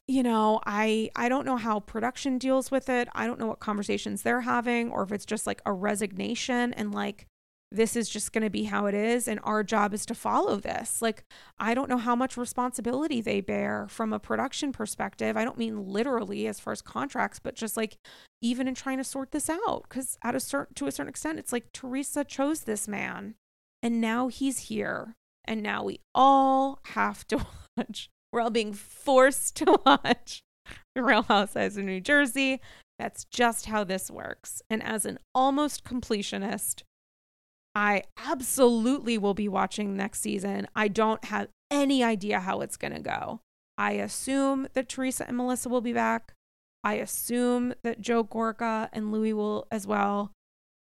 you 0.08 0.22
know, 0.22 0.60
I 0.66 1.10
I 1.16 1.30
don't 1.30 1.46
know 1.46 1.58
how 1.58 1.80
production 1.80 2.38
deals 2.38 2.70
with 2.72 2.90
it. 2.90 3.08
I 3.14 3.26
don't 3.26 3.40
know 3.40 3.48
what 3.48 3.60
conversations 3.60 4.22
they're 4.22 4.42
having 4.42 4.92
or 4.92 5.04
if 5.04 5.12
it's 5.12 5.26
just 5.26 5.48
like 5.48 5.62
a 5.66 5.72
resignation 5.72 6.74
and 6.74 6.94
like 6.94 7.26
this 7.74 7.96
is 7.96 8.08
just 8.08 8.32
going 8.32 8.44
to 8.44 8.50
be 8.50 8.64
how 8.64 8.86
it 8.86 8.94
is 8.94 9.28
and 9.28 9.40
our 9.44 9.64
job 9.64 9.94
is 9.94 10.06
to 10.06 10.14
follow 10.14 10.58
this. 10.58 11.02
Like 11.02 11.24
I 11.58 11.74
don't 11.74 11.90
know 11.90 11.98
how 11.98 12.16
much 12.16 12.38
responsibility 12.38 13.20
they 13.20 13.42
bear 13.42 13.88
from 13.90 14.14
a 14.14 14.20
production 14.20 14.72
perspective. 14.72 15.36
I 15.36 15.44
don't 15.44 15.58
mean 15.58 15.88
literally 15.88 16.48
as 16.48 16.60
far 16.60 16.72
as 16.72 16.82
contracts, 16.82 17.40
but 17.40 17.56
just 17.56 17.76
like 17.76 17.98
even 18.42 18.68
in 18.68 18.76
trying 18.76 19.00
to 19.00 19.04
sort 19.04 19.32
this 19.32 19.50
out 19.50 19.90
cuz 19.90 20.18
at 20.24 20.36
a 20.36 20.40
certain 20.40 20.76
to 20.76 20.88
a 20.88 20.92
certain 20.92 21.10
extent 21.10 21.40
it's 21.40 21.52
like 21.52 21.74
Teresa 21.74 22.24
chose 22.24 22.62
this 22.62 22.88
man 22.88 23.36
and 23.82 24.00
now 24.00 24.28
he's 24.28 24.70
here 24.70 25.16
and 25.46 25.64
now 25.64 25.84
we 25.84 26.00
all 26.14 26.80
have 26.86 27.28
to 27.30 27.46
watch. 27.78 28.10
We're 28.32 28.42
all 28.42 28.50
being 28.50 28.74
forced 28.74 29.56
to 29.58 29.80
watch 29.86 30.44
The 30.96 31.04
Real 31.04 31.24
Housewives 31.24 31.78
of 31.78 31.86
New 31.86 32.02
Jersey. 32.02 32.62
That's 33.00 33.26
just 33.26 33.66
how 33.66 33.84
this 33.84 34.10
works. 34.10 34.62
And 34.70 34.82
as 34.82 35.06
an 35.06 35.18
almost 35.36 35.84
completionist, 35.84 36.84
I 37.76 38.04
absolutely 38.18 39.18
will 39.18 39.34
be 39.34 39.48
watching 39.48 39.96
next 39.96 40.22
season. 40.22 40.68
I 40.76 40.88
don't 40.88 41.26
have 41.26 41.48
any 41.72 42.04
idea 42.04 42.40
how 42.40 42.62
it's 42.62 42.78
going 42.78 42.94
to 42.94 43.00
go. 43.00 43.40
I 43.78 43.94
assume 43.94 44.68
that 44.74 44.90
Teresa 44.90 45.28
and 45.28 45.38
Melissa 45.38 45.70
will 45.70 45.82
be 45.82 45.94
back. 45.94 46.34
I 46.84 46.96
assume 46.96 47.74
that 47.84 48.02
Joe 48.02 48.24
Gorga 48.24 48.90
and 48.94 49.12
Luis 49.12 49.34
will 49.34 49.68
as 49.72 49.88
well. 49.88 50.32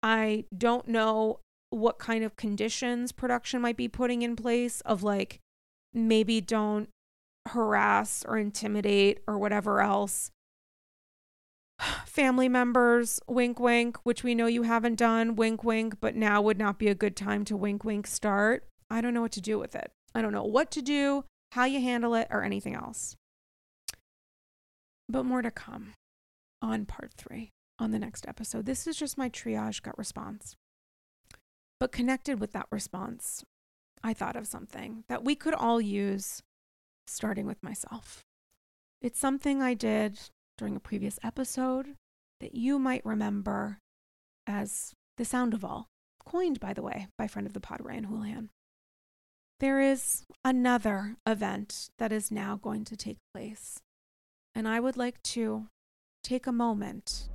I 0.01 0.45
don't 0.57 0.87
know 0.87 1.39
what 1.69 1.99
kind 1.99 2.23
of 2.23 2.35
conditions 2.35 3.11
production 3.11 3.61
might 3.61 3.77
be 3.77 3.87
putting 3.87 4.23
in 4.23 4.35
place 4.35 4.81
of 4.81 5.03
like 5.03 5.39
maybe 5.93 6.41
don't 6.41 6.89
harass 7.49 8.25
or 8.27 8.37
intimidate 8.37 9.19
or 9.27 9.37
whatever 9.37 9.81
else 9.81 10.31
family 12.05 12.49
members, 12.49 13.19
wink, 13.27 13.59
wink, 13.59 13.97
which 14.03 14.23
we 14.23 14.35
know 14.35 14.45
you 14.45 14.63
haven't 14.63 14.95
done, 14.95 15.35
wink, 15.35 15.63
wink, 15.63 15.95
but 15.99 16.15
now 16.15 16.41
would 16.41 16.57
not 16.57 16.79
be 16.79 16.87
a 16.87 16.95
good 16.95 17.15
time 17.15 17.45
to 17.45 17.57
wink, 17.57 17.83
wink 17.83 18.07
start. 18.07 18.67
I 18.89 19.01
don't 19.01 19.13
know 19.13 19.21
what 19.21 19.31
to 19.33 19.41
do 19.41 19.57
with 19.57 19.75
it. 19.75 19.91
I 20.13 20.21
don't 20.21 20.33
know 20.33 20.43
what 20.43 20.71
to 20.71 20.81
do, 20.81 21.25
how 21.53 21.65
you 21.65 21.81
handle 21.81 22.13
it, 22.15 22.27
or 22.29 22.43
anything 22.43 22.75
else. 22.75 23.15
But 25.09 25.23
more 25.23 25.41
to 25.41 25.51
come 25.51 25.93
on 26.61 26.85
part 26.85 27.11
three 27.17 27.49
on 27.79 27.91
the 27.91 27.99
next 27.99 28.27
episode. 28.27 28.65
This 28.65 28.85
is 28.87 28.97
just 28.97 29.17
my 29.17 29.29
triage 29.29 29.81
gut 29.81 29.97
response. 29.97 30.55
But 31.79 31.91
connected 31.91 32.39
with 32.39 32.51
that 32.53 32.67
response, 32.71 33.43
I 34.03 34.13
thought 34.13 34.35
of 34.35 34.47
something 34.47 35.03
that 35.09 35.23
we 35.23 35.35
could 35.35 35.53
all 35.53 35.81
use, 35.81 36.41
starting 37.07 37.45
with 37.47 37.61
myself. 37.63 38.23
It's 39.01 39.19
something 39.19 39.61
I 39.61 39.73
did 39.73 40.19
during 40.61 40.75
a 40.75 40.79
previous 40.79 41.17
episode 41.23 41.95
that 42.39 42.53
you 42.53 42.77
might 42.77 43.03
remember 43.03 43.79
as 44.45 44.93
the 45.17 45.25
sound 45.25 45.55
of 45.55 45.65
all, 45.65 45.87
coined, 46.23 46.59
by 46.59 46.71
the 46.71 46.83
way, 46.83 47.07
by 47.17 47.25
friend 47.25 47.47
of 47.47 47.53
the 47.53 47.59
pod, 47.59 47.79
Ryan 47.83 48.03
Houlihan. 48.03 48.49
There 49.59 49.81
is 49.81 50.23
another 50.45 51.15
event 51.25 51.89
that 51.97 52.11
is 52.11 52.29
now 52.29 52.59
going 52.61 52.85
to 52.85 52.95
take 52.95 53.17
place, 53.33 53.79
and 54.53 54.67
I 54.67 54.79
would 54.79 54.97
like 54.97 55.23
to 55.23 55.65
take 56.23 56.45
a 56.45 56.51
moment 56.51 57.27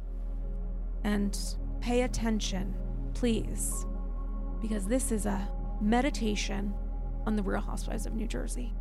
and 1.03 1.37
pay 1.81 2.03
attention, 2.03 2.77
please, 3.13 3.87
because 4.63 4.87
this 4.87 5.11
is 5.11 5.27
a 5.27 5.51
meditation 5.81 6.73
on 7.27 7.35
the 7.35 7.43
Real 7.43 7.61
Housewives 7.61 8.07
of 8.07 8.15
New 8.15 8.29
Jersey. 8.29 8.73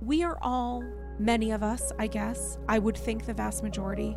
We 0.00 0.22
are 0.22 0.38
all 0.42 0.82
Many 1.20 1.50
of 1.50 1.64
us, 1.64 1.90
I 1.98 2.06
guess, 2.06 2.58
I 2.68 2.78
would 2.78 2.96
think 2.96 3.26
the 3.26 3.34
vast 3.34 3.64
majority, 3.64 4.16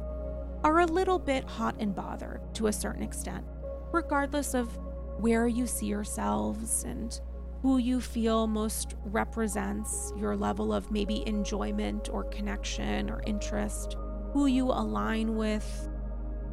are 0.64 0.82
a 0.82 0.86
little 0.86 1.18
bit 1.18 1.44
hot 1.44 1.76
and 1.80 1.96
bothered 1.96 2.42
to 2.54 2.68
a 2.68 2.74
certain 2.74 3.02
extent, 3.02 3.44
regardless 3.92 4.54
of 4.54 4.78
where 5.18 5.48
you 5.48 5.66
see 5.66 5.88
yourselves 5.88 6.84
and 6.84 7.20
who 7.64 7.80
you 7.80 8.00
feel 8.00 8.46
most 8.46 8.96
represents 9.06 10.14
your 10.16 10.36
level 10.36 10.72
of 10.72 10.92
maybe 10.92 11.28
enjoyment 11.28 12.08
or 12.12 12.26
connection 12.26 13.10
or 13.10 13.24
interest, 13.26 13.98
who 14.32 14.46
you 14.46 14.68
align 14.68 15.36
with, 15.36 15.90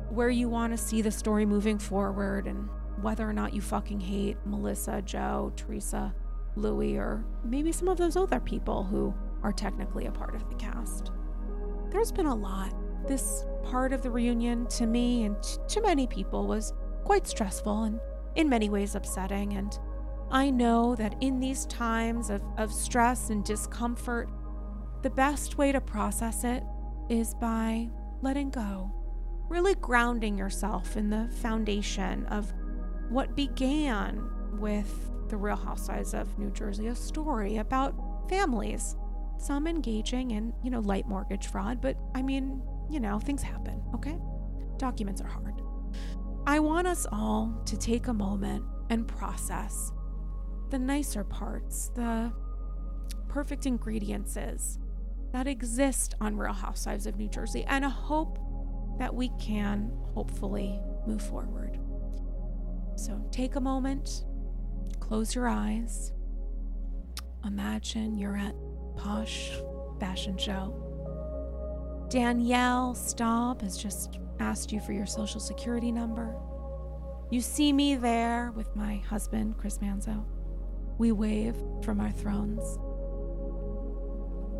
where 0.08 0.30
you 0.30 0.48
want 0.48 0.72
to 0.72 0.78
see 0.78 1.02
the 1.02 1.10
story 1.10 1.44
moving 1.44 1.78
forward, 1.78 2.46
and 2.46 2.70
whether 3.02 3.28
or 3.28 3.34
not 3.34 3.52
you 3.52 3.60
fucking 3.60 4.00
hate 4.00 4.38
Melissa, 4.46 5.02
Joe, 5.02 5.52
Teresa, 5.56 6.14
Luis, 6.56 6.96
or 6.96 7.24
maybe 7.44 7.72
some 7.72 7.88
of 7.88 7.98
those 7.98 8.16
other 8.16 8.40
people 8.40 8.84
who 8.84 9.14
are 9.42 9.52
technically 9.52 10.06
a 10.06 10.10
part 10.10 10.34
of 10.34 10.48
the 10.48 10.56
cast. 10.56 11.12
There's 11.90 12.12
been 12.12 12.26
a 12.26 12.34
lot. 12.34 12.74
This 13.06 13.44
part 13.62 13.92
of 13.92 14.02
the 14.02 14.10
reunion, 14.10 14.66
to 14.68 14.86
me 14.86 15.24
and 15.24 15.36
to 15.68 15.80
many 15.80 16.06
people, 16.06 16.46
was 16.46 16.72
quite 17.04 17.26
stressful 17.26 17.84
and 17.84 18.00
in 18.34 18.48
many 18.48 18.68
ways 18.68 18.94
upsetting. 18.94 19.54
And 19.54 19.78
I 20.30 20.50
know 20.50 20.94
that 20.96 21.16
in 21.20 21.40
these 21.40 21.66
times 21.66 22.30
of, 22.30 22.42
of 22.56 22.72
stress 22.72 23.30
and 23.30 23.44
discomfort, 23.44 24.28
the 25.02 25.10
best 25.10 25.56
way 25.56 25.72
to 25.72 25.80
process 25.80 26.44
it 26.44 26.62
is 27.08 27.34
by 27.34 27.88
letting 28.20 28.50
go, 28.50 28.90
really 29.48 29.74
grounding 29.76 30.36
yourself 30.36 30.96
in 30.96 31.08
the 31.08 31.28
foundation 31.40 32.26
of 32.26 32.52
what 33.08 33.34
began 33.36 34.28
with 34.58 35.10
the 35.28 35.36
Real 35.36 35.56
Housewives 35.56 36.14
of 36.14 36.38
New 36.38 36.50
Jersey, 36.50 36.88
a 36.88 36.94
story 36.94 37.58
about 37.58 38.28
families 38.28 38.96
some 39.38 39.66
engaging 39.66 40.32
in, 40.32 40.52
you 40.64 40.70
know, 40.70 40.80
light 40.80 41.06
mortgage 41.06 41.46
fraud, 41.46 41.80
but 41.80 41.96
I 42.14 42.22
mean, 42.22 42.60
you 42.90 42.98
know, 42.98 43.18
things 43.20 43.42
happen, 43.42 43.80
okay? 43.94 44.18
Documents 44.78 45.20
are 45.20 45.28
hard. 45.28 45.54
I 46.46 46.58
want 46.58 46.86
us 46.86 47.06
all 47.12 47.62
to 47.66 47.76
take 47.76 48.08
a 48.08 48.12
moment 48.12 48.64
and 48.90 49.06
process 49.06 49.92
the 50.70 50.78
nicer 50.78 51.22
parts, 51.24 51.90
the 51.94 52.32
perfect 53.28 53.66
ingredients 53.66 54.36
that 55.32 55.46
exist 55.46 56.14
on 56.20 56.36
Real 56.36 56.52
Housewives 56.52 57.06
of 57.06 57.16
New 57.16 57.28
Jersey, 57.28 57.64
and 57.68 57.84
a 57.84 57.90
hope 57.90 58.38
that 58.98 59.14
we 59.14 59.30
can 59.38 59.92
hopefully 60.14 60.80
move 61.06 61.22
forward. 61.22 61.78
So 62.96 63.24
take 63.30 63.54
a 63.54 63.60
moment, 63.60 64.24
close 65.08 65.34
your 65.34 65.48
eyes, 65.48 66.12
imagine 67.46 68.18
you're 68.18 68.36
at 68.36 68.54
posh 68.94 69.52
fashion 69.98 70.36
show. 70.36 70.84
Danielle 72.10 72.94
Staub 72.94 73.62
has 73.62 73.78
just 73.78 74.18
asked 74.38 74.70
you 74.70 74.80
for 74.80 74.92
your 74.92 75.06
social 75.06 75.40
security 75.40 75.90
number. 75.90 76.36
You 77.30 77.40
see 77.40 77.72
me 77.72 77.96
there 77.96 78.52
with 78.54 78.76
my 78.76 78.96
husband, 78.96 79.56
Chris 79.56 79.78
Manzo. 79.78 80.24
We 80.98 81.12
wave 81.12 81.56
from 81.82 82.00
our 82.00 82.10
thrones. 82.10 82.78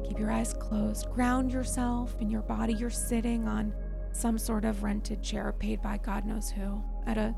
Keep 0.09 0.19
your 0.19 0.31
eyes 0.31 0.55
closed. 0.55 1.11
Ground 1.11 1.53
yourself 1.53 2.16
in 2.20 2.31
your 2.31 2.43
body. 2.43 2.73
You're 2.73 2.89
sitting 2.89 3.47
on 3.47 3.75
some 4.12 4.39
sort 4.39 4.65
of 4.65 4.83
rented 4.83 5.23
chair 5.23 5.53
paid 5.53 5.83
by 5.83 5.99
God 5.99 6.25
knows 6.25 6.51
who 6.51 6.83
at 7.07 7.19
a 7.19 7.35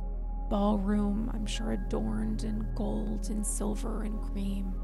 ballroom, 0.51 1.31
I'm 1.33 1.47
sure 1.47 1.73
adorned 1.73 2.43
in 2.43 2.67
gold 2.75 3.31
and 3.31 3.47
silver 3.47 4.03
and 4.03 4.21
cream. 4.21 4.75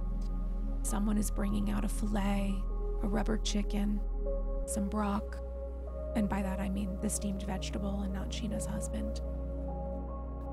Someone 0.82 1.18
is 1.18 1.30
bringing 1.30 1.70
out 1.70 1.84
a 1.84 1.88
filet, 1.88 2.54
a 3.02 3.08
rubber 3.08 3.36
chicken, 3.36 4.00
some 4.64 4.88
brock, 4.88 5.38
and 6.14 6.28
by 6.28 6.40
that 6.40 6.60
I 6.60 6.68
mean 6.68 6.96
the 7.02 7.10
steamed 7.10 7.42
vegetable 7.42 8.02
and 8.02 8.12
not 8.12 8.30
Scheana's 8.30 8.64
husband. 8.64 9.20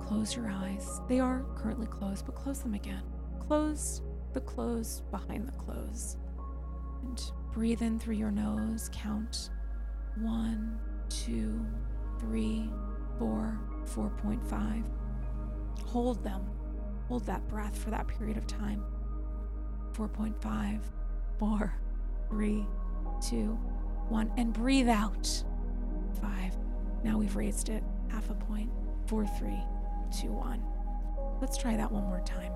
Close 0.02 0.36
your 0.36 0.50
eyes. 0.50 1.00
They 1.08 1.20
are 1.20 1.46
currently 1.56 1.88
closed, 1.88 2.26
but 2.26 2.36
close 2.36 2.60
them 2.60 2.74
again. 2.74 3.04
Close 3.40 4.02
the 4.34 4.42
clothes 4.42 5.04
behind 5.12 5.48
the 5.48 5.54
clothes. 5.54 6.18
And 7.04 7.22
breathe 7.54 7.84
in 7.84 8.00
through 8.00 8.16
your 8.16 8.32
nose. 8.32 8.90
Count 8.92 9.52
one, 10.18 10.80
two, 11.08 11.64
three, 12.20 12.70
four, 13.20 13.60
4.5. 13.86 14.84
Hold 15.86 16.24
them. 16.24 16.42
Hold 17.08 17.26
that 17.26 17.48
breath 17.48 17.78
for 17.78 17.90
that 17.92 18.08
period 18.08 18.38
of 18.38 18.48
time. 18.48 18.84
4.5, 19.94 20.82
4, 21.38 21.74
3, 22.30 22.68
2, 23.30 23.38
1, 24.10 24.32
and 24.38 24.54
breathe 24.54 24.90
out. 24.90 25.44
5. 26.22 26.58
Now 27.04 27.18
we've 27.18 27.36
raised 27.36 27.70
it 27.70 27.84
half 28.10 28.30
a 28.30 28.36
point. 28.36 28.70
4, 29.08 29.26
3, 29.26 29.64
2, 30.22 30.32
1. 30.32 30.64
Let's 31.42 31.58
try 31.58 31.76
that 31.76 31.92
one 31.92 32.04
more 32.04 32.22
time. 32.22 32.54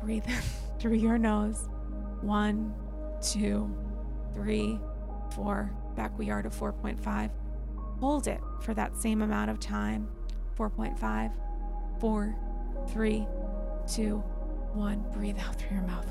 Breathe 0.00 0.24
in 0.26 0.42
through 0.78 0.96
your 0.96 1.18
nose. 1.18 1.68
One, 2.20 2.74
two, 3.20 3.74
three, 4.34 4.80
four. 5.30 5.72
Back 5.94 6.18
we 6.18 6.30
are 6.30 6.42
to 6.42 6.50
4.5. 6.50 7.30
Hold 8.00 8.26
it 8.26 8.40
for 8.60 8.74
that 8.74 8.96
same 8.96 9.22
amount 9.22 9.50
of 9.50 9.60
time. 9.60 10.08
4.5, 10.58 11.32
four, 12.00 12.34
three, 12.88 13.26
two, 13.92 14.18
one. 14.72 15.04
Breathe 15.12 15.38
out 15.38 15.56
through 15.56 15.76
your 15.76 15.86
mouth. 15.86 16.06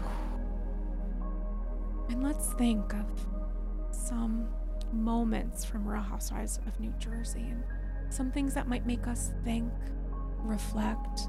And 2.10 2.24
let's 2.24 2.53
think 2.53 2.94
of 2.94 3.06
some 3.91 4.48
moments 4.94 5.66
from 5.66 5.88
Real 5.88 6.02
Housewives 6.02 6.60
of 6.66 6.80
New 6.80 6.94
Jersey 6.99 7.48
and 7.49 7.64
some 8.10 8.32
things 8.32 8.53
that 8.53 8.68
might 8.68 8.86
make 8.86 9.07
us 9.07 9.34
think, 9.44 9.72
reflect, 10.40 11.28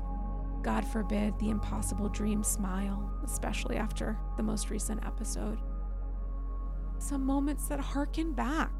God 0.62 0.86
forbid, 0.86 1.38
the 1.38 1.50
impossible 1.50 2.08
dream 2.08 2.42
smile, 2.42 3.12
especially 3.24 3.76
after 3.76 4.18
the 4.36 4.42
most 4.42 4.70
recent 4.70 5.04
episode. 5.04 5.58
Some 6.98 7.24
moments 7.24 7.66
that 7.68 7.80
harken 7.80 8.32
back 8.32 8.72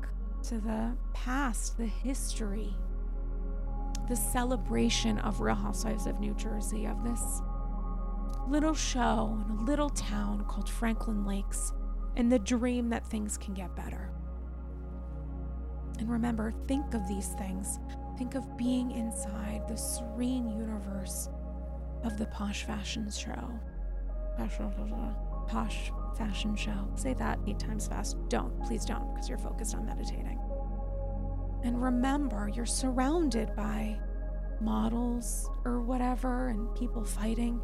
to 0.45 0.59
the 0.59 0.97
past, 1.13 1.77
the 1.77 1.87
history, 1.87 2.75
the 4.11 4.17
celebration 4.17 5.21
of 5.21 5.41
Real 5.41 5.55
Housewives 5.55 6.07
of 6.07 6.19
New 6.19 6.35
Jersey, 6.35 6.85
of 6.87 7.05
this 7.05 7.41
little 8.49 8.75
show 8.75 9.41
in 9.45 9.57
a 9.57 9.63
little 9.63 9.89
town 9.91 10.45
called 10.49 10.69
Franklin 10.69 11.25
Lakes, 11.25 11.73
and 12.17 12.31
the 12.31 12.41
dream 12.41 12.91
that 12.91 13.07
things 13.07 13.39
can 13.39 13.55
get 13.55 13.77
better. 13.77 14.11
And 16.01 16.11
remember, 16.11 16.53
think 16.67 16.93
of 16.93 17.07
these 17.07 17.29
things. 17.39 17.79
Think 18.19 18.35
of 18.35 18.57
being 18.57 18.91
inside 18.91 19.63
the 19.69 19.77
serene 19.77 20.51
universe 20.59 21.29
of 22.03 22.19
the 22.19 22.27
Posh 22.27 22.65
Fashion 22.65 23.09
Show. 23.13 23.61
Posh 25.47 25.93
Fashion 26.19 26.57
Show. 26.57 26.89
Say 26.97 27.15
that 27.15 27.39
eight 27.47 27.61
times 27.61 27.87
fast. 27.87 28.17
Don't, 28.29 28.61
please 28.65 28.85
don't, 28.85 29.15
because 29.15 29.29
you're 29.29 29.39
focused 29.39 29.77
on 29.77 29.87
meditating. 29.87 30.41
And 31.63 31.83
remember, 31.83 32.51
you're 32.53 32.67
surrounded 32.67 33.55
by 33.55 33.99
models 34.61 35.51
or 35.65 35.81
whatever 35.81 36.49
and 36.49 36.75
people 36.75 37.05
fighting. 37.05 37.61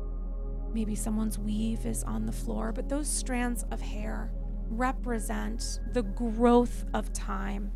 Maybe 0.72 0.94
someone's 0.94 1.38
weave 1.38 1.86
is 1.86 2.04
on 2.04 2.26
the 2.26 2.32
floor, 2.32 2.72
but 2.72 2.88
those 2.88 3.08
strands 3.08 3.64
of 3.70 3.80
hair 3.80 4.32
represent 4.68 5.80
the 5.92 6.02
growth 6.02 6.84
of 6.92 7.12
time 7.12 7.70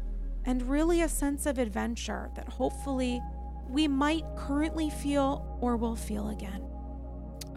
and 0.45 0.63
really 0.63 1.03
a 1.03 1.09
sense 1.09 1.47
of 1.47 1.59
adventure 1.59 2.31
that 2.35 2.49
hopefully 2.49 3.21
we 3.69 3.87
might 3.87 4.25
currently 4.37 4.91
feel 4.91 5.59
or 5.61 5.77
will 5.77 5.97
feel 5.97 6.31
again. 6.31 6.63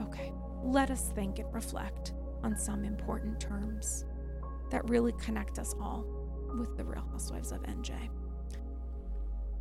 Okay, 0.02 0.32
let 0.64 0.92
us 0.92 1.12
think 1.16 1.40
and 1.40 1.54
reflect 1.54 2.14
on 2.44 2.58
some 2.58 2.84
important 2.84 3.40
terms 3.40 4.06
that 4.70 4.88
really 4.90 5.14
connect 5.14 5.60
us 5.60 5.74
all 5.80 6.06
with 6.58 6.78
the 6.78 6.84
Real 6.84 7.06
Housewives 7.12 7.52
of 7.52 7.64
NJ. 7.64 8.10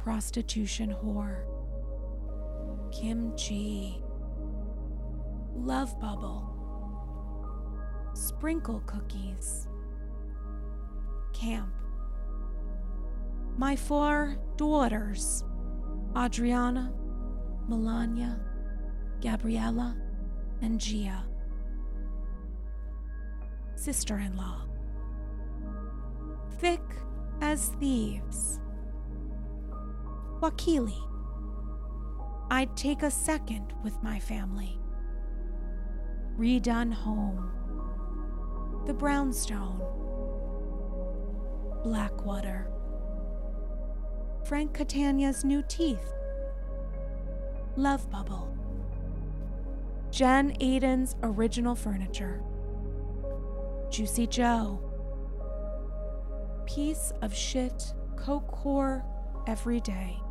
Prostitution 0.02 0.96
whore, 1.04 1.44
Kim 2.90 3.36
G, 3.36 4.02
Love 5.54 5.98
Bubble, 6.00 6.48
Sprinkle 8.12 8.80
Cookies, 8.86 9.68
Camp, 11.32 11.72
my 13.56 13.76
four 13.76 14.36
daughters, 14.56 15.44
Audriana, 16.14 16.92
Milania, 17.68 18.40
Gabriella, 19.20 19.96
and 20.62 20.80
Gia. 20.80 21.24
Sister 23.76 24.18
in 24.18 24.36
law. 24.36 24.62
Thick 26.58 26.82
as 27.40 27.68
thieves. 27.78 28.58
Wakile. 30.42 30.92
I'd 32.50 32.76
take 32.76 33.04
a 33.04 33.10
second 33.12 33.72
with 33.84 34.02
my 34.02 34.18
family. 34.18 34.80
Redone 36.36 36.92
home. 36.92 37.52
The 38.84 38.92
brownstone. 38.92 39.80
Blackwater. 41.84 42.68
Frank 44.44 44.76
Catania's 44.76 45.44
new 45.44 45.62
teeth. 45.68 46.12
Love 47.76 48.10
Bubble. 48.10 48.52
Jen 50.10 50.56
Aydin's 50.60 51.14
original 51.22 51.76
furniture. 51.76 52.42
Juicy 53.90 54.26
Joe. 54.26 54.80
Piece 56.66 57.12
of 57.22 57.32
shit, 57.32 57.94
coke 58.16 58.50
every 59.46 59.80
day. 59.80 60.21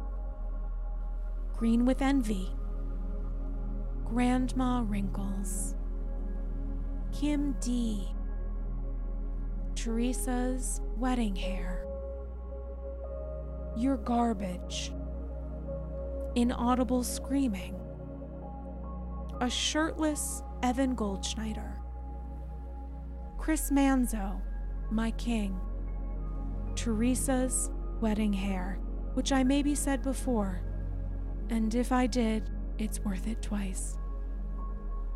Green 1.62 1.86
with 1.86 2.02
envy. 2.02 2.50
Grandma 4.04 4.84
Wrinkles. 4.84 5.76
Kim 7.14 7.56
D. 7.62 8.08
Teresa's 9.76 10.82
wedding 10.98 11.36
hair. 11.36 11.86
You're 13.78 13.98
garbage. 13.98 14.92
Inaudible 16.34 17.04
screaming. 17.04 17.80
A 19.40 19.48
shirtless 19.48 20.42
Evan 20.64 20.96
Goldschneider. 20.96 21.74
Chris 23.38 23.70
Manzo, 23.70 24.42
my 24.90 25.12
king. 25.12 25.60
Teresa's 26.74 27.70
wedding 28.00 28.34
hair, 28.34 28.80
which 29.14 29.32
I 29.32 29.44
maybe 29.44 29.76
said 29.76 30.02
before, 30.02 30.64
and 31.52 31.76
if 31.76 31.91
I 31.91 32.07
did, 32.07 32.49
it's 32.80 32.99
worth 33.02 33.28
it 33.28 33.41
twice. 33.41 33.98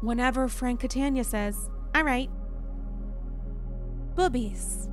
Whenever 0.02 0.48
Frank 0.48 0.82
Catania 0.82 1.24
says, 1.24 1.70
All 1.95 2.03
right, 2.03 2.30
boobies, 4.16 4.90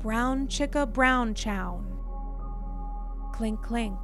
brown 0.00 0.48
chicka 0.48 0.92
brown 0.92 1.32
chow, 1.34 1.82
Clink, 3.32 3.62
clink. 3.62 3.98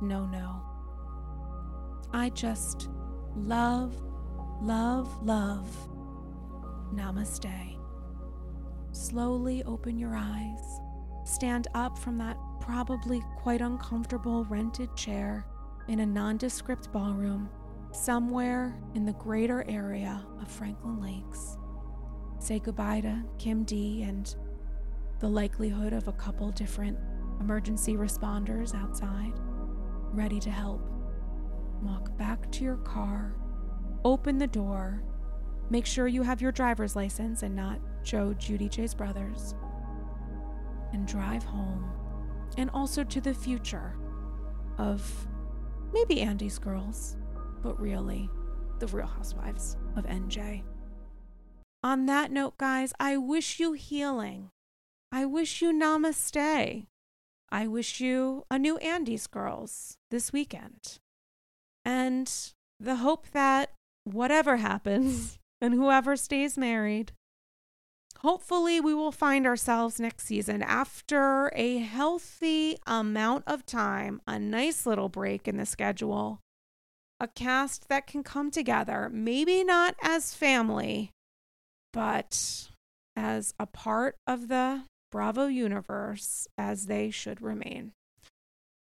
No, 0.00 0.26
no. 0.26 0.60
I 2.12 2.30
just 2.30 2.88
love, 3.36 3.94
love, 4.60 5.22
love. 5.24 5.68
Namaste. 6.92 7.78
Slowly 8.90 9.62
open 9.64 9.98
your 9.98 10.16
eyes. 10.16 10.80
Stand 11.24 11.68
up 11.74 11.96
from 11.98 12.18
that 12.18 12.36
probably 12.66 13.22
quite 13.36 13.60
uncomfortable 13.60 14.44
rented 14.46 14.94
chair 14.96 15.46
in 15.88 16.00
a 16.00 16.06
nondescript 16.06 16.90
ballroom 16.92 17.48
somewhere 17.92 18.76
in 18.94 19.06
the 19.06 19.12
greater 19.12 19.64
area 19.68 20.26
of 20.42 20.50
Franklin 20.50 21.00
Lakes. 21.00 21.56
Say 22.40 22.58
goodbye 22.58 23.00
to 23.02 23.22
Kim 23.38 23.62
D 23.62 24.02
and 24.02 24.34
the 25.20 25.28
likelihood 25.28 25.92
of 25.92 26.08
a 26.08 26.12
couple 26.12 26.50
different 26.50 26.98
emergency 27.40 27.94
responders 27.94 28.74
outside, 28.74 29.32
ready 30.12 30.40
to 30.40 30.50
help. 30.50 30.82
Walk 31.82 32.16
back 32.18 32.50
to 32.52 32.64
your 32.64 32.78
car, 32.78 33.36
open 34.04 34.38
the 34.38 34.46
door, 34.46 35.04
make 35.70 35.86
sure 35.86 36.08
you 36.08 36.22
have 36.22 36.42
your 36.42 36.52
driver's 36.52 36.96
license 36.96 37.42
and 37.42 37.54
not 37.54 37.78
Joe 38.02 38.34
Giudice's 38.34 38.94
brothers, 38.94 39.54
and 40.92 41.06
drive 41.06 41.44
home, 41.44 41.90
and 42.56 42.70
also 42.70 43.04
to 43.04 43.20
the 43.20 43.34
future 43.34 43.96
of 44.78 45.26
maybe 45.92 46.20
Andy's 46.20 46.58
girls, 46.58 47.16
but 47.62 47.80
really 47.80 48.28
the 48.78 48.86
real 48.88 49.06
housewives 49.06 49.76
of 49.96 50.04
NJ. 50.06 50.62
On 51.82 52.06
that 52.06 52.30
note, 52.30 52.58
guys, 52.58 52.92
I 52.98 53.16
wish 53.16 53.60
you 53.60 53.72
healing. 53.72 54.50
I 55.12 55.24
wish 55.24 55.62
you 55.62 55.72
namaste. 55.72 56.86
I 57.50 57.66
wish 57.66 58.00
you 58.00 58.44
a 58.50 58.58
new 58.58 58.76
Andy's 58.78 59.26
Girls 59.26 59.96
this 60.10 60.32
weekend. 60.32 60.98
And 61.84 62.30
the 62.80 62.96
hope 62.96 63.28
that 63.30 63.70
whatever 64.04 64.56
happens 64.56 65.38
and 65.60 65.74
whoever 65.74 66.16
stays 66.16 66.58
married, 66.58 67.12
hopefully 68.18 68.80
we 68.80 68.94
will 68.94 69.12
find 69.12 69.46
ourselves 69.46 70.00
next 70.00 70.26
season 70.26 70.62
after 70.62 71.50
a 71.54 71.78
healthy 71.78 72.76
amount 72.86 73.44
of 73.46 73.66
time, 73.66 74.20
a 74.26 74.38
nice 74.38 74.86
little 74.86 75.08
break 75.08 75.46
in 75.46 75.56
the 75.56 75.66
schedule, 75.66 76.40
a 77.20 77.28
cast 77.28 77.88
that 77.88 78.06
can 78.06 78.22
come 78.22 78.50
together, 78.50 79.08
maybe 79.12 79.64
not 79.64 79.94
as 80.02 80.34
family, 80.34 81.10
but 81.92 82.68
as 83.14 83.54
a 83.58 83.66
part 83.66 84.16
of 84.26 84.48
the 84.48 84.82
Bravo 85.10 85.46
universe 85.46 86.46
as 86.58 86.86
they 86.86 87.10
should 87.10 87.40
remain. 87.40 87.92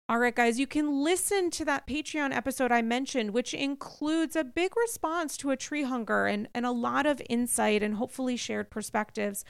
All 0.07 0.19
right, 0.19 0.35
guys, 0.35 0.59
you 0.59 0.67
can 0.67 1.03
listen 1.03 1.49
to 1.49 1.65
that 1.65 1.87
Patreon 1.87 2.31
episode 2.31 2.71
I 2.71 2.83
mentioned, 2.83 3.31
which 3.31 3.55
includes 3.55 4.35
a 4.35 4.43
big 4.43 4.77
response 4.77 5.35
to 5.37 5.49
a 5.49 5.57
tree 5.57 5.81
hunger 5.81 6.27
and, 6.27 6.47
and 6.53 6.63
a 6.63 6.69
lot 6.69 7.07
of 7.07 7.23
insight 7.27 7.81
and 7.81 7.95
hopefully 7.95 8.37
shared 8.37 8.69
perspectives 8.69 9.43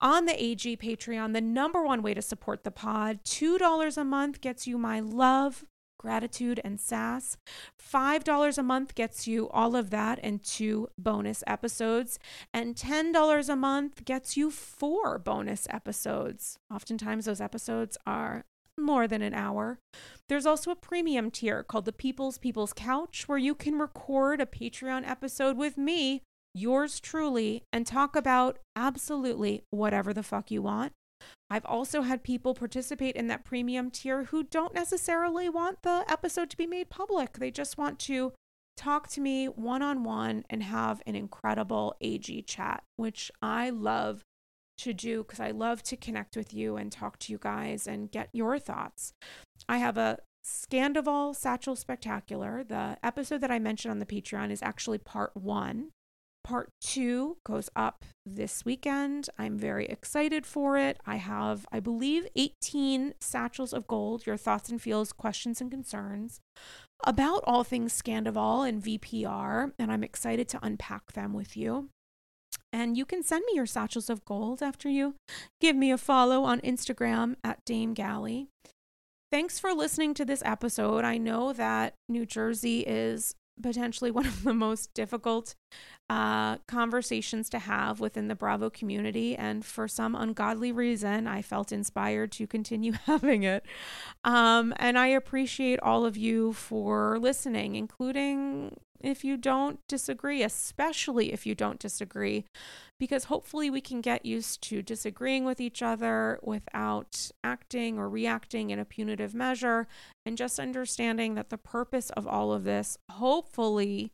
on 0.00 0.24
the 0.24 0.42
AG 0.42 0.76
Patreon. 0.78 1.32
The 1.32 1.40
number 1.40 1.84
one 1.84 2.02
way 2.02 2.12
to 2.14 2.22
support 2.22 2.64
the 2.64 2.72
pod 2.72 3.20
$2 3.24 3.96
a 3.96 4.04
month 4.04 4.40
gets 4.40 4.66
you 4.66 4.78
my 4.78 4.98
love, 4.98 5.64
gratitude, 5.96 6.60
and 6.64 6.80
sass. 6.80 7.36
$5 7.80 8.58
a 8.58 8.62
month 8.64 8.96
gets 8.96 9.28
you 9.28 9.48
all 9.50 9.76
of 9.76 9.90
that 9.90 10.18
and 10.24 10.42
two 10.42 10.88
bonus 10.98 11.44
episodes. 11.46 12.18
And 12.52 12.74
$10 12.74 13.48
a 13.48 13.54
month 13.54 14.04
gets 14.04 14.36
you 14.36 14.50
four 14.50 15.20
bonus 15.20 15.68
episodes. 15.70 16.58
Oftentimes, 16.68 17.26
those 17.26 17.40
episodes 17.40 17.96
are 18.08 18.44
more 18.82 19.06
than 19.06 19.22
an 19.22 19.34
hour. 19.34 19.78
There's 20.28 20.46
also 20.46 20.70
a 20.70 20.76
premium 20.76 21.30
tier 21.30 21.62
called 21.62 21.84
the 21.84 21.92
People's 21.92 22.38
People's 22.38 22.72
Couch, 22.72 23.24
where 23.26 23.38
you 23.38 23.54
can 23.54 23.78
record 23.78 24.40
a 24.40 24.46
Patreon 24.46 25.08
episode 25.08 25.56
with 25.56 25.76
me, 25.76 26.22
yours 26.54 27.00
truly, 27.00 27.62
and 27.72 27.86
talk 27.86 28.14
about 28.14 28.58
absolutely 28.76 29.62
whatever 29.70 30.12
the 30.12 30.22
fuck 30.22 30.50
you 30.50 30.62
want. 30.62 30.92
I've 31.50 31.66
also 31.66 32.02
had 32.02 32.22
people 32.22 32.54
participate 32.54 33.16
in 33.16 33.26
that 33.28 33.44
premium 33.44 33.90
tier 33.90 34.24
who 34.24 34.42
don't 34.42 34.74
necessarily 34.74 35.48
want 35.48 35.82
the 35.82 36.04
episode 36.08 36.48
to 36.50 36.56
be 36.56 36.66
made 36.66 36.90
public. 36.90 37.38
They 37.38 37.50
just 37.50 37.76
want 37.76 37.98
to 38.00 38.32
talk 38.76 39.08
to 39.08 39.20
me 39.20 39.46
one 39.46 39.82
on 39.82 40.04
one 40.04 40.44
and 40.48 40.62
have 40.62 41.02
an 41.06 41.14
incredible 41.14 41.94
AG 42.00 42.42
chat, 42.42 42.82
which 42.96 43.30
I 43.42 43.70
love 43.70 44.22
to 44.80 44.92
do 44.92 45.22
because 45.22 45.40
I 45.40 45.50
love 45.50 45.82
to 45.84 45.96
connect 45.96 46.36
with 46.36 46.52
you 46.52 46.76
and 46.76 46.90
talk 46.90 47.18
to 47.20 47.32
you 47.32 47.38
guys 47.38 47.86
and 47.86 48.10
get 48.10 48.28
your 48.32 48.58
thoughts. 48.58 49.12
I 49.68 49.78
have 49.78 49.96
a 49.96 50.18
Scandoval 50.44 51.36
Satchel 51.36 51.76
Spectacular. 51.76 52.64
The 52.64 52.98
episode 53.02 53.40
that 53.42 53.50
I 53.50 53.58
mentioned 53.58 53.92
on 53.92 53.98
the 53.98 54.06
Patreon 54.06 54.50
is 54.50 54.62
actually 54.62 54.98
part 54.98 55.36
one. 55.36 55.90
Part 56.42 56.70
two 56.80 57.36
goes 57.44 57.68
up 57.76 58.04
this 58.24 58.64
weekend. 58.64 59.28
I'm 59.38 59.58
very 59.58 59.86
excited 59.86 60.46
for 60.46 60.78
it. 60.78 60.98
I 61.04 61.16
have, 61.16 61.66
I 61.70 61.80
believe, 61.80 62.26
18 62.34 63.14
satchels 63.20 63.74
of 63.74 63.86
gold, 63.86 64.26
your 64.26 64.38
thoughts 64.38 64.70
and 64.70 64.80
feels, 64.80 65.12
questions 65.12 65.60
and 65.60 65.70
concerns 65.70 66.40
about 67.04 67.42
all 67.44 67.64
things 67.64 68.00
Scandoval 68.00 68.68
and 68.68 68.82
VPR, 68.82 69.72
and 69.78 69.90
I'm 69.90 70.04
excited 70.04 70.48
to 70.48 70.58
unpack 70.62 71.12
them 71.12 71.32
with 71.32 71.56
you. 71.56 71.88
And 72.72 72.96
you 72.96 73.04
can 73.04 73.22
send 73.22 73.44
me 73.46 73.52
your 73.54 73.66
satchels 73.66 74.08
of 74.08 74.24
gold 74.24 74.62
after 74.62 74.88
you 74.88 75.14
give 75.60 75.76
me 75.76 75.90
a 75.90 75.98
follow 75.98 76.44
on 76.44 76.60
Instagram 76.60 77.36
at 77.42 77.64
Dame 77.64 77.94
Galli. 77.94 78.48
Thanks 79.32 79.58
for 79.58 79.72
listening 79.72 80.14
to 80.14 80.24
this 80.24 80.42
episode. 80.44 81.04
I 81.04 81.16
know 81.16 81.52
that 81.52 81.94
New 82.08 82.26
Jersey 82.26 82.80
is 82.80 83.34
potentially 83.62 84.10
one 84.10 84.26
of 84.26 84.44
the 84.44 84.54
most 84.54 84.92
difficult 84.94 85.54
uh, 86.08 86.56
conversations 86.66 87.48
to 87.50 87.58
have 87.60 88.00
within 88.00 88.28
the 88.28 88.34
Bravo 88.34 88.70
community. 88.70 89.36
And 89.36 89.64
for 89.64 89.86
some 89.86 90.16
ungodly 90.16 90.72
reason, 90.72 91.28
I 91.28 91.42
felt 91.42 91.70
inspired 91.70 92.32
to 92.32 92.46
continue 92.46 92.92
having 93.06 93.44
it. 93.44 93.64
Um, 94.24 94.74
and 94.78 94.98
I 94.98 95.08
appreciate 95.08 95.78
all 95.80 96.04
of 96.04 96.16
you 96.16 96.52
for 96.52 97.18
listening, 97.20 97.76
including 97.76 98.76
if 99.00 99.24
you 99.24 99.36
don't 99.36 99.80
disagree, 99.88 100.42
especially 100.42 101.32
if 101.32 101.46
you 101.46 101.54
don't 101.54 101.78
disagree, 101.78 102.44
because 102.98 103.24
hopefully 103.24 103.70
we 103.70 103.80
can 103.80 104.00
get 104.00 104.26
used 104.26 104.62
to 104.62 104.82
disagreeing 104.82 105.44
with 105.44 105.60
each 105.60 105.82
other 105.82 106.38
without 106.42 107.30
acting 107.42 107.98
or 107.98 108.08
reacting 108.08 108.70
in 108.70 108.78
a 108.78 108.84
punitive 108.84 109.34
measure 109.34 109.88
and 110.26 110.36
just 110.36 110.60
understanding 110.60 111.34
that 111.34 111.50
the 111.50 111.58
purpose 111.58 112.10
of 112.10 112.26
all 112.26 112.52
of 112.52 112.64
this, 112.64 112.98
hopefully, 113.10 114.12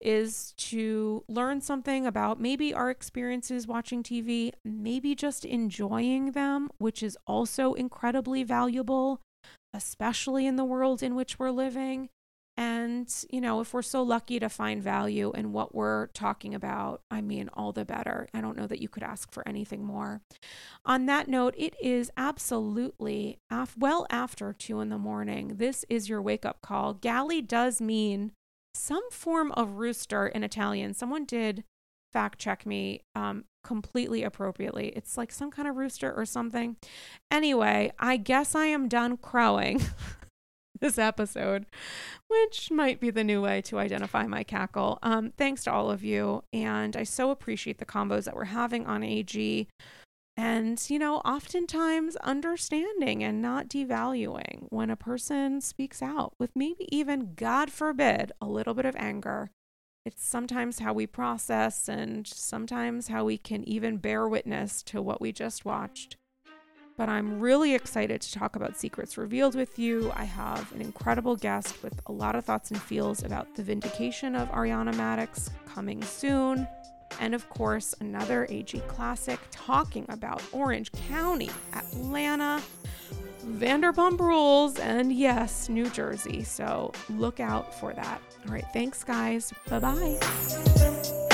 is 0.00 0.54
to 0.56 1.24
learn 1.28 1.60
something 1.60 2.06
about 2.06 2.40
maybe 2.40 2.72
our 2.72 2.90
experiences 2.90 3.66
watching 3.66 4.02
TV, 4.02 4.52
maybe 4.64 5.14
just 5.14 5.44
enjoying 5.44 6.32
them, 6.32 6.68
which 6.78 7.02
is 7.02 7.18
also 7.26 7.72
incredibly 7.74 8.44
valuable, 8.44 9.20
especially 9.74 10.46
in 10.46 10.56
the 10.56 10.64
world 10.64 11.02
in 11.02 11.14
which 11.16 11.38
we're 11.38 11.50
living. 11.50 12.08
And, 12.58 13.08
you 13.30 13.40
know, 13.40 13.60
if 13.60 13.72
we're 13.72 13.82
so 13.82 14.02
lucky 14.02 14.40
to 14.40 14.48
find 14.48 14.82
value 14.82 15.30
in 15.32 15.52
what 15.52 15.76
we're 15.76 16.08
talking 16.08 16.56
about, 16.56 17.02
I 17.08 17.20
mean, 17.20 17.48
all 17.54 17.70
the 17.70 17.84
better. 17.84 18.26
I 18.34 18.40
don't 18.40 18.56
know 18.56 18.66
that 18.66 18.82
you 18.82 18.88
could 18.88 19.04
ask 19.04 19.32
for 19.32 19.46
anything 19.46 19.84
more. 19.84 20.22
On 20.84 21.06
that 21.06 21.28
note, 21.28 21.54
it 21.56 21.76
is 21.80 22.10
absolutely 22.16 23.38
af- 23.48 23.76
well 23.78 24.08
after 24.10 24.52
two 24.52 24.80
in 24.80 24.88
the 24.88 24.98
morning. 24.98 25.58
This 25.58 25.84
is 25.88 26.08
your 26.08 26.20
wake 26.20 26.44
up 26.44 26.60
call. 26.60 26.94
Galli 26.94 27.40
does 27.40 27.80
mean 27.80 28.32
some 28.74 29.08
form 29.12 29.52
of 29.52 29.74
rooster 29.74 30.26
in 30.26 30.42
Italian. 30.42 30.94
Someone 30.94 31.26
did 31.26 31.62
fact 32.12 32.40
check 32.40 32.66
me 32.66 33.02
um, 33.14 33.44
completely 33.62 34.24
appropriately. 34.24 34.88
It's 34.96 35.16
like 35.16 35.30
some 35.30 35.52
kind 35.52 35.68
of 35.68 35.76
rooster 35.76 36.12
or 36.12 36.26
something. 36.26 36.74
Anyway, 37.30 37.92
I 38.00 38.16
guess 38.16 38.56
I 38.56 38.66
am 38.66 38.88
done 38.88 39.16
crowing. 39.16 39.80
this 40.80 40.98
episode, 40.98 41.66
which 42.28 42.70
might 42.70 43.00
be 43.00 43.10
the 43.10 43.24
new 43.24 43.42
way 43.42 43.60
to 43.62 43.78
identify 43.78 44.26
my 44.26 44.44
cackle. 44.44 44.98
Um, 45.02 45.32
thanks 45.36 45.64
to 45.64 45.72
all 45.72 45.90
of 45.90 46.04
you. 46.04 46.44
And 46.52 46.96
I 46.96 47.04
so 47.04 47.30
appreciate 47.30 47.78
the 47.78 47.84
combos 47.84 48.24
that 48.24 48.36
we're 48.36 48.44
having 48.44 48.86
on 48.86 49.02
AG. 49.02 49.68
And, 50.36 50.80
you 50.88 51.00
know, 51.00 51.16
oftentimes 51.18 52.14
understanding 52.16 53.24
and 53.24 53.42
not 53.42 53.68
devaluing 53.68 54.66
when 54.68 54.88
a 54.88 54.96
person 54.96 55.60
speaks 55.60 56.00
out 56.00 56.34
with 56.38 56.50
maybe 56.54 56.86
even, 56.96 57.34
God 57.34 57.72
forbid, 57.72 58.30
a 58.40 58.46
little 58.46 58.74
bit 58.74 58.84
of 58.84 58.94
anger. 58.94 59.50
It's 60.06 60.24
sometimes 60.24 60.78
how 60.78 60.92
we 60.92 61.08
process 61.08 61.88
and 61.88 62.24
sometimes 62.26 63.08
how 63.08 63.24
we 63.24 63.36
can 63.36 63.68
even 63.68 63.96
bear 63.96 64.28
witness 64.28 64.82
to 64.84 65.02
what 65.02 65.20
we 65.20 65.32
just 65.32 65.64
watched 65.64 66.17
but 66.98 67.08
I'm 67.08 67.38
really 67.38 67.74
excited 67.74 68.20
to 68.20 68.32
talk 68.32 68.56
about 68.56 68.76
Secrets 68.76 69.16
Revealed 69.16 69.54
with 69.54 69.78
you. 69.78 70.12
I 70.16 70.24
have 70.24 70.70
an 70.72 70.82
incredible 70.82 71.36
guest 71.36 71.80
with 71.82 71.94
a 72.06 72.12
lot 72.12 72.34
of 72.34 72.44
thoughts 72.44 72.72
and 72.72 72.82
feels 72.82 73.22
about 73.22 73.54
the 73.54 73.62
vindication 73.62 74.34
of 74.34 74.50
Ariana 74.50 74.92
Madix 74.94 75.48
coming 75.64 76.02
soon. 76.02 76.66
And 77.20 77.36
of 77.36 77.48
course, 77.50 77.94
another 78.00 78.46
AG 78.50 78.76
classic 78.88 79.38
talking 79.52 80.06
about 80.08 80.42
Orange 80.50 80.90
County, 81.08 81.50
Atlanta, 81.72 82.60
Vanderpump 83.46 84.18
Rules, 84.18 84.78
and 84.80 85.12
yes, 85.12 85.68
New 85.68 85.88
Jersey. 85.90 86.42
So 86.42 86.92
look 87.08 87.38
out 87.38 87.72
for 87.78 87.92
that. 87.94 88.20
All 88.46 88.52
right, 88.52 88.66
thanks, 88.72 89.04
guys. 89.04 89.52
Bye 89.70 89.78
bye. 89.78 91.26